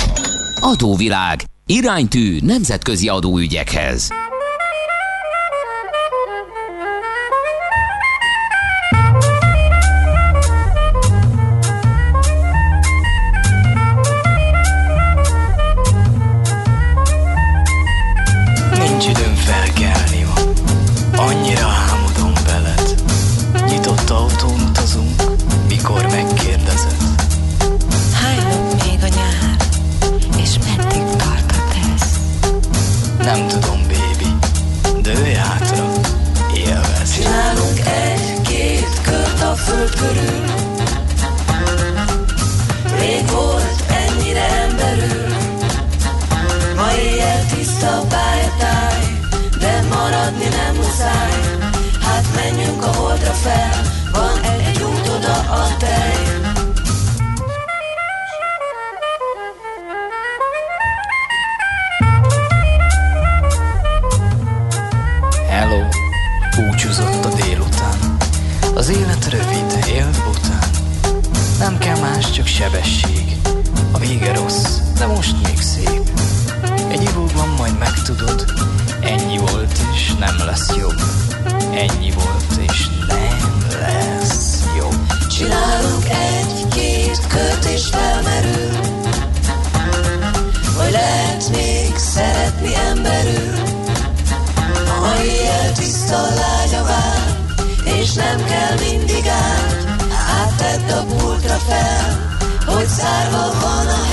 Adóvilág, 0.60 1.44
iránytű 1.66 2.40
nemzetközi 2.42 3.08
adóügyekhez. 3.08 4.10
Sebesség. 72.54 73.38
A 73.92 73.98
vége 73.98 74.34
rossz, 74.34 74.78
de 74.98 75.06
most 75.06 75.36
még 75.44 75.62
szép. 75.62 76.10
Egy 76.90 77.02
ivóban 77.02 77.50
majd 77.58 77.78
megtudod, 77.78 78.46
ennyi 79.02 79.38
volt 79.38 79.78
és 79.94 80.14
nem 80.20 80.38
lesz 80.46 80.76
jobb. 80.78 81.02
Ennyi 81.74 82.12
volt 82.12 82.72
és 82.72 82.88
nem 83.08 83.68
lesz 83.80 84.64
jobb. 84.78 85.28
Csinálunk 85.28 86.10
egy-két 86.10 87.28
kört 87.28 87.66
és 87.66 87.86
felmerül 87.86 88.72
Hogy 90.78 90.92
lehet 90.92 91.50
még 91.52 91.96
szeretni 91.96 92.76
emberül 92.90 93.54
Ma 95.02 95.24
éjjel 95.24 95.72
tiszta 95.72 96.22
lágy 96.22 96.74
a 96.74 96.84
vár 96.84 97.38
És 98.00 98.14
nem 98.14 98.46
kell 98.46 98.78
mindig 98.90 99.28
át 99.28 99.88
Áttedd 100.42 100.98
a 100.98 101.04
pultra 101.04 101.58
fel 101.58 102.33
Hogy 102.74 102.88
zárva 102.88 103.52
van 103.62 103.88
a 103.88 104.04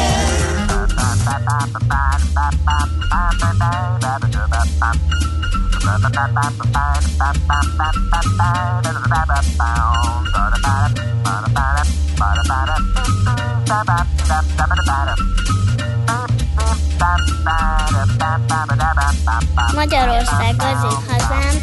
Magyarország 19.75 20.55
az 20.59 20.93
én 20.93 20.99
hazám, 21.09 21.55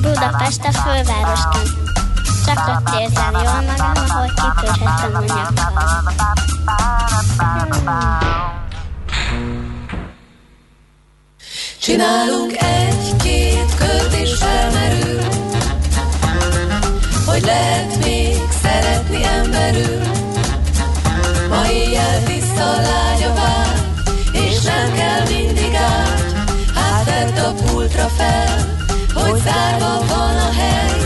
Budapest 0.00 0.60
a 0.64 0.72
fővárosként. 0.72 2.03
Ott 2.46 3.00
érzem 3.00 3.32
jól 3.32 3.62
magam, 3.66 3.92
ahogy 4.08 4.32
kipörhetem 4.34 5.14
a 5.14 5.20
nyakam. 5.20 5.74
Csinálunk 11.80 12.56
egy-két 12.56 13.74
kört 13.74 14.14
és 14.14 14.34
felmerül 14.38 15.22
Hogy 17.26 17.42
lehet 17.44 18.04
még 18.04 18.36
szeretni 18.62 19.24
emberül. 19.24 20.02
Ma 21.48 21.70
éjjel 21.70 22.22
tiszta 22.22 22.70
a 22.72 23.34
vár 23.34 23.82
És 24.32 24.62
nem 24.62 24.94
kell 24.94 25.26
mindig 25.28 25.74
át. 25.74 26.32
Hát 26.74 27.04
tedd 27.04 27.44
a 27.44 27.52
pultra 27.52 28.08
fel 28.08 28.76
Hogy 29.14 29.40
zárva 29.40 30.04
van 30.06 30.36
a 30.36 30.52
hely 30.52 31.03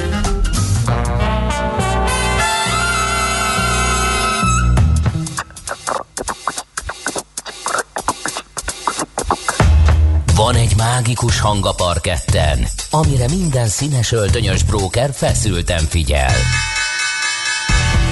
Van 10.49 10.57
egy 10.57 10.77
mágikus 10.77 11.41
hang 11.41 11.67
a 11.67 11.73
parketten, 11.73 12.67
amire 12.91 13.29
minden 13.29 13.67
színes 13.67 14.13
öltönyös 14.13 14.63
bróker 14.63 15.11
feszülten 15.13 15.85
figyel. 15.85 16.33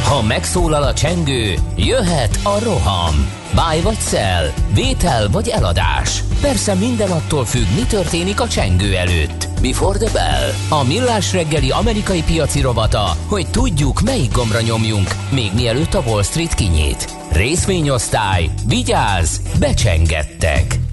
Ha 0.05 0.23
megszólal 0.23 0.83
a 0.83 0.95
csengő, 0.95 1.55
jöhet 1.77 2.39
a 2.43 2.59
roham. 2.59 3.33
Báj 3.55 3.81
vagy 3.81 3.99
szel, 3.99 4.53
vétel 4.75 5.29
vagy 5.29 5.49
eladás. 5.49 6.23
Persze 6.41 6.75
minden 6.75 7.11
attól 7.11 7.45
függ, 7.45 7.75
mi 7.75 7.83
történik 7.83 8.41
a 8.41 8.49
csengő 8.49 8.97
előtt. 8.97 9.49
Before 9.63 9.99
the 9.99 10.11
bell. 10.13 10.79
A 10.81 10.85
millás 10.85 11.33
reggeli 11.33 11.71
amerikai 11.71 12.23
piaci 12.23 12.61
rovata, 12.61 13.17
hogy 13.27 13.51
tudjuk, 13.51 14.01
melyik 14.01 14.33
gombra 14.33 14.61
nyomjunk, 14.61 15.15
még 15.31 15.51
mielőtt 15.55 15.95
a 15.95 16.03
Wall 16.07 16.23
Street 16.23 16.55
kinyit. 16.55 17.15
Részvényosztály, 17.33 18.51
vigyázz, 18.67 19.37
becsengettek. 19.59 20.86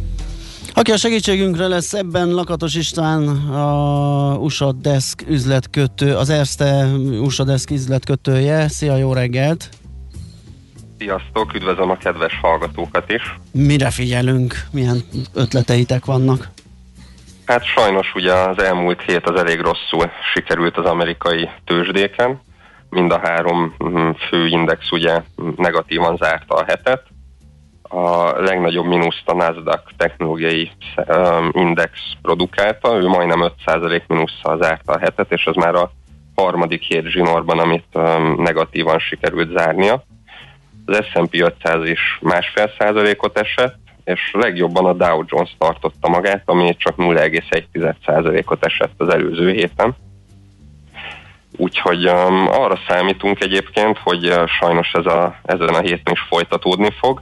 Aki 0.75 0.91
a 0.91 0.97
segítségünkre 0.97 1.67
lesz 1.67 1.93
ebben 1.93 2.29
Lakatos 2.29 2.75
István, 2.75 3.27
a 3.51 4.35
USA 4.37 4.71
Desk 4.71 5.23
üzletkötő, 5.27 6.15
az 6.15 6.29
Erste 6.29 6.85
USA 7.21 7.43
Desk 7.43 7.71
üzletkötője. 7.71 8.67
Szia, 8.67 8.95
jó 8.95 9.13
reggelt! 9.13 9.69
Sziasztok, 10.97 11.53
üdvözlöm 11.53 11.89
a 11.89 11.97
kedves 11.97 12.39
hallgatókat 12.41 13.11
is. 13.11 13.35
Mire 13.51 13.89
figyelünk? 13.89 14.53
Milyen 14.71 14.97
ötleteitek 15.33 16.05
vannak? 16.05 16.47
Hát 17.45 17.65
sajnos 17.65 18.13
ugye 18.15 18.33
az 18.33 18.63
elmúlt 18.63 19.01
hét 19.01 19.29
az 19.29 19.39
elég 19.39 19.59
rosszul 19.59 20.11
sikerült 20.33 20.77
az 20.77 20.85
amerikai 20.85 21.49
tőzsdéken. 21.65 22.41
Mind 22.89 23.11
a 23.11 23.19
három 23.23 23.75
mm, 23.83 24.09
fő 24.29 24.47
index 24.47 24.91
ugye 24.91 25.21
negatívan 25.55 26.17
zárta 26.17 26.55
a 26.55 26.63
hetet. 26.67 27.12
A 27.95 28.41
legnagyobb 28.41 28.85
mínuszt 28.85 29.23
a 29.25 29.33
Nasdaq 29.33 29.83
technológiai 29.97 30.71
um, 30.95 31.49
index 31.51 31.91
produkálta, 32.21 32.95
ő 32.95 33.07
majdnem 33.07 33.51
5% 33.65 34.01
mínusszal 34.07 34.57
zárta 34.61 34.93
a 34.93 34.99
hetet, 34.99 35.31
és 35.31 35.45
az 35.45 35.55
már 35.55 35.75
a 35.75 35.91
harmadik 36.35 36.81
hét 36.81 37.05
zsinórban, 37.05 37.59
amit 37.59 37.85
um, 37.93 38.41
negatívan 38.41 38.99
sikerült 38.99 39.57
zárnia. 39.57 40.03
Az 40.85 41.05
S&P 41.05 41.41
500 41.41 41.87
is 41.87 42.19
másfél 42.21 42.71
százalékot 42.79 43.39
esett, 43.39 43.77
és 44.03 44.31
legjobban 44.33 44.85
a 44.85 44.93
Dow 44.93 45.23
Jones 45.27 45.55
tartotta 45.57 46.09
magát, 46.09 46.43
ami 46.45 46.75
csak 46.77 46.95
0,1%-ot 46.97 48.65
esett 48.65 48.93
az 48.97 49.13
előző 49.13 49.51
héten. 49.51 49.95
Úgyhogy 51.57 52.09
um, 52.09 52.47
arra 52.47 52.79
számítunk 52.87 53.41
egyébként, 53.41 53.97
hogy 53.97 54.27
uh, 54.27 54.47
sajnos 54.47 54.91
ez 54.93 55.05
a, 55.05 55.35
ezen 55.43 55.73
a 55.73 55.81
héten 55.81 56.13
is 56.13 56.21
folytatódni 56.29 56.89
fog. 56.99 57.21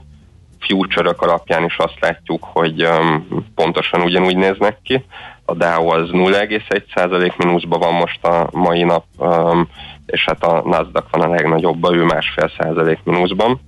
Future 0.66 1.14
alapján 1.16 1.64
is 1.64 1.76
azt 1.76 2.00
látjuk, 2.00 2.44
hogy 2.52 2.84
um, 2.84 3.26
pontosan 3.54 4.00
ugyanúgy 4.00 4.36
néznek 4.36 4.78
ki. 4.82 5.04
A 5.44 5.54
Dow 5.54 5.88
az 5.88 6.08
0,1% 6.12 7.36
mínuszban 7.36 7.80
van 7.80 7.94
most 7.94 8.24
a 8.24 8.48
mai 8.52 8.82
nap, 8.82 9.04
um, 9.16 9.68
és 10.06 10.24
hát 10.24 10.44
a 10.44 10.62
Nasdaq 10.64 11.06
van 11.10 11.20
a 11.20 11.34
legnagyobb, 11.34 11.92
ő 11.92 12.04
másfél 12.04 12.50
százalék 12.58 12.98
mínuszban. 13.04 13.60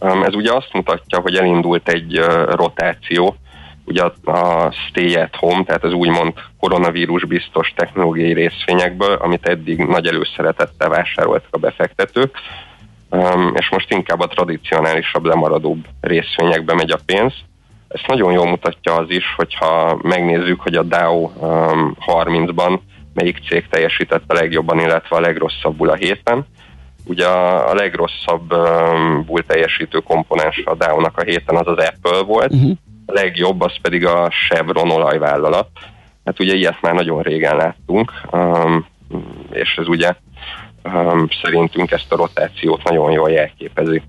Um, 0.00 0.22
ez 0.22 0.34
ugye 0.34 0.52
azt 0.52 0.72
mutatja, 0.72 1.18
hogy 1.18 1.36
elindult 1.36 1.88
egy 1.88 2.18
uh, 2.18 2.54
rotáció, 2.54 3.36
ugye 3.84 4.02
a, 4.24 4.70
stay 4.88 5.14
at 5.14 5.36
home, 5.36 5.64
tehát 5.64 5.84
az 5.84 5.92
úgymond 5.92 6.32
koronavírus 6.60 7.24
biztos 7.24 7.72
technológiai 7.76 8.32
részvényekből, 8.32 9.12
amit 9.12 9.48
eddig 9.48 9.78
nagy 9.78 10.06
előszeretettel 10.06 10.88
vásároltak 10.88 11.54
a 11.54 11.58
befektetők, 11.58 12.38
és 13.54 13.70
most 13.70 13.90
inkább 13.90 14.20
a 14.20 14.26
tradicionálisabb, 14.26 15.24
lemaradóbb 15.24 15.86
részvényekbe 16.00 16.74
megy 16.74 16.90
a 16.90 16.98
pénz. 17.06 17.32
Ezt 17.88 18.06
nagyon 18.06 18.32
jól 18.32 18.46
mutatja 18.46 18.94
az 18.94 19.10
is, 19.10 19.24
hogyha 19.36 19.98
megnézzük, 20.02 20.60
hogy 20.60 20.74
a 20.74 20.82
Dow 20.82 21.22
um, 21.22 21.96
30-ban 22.06 22.78
melyik 23.14 23.38
cég 23.48 23.68
teljesített 23.68 24.22
a 24.26 24.34
legjobban, 24.34 24.78
illetve 24.78 25.16
a 25.16 25.20
legrosszabbul 25.20 25.90
a 25.90 25.94
héten. 25.94 26.46
Ugye 27.06 27.26
a, 27.26 27.70
a 27.70 27.74
legrosszabbul 27.74 29.42
teljesítő 29.46 29.98
komponens 29.98 30.62
a 30.64 30.74
Dow-nak 30.74 31.18
a 31.18 31.22
héten 31.22 31.56
az 31.56 31.66
az 31.66 31.84
Apple 31.86 32.22
volt, 32.22 32.52
uh-huh. 32.52 32.76
a 33.06 33.12
legjobb 33.12 33.60
az 33.60 33.72
pedig 33.82 34.06
a 34.06 34.28
Chevron 34.28 34.90
olajvállalat. 34.90 35.68
Hát 36.24 36.40
ugye 36.40 36.54
ilyet 36.54 36.80
már 36.80 36.94
nagyon 36.94 37.22
régen 37.22 37.56
láttunk, 37.56 38.12
és 39.50 39.74
ez 39.76 39.88
ugye 39.88 40.14
um, 40.84 41.28
szerintünk 41.42 41.90
ezt 41.90 42.12
a 42.12 42.16
rotációt 42.16 42.82
nagyon 42.82 43.10
jól 43.10 43.30
jelképezi. 43.30 44.02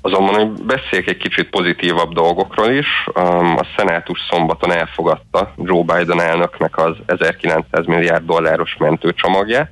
Azonban, 0.00 0.34
hogy 0.34 0.64
beszéljek 0.64 1.08
egy 1.08 1.16
kicsit 1.16 1.50
pozitívabb 1.50 2.12
dolgokról 2.12 2.70
is, 2.70 2.86
um, 3.14 3.56
a 3.56 3.66
szenátus 3.76 4.18
szombaton 4.30 4.72
elfogadta 4.72 5.52
Joe 5.56 5.82
Biden 5.82 6.20
elnöknek 6.20 6.78
az 6.78 6.96
1900 7.06 7.86
milliárd 7.86 8.24
dolláros 8.24 8.76
mentőcsomagját, 8.78 9.70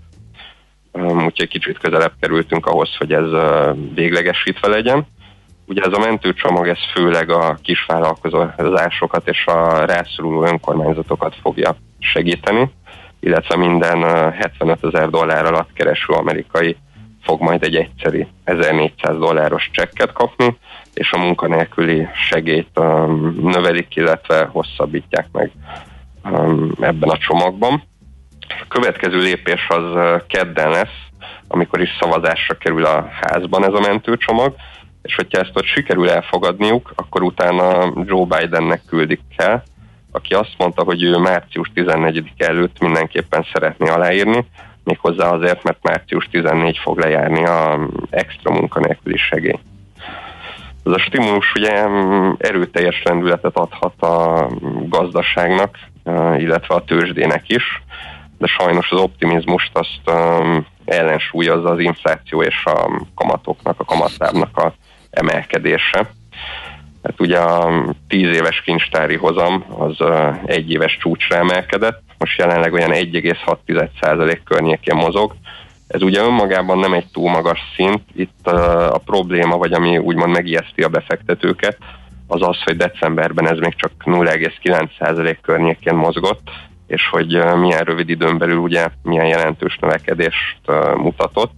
um, 0.93 1.24
úgyhogy 1.24 1.49
kicsit 1.49 1.78
közelebb 1.78 2.12
kerültünk 2.20 2.66
ahhoz, 2.66 2.97
hogy 2.99 3.12
ez 3.12 3.32
uh, 3.32 3.76
véglegesítve 3.95 4.68
legyen. 4.68 5.07
Ugye 5.66 5.82
ez 5.82 5.93
a 5.93 5.99
mentőcsomag, 5.99 6.68
ez 6.68 6.78
főleg 6.95 7.30
a 7.30 7.59
kisvállalkozásokat 7.62 9.28
és 9.28 9.47
a 9.47 9.85
rászoruló 9.85 10.45
önkormányzatokat 10.45 11.37
fogja 11.43 11.76
segíteni, 11.99 12.70
illetve 13.25 13.57
minden 13.57 14.03
ö, 14.03 14.31
75 14.31 14.85
ezer 14.85 15.11
dollár 15.11 15.45
alatt 15.45 15.72
kereső 15.72 16.12
amerikai 16.12 16.77
fog 17.22 17.41
majd 17.41 17.62
egy 17.62 17.77
egyszeri 17.77 18.27
1400 18.45 19.18
dolláros 19.18 19.70
csekket 19.72 20.12
kapni, 20.12 20.57
és 20.95 21.12
a 21.12 21.18
munkanélküli 21.18 22.09
segélyt 22.29 22.79
um, 22.79 23.39
növelik, 23.43 23.97
illetve 23.97 24.45
hosszabbítják 24.53 25.27
meg 25.33 25.51
um, 26.25 26.72
ebben 26.81 27.09
a 27.09 27.18
csomagban. 27.18 27.83
A 28.41 28.64
következő 28.68 29.18
lépés 29.18 29.66
az 29.68 30.20
kedden 30.27 30.70
lesz, 30.70 30.99
amikor 31.49 31.81
is 31.81 31.97
szavazásra 32.01 32.57
kerül 32.59 32.85
a 32.85 33.09
házban 33.20 33.64
ez 33.64 33.72
a 33.72 33.87
mentőcsomag, 33.87 34.55
és 35.03 35.14
hogyha 35.14 35.41
ezt 35.41 35.57
ott 35.57 35.64
sikerül 35.64 36.11
elfogadniuk, 36.11 36.93
akkor 36.95 37.22
utána 37.22 37.93
Joe 38.05 38.25
Bidennek 38.25 38.83
küldik 38.87 39.20
el, 39.37 39.62
aki 40.14 40.34
azt 40.34 40.54
mondta, 40.58 40.82
hogy 40.82 41.02
ő 41.02 41.16
március 41.16 41.70
14 41.74 42.32
előtt 42.36 42.78
mindenképpen 42.78 43.46
szeretné 43.52 43.88
aláírni, 43.88 44.46
méghozzá 44.84 45.30
azért, 45.30 45.62
mert 45.62 45.82
március 45.82 46.28
14 46.30 46.78
fog 46.78 46.98
lejárni 46.98 47.44
a 47.44 47.88
extra 48.10 48.52
munkanélküli 48.52 49.16
segély. 49.16 49.58
Ez 50.84 50.92
a 50.92 50.98
stimulus 50.98 51.52
ugye 51.54 51.88
mm, 51.88 52.32
erőteljes 52.38 53.02
lendületet 53.02 53.56
adhat 53.56 54.02
a 54.02 54.48
gazdaságnak, 54.88 55.78
illetve 56.36 56.74
a 56.74 56.84
tőzsdének 56.84 57.48
is, 57.48 57.82
de 58.38 58.46
sajnos 58.46 58.90
az 58.90 59.00
optimizmust 59.00 59.70
azt 59.72 60.18
ellensúlyozza 60.84 61.70
az 61.70 61.78
infláció 61.78 62.42
és 62.42 62.64
a 62.64 63.02
kamatoknak, 63.14 63.80
a 63.80 63.84
kamatlábnak 63.84 64.56
a 64.56 64.74
emelkedése. 65.10 66.10
Hát 67.05 67.20
ugye 67.20 67.38
a 67.38 67.84
10 68.09 68.36
éves 68.36 68.61
kincstári 68.61 69.16
hozam 69.16 69.64
az 69.78 69.96
egy 70.44 70.70
éves 70.70 70.96
csúcsra 71.00 71.36
emelkedett, 71.36 72.02
most 72.18 72.38
jelenleg 72.38 72.72
olyan 72.72 72.90
1,6% 72.92 74.38
környékén 74.44 74.96
mozog. 74.96 75.34
Ez 75.86 76.02
ugye 76.02 76.20
önmagában 76.20 76.78
nem 76.78 76.92
egy 76.92 77.07
túl 77.12 77.30
magas 77.30 77.61
szint, 77.76 78.02
itt 78.16 78.46
a 78.46 79.00
probléma, 79.05 79.57
vagy 79.57 79.72
ami 79.72 79.98
úgymond 79.98 80.32
megijeszti 80.32 80.82
a 80.82 80.88
befektetőket, 80.88 81.78
az 82.26 82.42
az, 82.42 82.62
hogy 82.62 82.76
decemberben 82.76 83.48
ez 83.48 83.59
még 83.59 83.74
csak 83.74 83.92
0,9% 84.05 85.36
környékén 85.42 85.94
mozgott, 85.94 86.50
és 86.86 87.09
hogy 87.11 87.26
milyen 87.57 87.84
rövid 87.84 88.09
időn 88.09 88.38
belül 88.38 88.57
ugye 88.57 88.86
milyen 89.02 89.26
jelentős 89.26 89.78
növekedést 89.80 90.59
mutatott. 90.96 91.52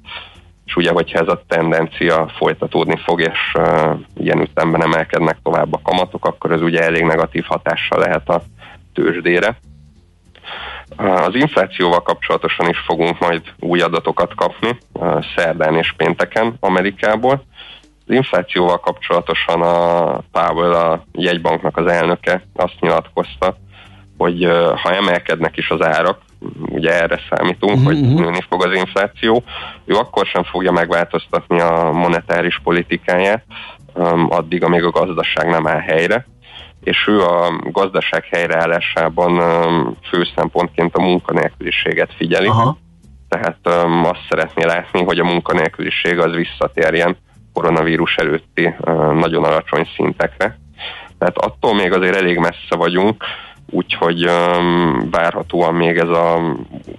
És 0.66 0.76
ugye, 0.76 0.90
hogyha 0.90 1.18
ez 1.18 1.28
a 1.28 1.42
tendencia 1.48 2.28
folytatódni 2.36 2.96
fog, 3.04 3.20
és 3.20 3.52
uh, 3.54 3.98
ilyen 4.16 4.40
ütemben 4.40 4.82
emelkednek 4.82 5.38
tovább 5.42 5.74
a 5.74 5.80
kamatok, 5.82 6.24
akkor 6.24 6.52
ez 6.52 6.62
ugye 6.62 6.82
elég 6.82 7.02
negatív 7.02 7.44
hatással 7.44 7.98
lehet 7.98 8.28
a 8.28 8.42
tőzsdére. 8.94 9.58
Az 10.96 11.34
inflációval 11.34 12.02
kapcsolatosan 12.02 12.68
is 12.68 12.78
fogunk 12.78 13.18
majd 13.18 13.42
új 13.58 13.80
adatokat 13.80 14.34
kapni 14.34 14.78
szerdán 15.36 15.74
és 15.74 15.92
pénteken 15.92 16.56
Amerikából. 16.60 17.44
Az 18.06 18.14
inflációval 18.14 18.80
kapcsolatosan 18.80 19.62
a 19.62 20.18
Powell, 20.32 20.72
a 20.72 21.04
jegybanknak 21.12 21.76
az 21.76 21.86
elnöke 21.86 22.42
azt 22.54 22.80
nyilatkozta, 22.80 23.56
hogy 24.18 24.44
ha 24.82 24.94
emelkednek 24.94 25.56
is 25.56 25.70
az 25.70 25.82
árak, 25.82 26.20
ugye 26.68 27.02
erre 27.02 27.20
számítunk, 27.30 27.86
hogy 27.86 28.00
nőni 28.00 28.40
fog 28.48 28.66
az 28.66 28.74
infláció, 28.74 29.42
ő 29.84 29.94
akkor 29.94 30.26
sem 30.26 30.42
fogja 30.42 30.72
megváltoztatni 30.72 31.60
a 31.60 31.90
monetáris 31.92 32.60
politikáját, 32.62 33.44
addig, 34.28 34.64
amíg 34.64 34.84
a 34.84 34.90
gazdaság 34.90 35.48
nem 35.48 35.66
áll 35.66 35.80
helyre 35.80 36.26
és 36.86 37.06
ő 37.06 37.20
a 37.20 37.60
gazdaság 37.70 38.24
helyreállásában 38.24 39.36
fő 40.10 40.26
szempontként 40.36 40.96
a 40.96 41.02
munkanélküliséget 41.02 42.14
figyeli. 42.16 42.46
Aha. 42.46 42.78
Tehát 43.28 43.58
um, 43.64 44.04
azt 44.04 44.20
szeretné 44.28 44.64
látni, 44.64 45.04
hogy 45.04 45.18
a 45.18 45.24
munkanélküliség 45.24 46.18
az 46.18 46.34
visszatérjen 46.34 47.16
koronavírus 47.52 48.14
előtti 48.14 48.66
uh, 48.66 49.12
nagyon 49.12 49.44
alacsony 49.44 49.88
szintekre. 49.96 50.58
Tehát 51.18 51.36
attól 51.36 51.74
még 51.74 51.92
azért 51.92 52.16
elég 52.16 52.38
messze 52.38 52.76
vagyunk, 52.76 53.24
úgyhogy 53.70 54.28
um, 54.28 55.10
várhatóan 55.10 55.74
még 55.74 55.96
ez 55.96 56.08
a 56.08 56.56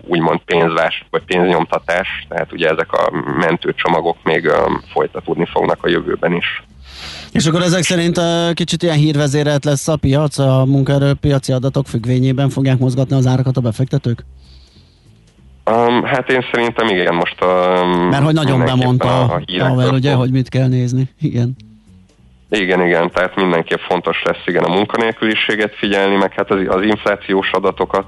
úgymond 0.08 0.40
pénzvás 0.46 1.06
vagy 1.10 1.24
pénznyomtatás, 1.26 2.26
tehát 2.30 2.54
ugye 2.54 2.70
ezek 2.70 2.92
a 2.92 3.12
mentőcsomagok 3.40 4.18
még 4.24 4.46
um, 4.46 4.82
folytatódni 4.94 5.46
fognak 5.46 5.84
a 5.84 5.90
jövőben 5.90 6.34
is. 6.34 6.64
És 7.32 7.46
akkor 7.46 7.62
ezek 7.62 7.84
szerint 7.84 8.18
uh, 8.18 8.54
kicsit 8.54 8.84
ilyen 8.84 8.98
hírvezérelt 8.98 9.66
lesz 9.66 9.88
a 9.88 9.96
piac, 9.96 10.38
a 10.38 10.66
munkaerőpiaci 10.66 11.52
adatok 11.52 11.88
függvényében 11.88 12.50
fogják 12.50 12.78
mozgatni 12.78 13.16
az 13.16 13.28
árakat 13.28 13.58
a 13.58 13.62
befektetők? 13.62 14.26
Um, 15.72 16.04
hát 16.04 16.30
én 16.30 16.46
szerintem 16.52 16.88
igen, 16.88 17.16
most 17.16 17.42
a... 17.42 17.86
Mert 18.10 18.24
hogy 18.24 18.34
nagyon 18.34 18.66
bemondta 18.66 19.22
a, 19.22 19.42
a 19.60 19.64
haver, 19.64 19.92
ugye, 19.92 20.14
hogy 20.14 20.32
mit 20.32 20.50
kell 20.50 20.68
nézni. 20.68 21.10
Igen. 21.20 21.56
Igen, 22.50 22.82
igen, 22.82 23.12
tehát 23.12 23.36
mindenképp 23.36 23.80
fontos 23.80 24.22
lesz 24.24 24.44
igen 24.46 24.64
a 24.64 24.74
munkanélküliséget 24.74 25.76
figyelni, 25.76 26.16
meg 26.16 26.34
hát 26.34 26.52
az, 26.52 26.60
az 26.68 26.82
inflációs 26.82 27.52
adatokat, 27.52 28.06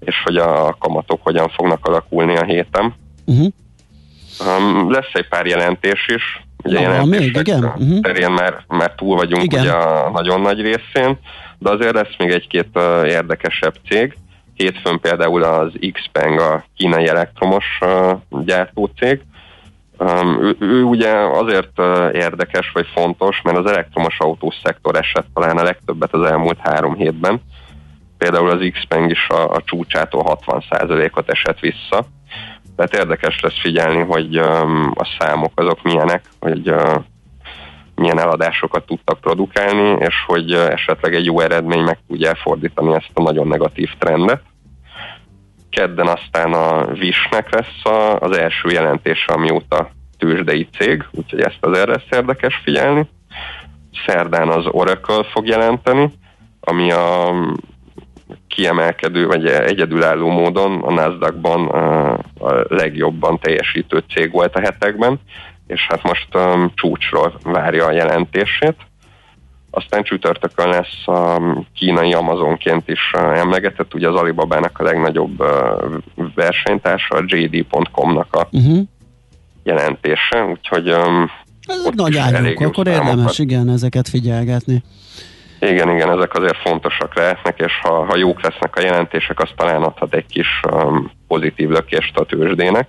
és 0.00 0.22
hogy 0.24 0.36
a 0.36 0.76
kamatok 0.78 1.22
hogyan 1.22 1.48
fognak 1.48 1.86
alakulni 1.86 2.36
a 2.36 2.44
héten. 2.44 2.94
Uh-huh. 3.26 3.46
Um, 4.46 4.90
lesz 4.90 5.10
egy 5.12 5.28
pár 5.28 5.46
jelentés 5.46 6.06
is, 6.06 6.42
ugye 6.64 6.96
Na, 6.96 7.04
még, 7.04 7.36
igen. 7.36 7.64
Uh-huh. 7.64 8.00
terén 8.00 8.30
már, 8.30 8.64
már 8.68 8.94
túl 8.94 9.16
vagyunk 9.16 9.42
igen. 9.42 9.60
ugye 9.60 9.72
a 9.72 10.10
nagyon 10.10 10.40
nagy 10.40 10.60
részén, 10.60 11.18
de 11.58 11.70
azért 11.70 11.94
lesz 11.94 12.14
még 12.18 12.30
egy-két 12.30 12.68
uh, 12.74 13.08
érdekesebb 13.08 13.74
cég. 13.88 14.16
Hétfőn 14.54 15.00
például 15.00 15.42
az 15.42 15.72
Xpeng, 15.92 16.40
a 16.40 16.64
kínai 16.76 17.06
elektromos 17.06 17.64
uh, 17.80 18.44
gyártócég. 18.44 19.20
Um, 20.02 20.42
ő, 20.42 20.56
ő 20.58 20.82
ugye 20.82 21.12
azért 21.14 21.78
érdekes 22.12 22.70
vagy 22.72 22.86
fontos, 22.94 23.40
mert 23.42 23.56
az 23.56 23.70
elektromos 23.70 24.18
autós 24.18 24.54
szektor 24.64 24.96
esett 24.96 25.26
talán 25.34 25.58
a 25.58 25.62
legtöbbet 25.62 26.14
az 26.14 26.30
elmúlt 26.30 26.58
három 26.58 26.94
hétben. 26.94 27.40
Például 28.18 28.50
az 28.50 28.70
Xpeng 28.72 29.10
is 29.10 29.28
a, 29.28 29.50
a 29.50 29.62
csúcsától 29.64 30.38
60%-ot 30.46 31.30
esett 31.30 31.58
vissza 31.58 32.06
tehát 32.80 32.94
érdekes 32.94 33.40
lesz 33.40 33.60
figyelni, 33.60 34.00
hogy 34.00 34.40
um, 34.40 34.92
a 34.94 35.16
számok 35.18 35.52
azok 35.54 35.82
milyenek, 35.82 36.24
hogy 36.40 36.70
uh, 36.70 36.94
milyen 37.94 38.20
eladásokat 38.20 38.86
tudtak 38.86 39.20
produkálni, 39.20 39.96
és 39.98 40.14
hogy 40.26 40.52
esetleg 40.52 41.14
egy 41.14 41.24
jó 41.24 41.40
eredmény 41.40 41.82
meg 41.82 41.98
tudja 42.08 42.28
elfordítani 42.28 42.94
ezt 42.94 43.10
a 43.12 43.22
nagyon 43.22 43.46
negatív 43.46 43.90
trendet. 43.98 44.42
Kedden 45.70 46.06
aztán 46.06 46.52
a 46.52 46.86
Visnek 46.92 47.50
lesz 47.50 47.84
a, 47.84 48.16
az 48.18 48.38
első 48.38 48.70
jelentése, 48.70 49.32
amióta 49.32 49.90
tőzsdei 50.18 50.68
cég, 50.78 51.04
úgyhogy 51.10 51.40
ezt 51.40 51.58
azért 51.60 51.86
lesz 51.86 52.06
érdekes 52.10 52.60
figyelni. 52.64 53.08
Szerdán 54.06 54.48
az 54.48 54.66
Oracle 54.66 55.24
fog 55.32 55.46
jelenteni, 55.46 56.10
ami 56.60 56.92
a 56.92 57.34
kiemelkedő, 58.48 59.26
vagy 59.26 59.46
egyedülálló 59.46 60.28
módon 60.28 60.82
a 60.82 60.92
NASDAQ-ban 60.92 61.68
a 61.68 62.18
legjobban 62.68 63.38
teljesítő 63.38 64.02
cég 64.14 64.30
volt 64.32 64.54
a 64.54 64.60
hetekben, 64.60 65.20
és 65.66 65.86
hát 65.88 66.02
most 66.02 66.28
um, 66.34 66.72
csúcsról 66.74 67.38
várja 67.42 67.86
a 67.86 67.92
jelentését. 67.92 68.76
Aztán 69.70 70.02
csütörtökön 70.02 70.68
lesz 70.68 71.06
a 71.06 71.40
kínai 71.74 72.12
Amazonként 72.12 72.88
is 72.88 73.12
emlegetett, 73.14 73.94
ugye 73.94 74.08
az 74.08 74.14
Alibabának 74.14 74.78
a 74.78 74.82
legnagyobb 74.82 75.40
uh, 75.40 76.28
versenytársa, 76.34 77.16
a 77.16 77.22
JD.com-nak 77.26 78.34
a 78.34 78.48
uh-huh. 78.50 78.78
jelentése, 79.62 80.44
úgyhogy 80.44 80.90
um, 80.90 81.30
ez 81.66 81.88
nagy 81.94 82.16
ágyunk, 82.16 82.60
akkor 82.60 82.86
érdemes 82.86 83.38
igen 83.38 83.68
ezeket 83.68 84.08
figyelgetni. 84.08 84.82
Igen, 85.60 85.90
igen, 85.90 86.10
ezek 86.10 86.34
azért 86.34 86.56
fontosak 86.56 87.16
lehetnek, 87.16 87.58
és 87.58 87.72
ha, 87.82 88.04
ha 88.04 88.16
jók 88.16 88.42
lesznek 88.42 88.76
a 88.76 88.80
jelentések, 88.80 89.40
az 89.40 89.48
talán 89.56 89.82
adhat 89.82 90.14
egy 90.14 90.26
kis 90.26 90.60
um, 90.72 91.10
pozitív 91.28 91.68
lökést 91.68 92.16
a 92.16 92.24
tőzsdének. 92.24 92.88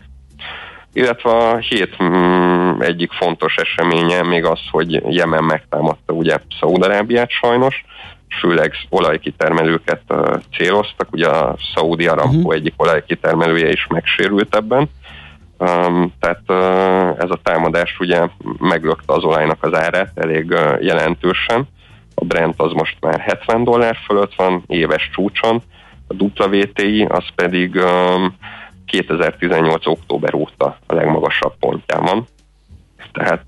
Illetve 0.94 1.30
a 1.30 1.58
hét 1.58 2.04
mm, 2.04 2.82
egyik 2.82 3.12
fontos 3.12 3.56
eseménye 3.56 4.24
még 4.24 4.46
az, 4.46 4.60
hogy 4.72 5.14
Jemen 5.16 5.44
megtámadta 5.44 6.14
ugye 6.14 6.38
Szaúd-Arábiát 6.60 7.30
sajnos, 7.30 7.84
főleg 8.40 8.74
olajkitermelőket 8.90 10.02
céloztak, 10.58 11.08
ugye 11.12 11.28
a 11.28 11.56
Szaudi 11.76 12.08
Aramco 12.08 12.38
uh-huh. 12.38 12.54
egyik 12.54 12.74
olajkitermelője 12.78 13.70
is 13.70 13.88
megsérült 13.90 14.56
ebben, 14.56 14.90
Um, 15.62 16.14
tehát 16.20 16.42
uh, 16.48 17.24
ez 17.24 17.30
a 17.30 17.40
támadás 17.44 18.00
ugye 18.00 18.28
meglökte 18.60 19.14
az 19.14 19.24
olajnak 19.24 19.64
az 19.64 19.74
árát 19.74 20.12
elég 20.16 20.52
uh, 20.52 20.84
jelentősen, 20.84 21.68
a 22.16 22.26
Brent 22.26 22.62
az 22.62 22.72
most 22.72 22.98
már 23.00 23.20
70 23.20 23.64
dollár 23.64 23.98
fölött 24.06 24.36
van, 24.36 24.64
éves 24.68 25.10
csúcson, 25.14 25.62
a 26.08 26.44
WTI 26.44 27.06
az 27.10 27.24
pedig 27.36 27.76
um, 27.76 28.36
2018. 28.92 29.88
október 29.88 30.34
óta 30.34 30.78
a 30.86 30.94
legmagasabb 30.94 31.54
pontján 31.60 32.04
van. 32.04 32.28
Tehát 33.12 33.46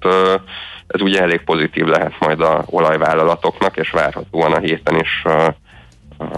ez 0.87 1.01
ugye 1.01 1.21
elég 1.21 1.43
pozitív 1.43 1.85
lehet 1.85 2.13
majd 2.19 2.41
a 2.41 2.63
olajvállalatoknak, 2.65 3.77
és 3.77 3.89
várhatóan 3.89 4.51
a 4.51 4.59
héten 4.59 4.99
is 4.99 5.23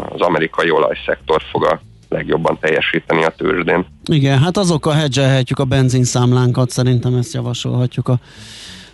az 0.10 0.22
amerikai 0.22 0.70
olajszektor 0.70 1.42
fog 1.52 1.66
a 1.66 1.82
legjobban 2.10 2.58
teljesíteni 2.60 3.24
a 3.24 3.34
tőzsdén. 3.38 3.86
Igen, 4.06 4.40
hát 4.40 4.58
azokkal 4.58 4.94
hedzselhetjük 4.94 5.60
a 5.60 5.66
benzinszámlánkat, 5.66 6.70
szerintem 6.70 7.16
ezt 7.16 7.34
javasolhatjuk 7.34 8.08
a, 8.08 8.20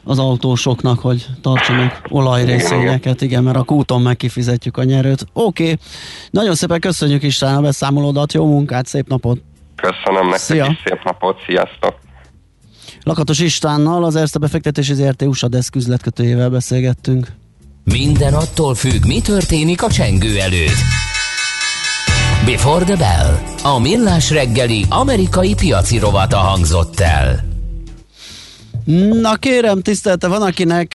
az 0.03 0.19
autósoknak, 0.19 0.99
hogy 0.99 1.25
tartsanak 1.41 2.01
olajrészényeket, 2.09 3.21
igen, 3.21 3.43
mert 3.43 3.57
a 3.57 3.63
kúton 3.63 4.01
meg 4.01 4.17
kifizetjük 4.17 4.77
a 4.77 4.83
nyerőt. 4.83 5.25
Oké, 5.33 5.63
okay. 5.63 5.77
nagyon 6.29 6.55
szépen 6.55 6.79
köszönjük 6.79 7.23
István 7.23 7.55
a 7.55 7.61
beszámolódat, 7.61 8.33
jó 8.33 8.45
munkát, 8.45 8.85
szép 8.85 9.07
napot! 9.07 9.41
Köszönöm 9.81 10.23
nektek 10.23 10.39
Szia. 10.39 10.65
is, 10.71 10.77
szép 10.85 11.03
napot, 11.03 11.37
sziasztok! 11.45 11.99
Lakatos 13.03 13.39
Istvánnal, 13.39 14.03
az 14.03 14.15
Erste 14.15 14.39
befektetési 14.39 14.93
ZRT 14.93 15.21
USA 15.21 15.47
Desk 15.47 15.75
üzletkötőjével 15.75 16.49
beszélgettünk. 16.49 17.27
Minden 17.83 18.33
attól 18.33 18.75
függ, 18.75 19.05
mi 19.05 19.21
történik 19.21 19.83
a 19.83 19.89
csengő 19.89 20.39
előtt. 20.39 20.77
Before 22.45 22.85
the 22.85 22.95
Bell. 22.95 23.37
A 23.63 23.79
millás 23.79 24.31
reggeli 24.31 24.85
amerikai 24.89 25.55
piaci 25.55 25.97
rovata 25.97 26.37
hangzott 26.37 26.99
el. 26.99 27.49
Na 29.21 29.35
kérem, 29.35 29.81
tisztelte, 29.81 30.27
van 30.27 30.41
akinek 30.41 30.89